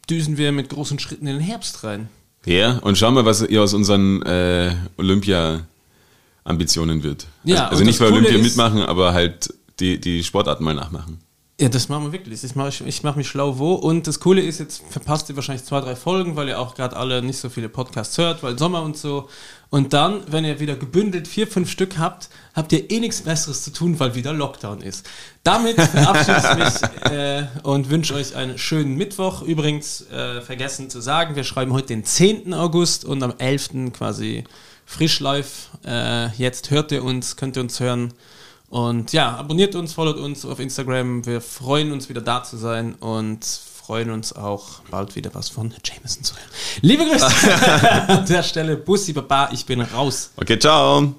[0.09, 2.09] düsen wir mit großen Schritten in den Herbst rein.
[2.45, 7.25] Ja, und schauen wir, was ihr aus unseren äh, Olympia-Ambitionen wird.
[7.43, 11.19] Ja, also, also nicht bei Olympia ist- mitmachen, aber halt die, die Sportarten mal nachmachen.
[11.59, 12.43] Ja, das machen wir wirklich.
[12.43, 13.73] Ich mache ich mach mich schlau wo.
[13.73, 16.95] Und das Coole ist, jetzt verpasst ihr wahrscheinlich zwei, drei Folgen, weil ihr auch gerade
[16.95, 19.27] alle nicht so viele Podcasts hört, weil Sommer und so.
[19.71, 23.63] Und dann, wenn ihr wieder gebündelt vier, fünf Stück habt, habt ihr eh nichts Besseres
[23.63, 25.09] zu tun, weil wieder Lockdown ist.
[25.43, 29.41] Damit verabschiede ich mich äh, und wünsche euch einen schönen Mittwoch.
[29.41, 32.53] Übrigens, äh, vergessen zu sagen, wir schreiben heute den 10.
[32.53, 33.93] August und am 11.
[33.93, 34.43] quasi
[34.85, 35.69] frisch live.
[35.83, 38.13] Äh, jetzt hört ihr uns, könnt ihr uns hören.
[38.69, 41.25] Und ja, abonniert uns, followt uns auf Instagram.
[41.25, 45.73] Wir freuen uns wieder da zu sein und freuen uns auch bald wieder was von
[45.83, 46.49] Jameson zu hören.
[46.81, 47.25] Liebe Grüße
[48.07, 48.75] an der Stelle.
[48.75, 50.31] Bussi Baba, ich bin raus.
[50.35, 51.15] Okay, ciao.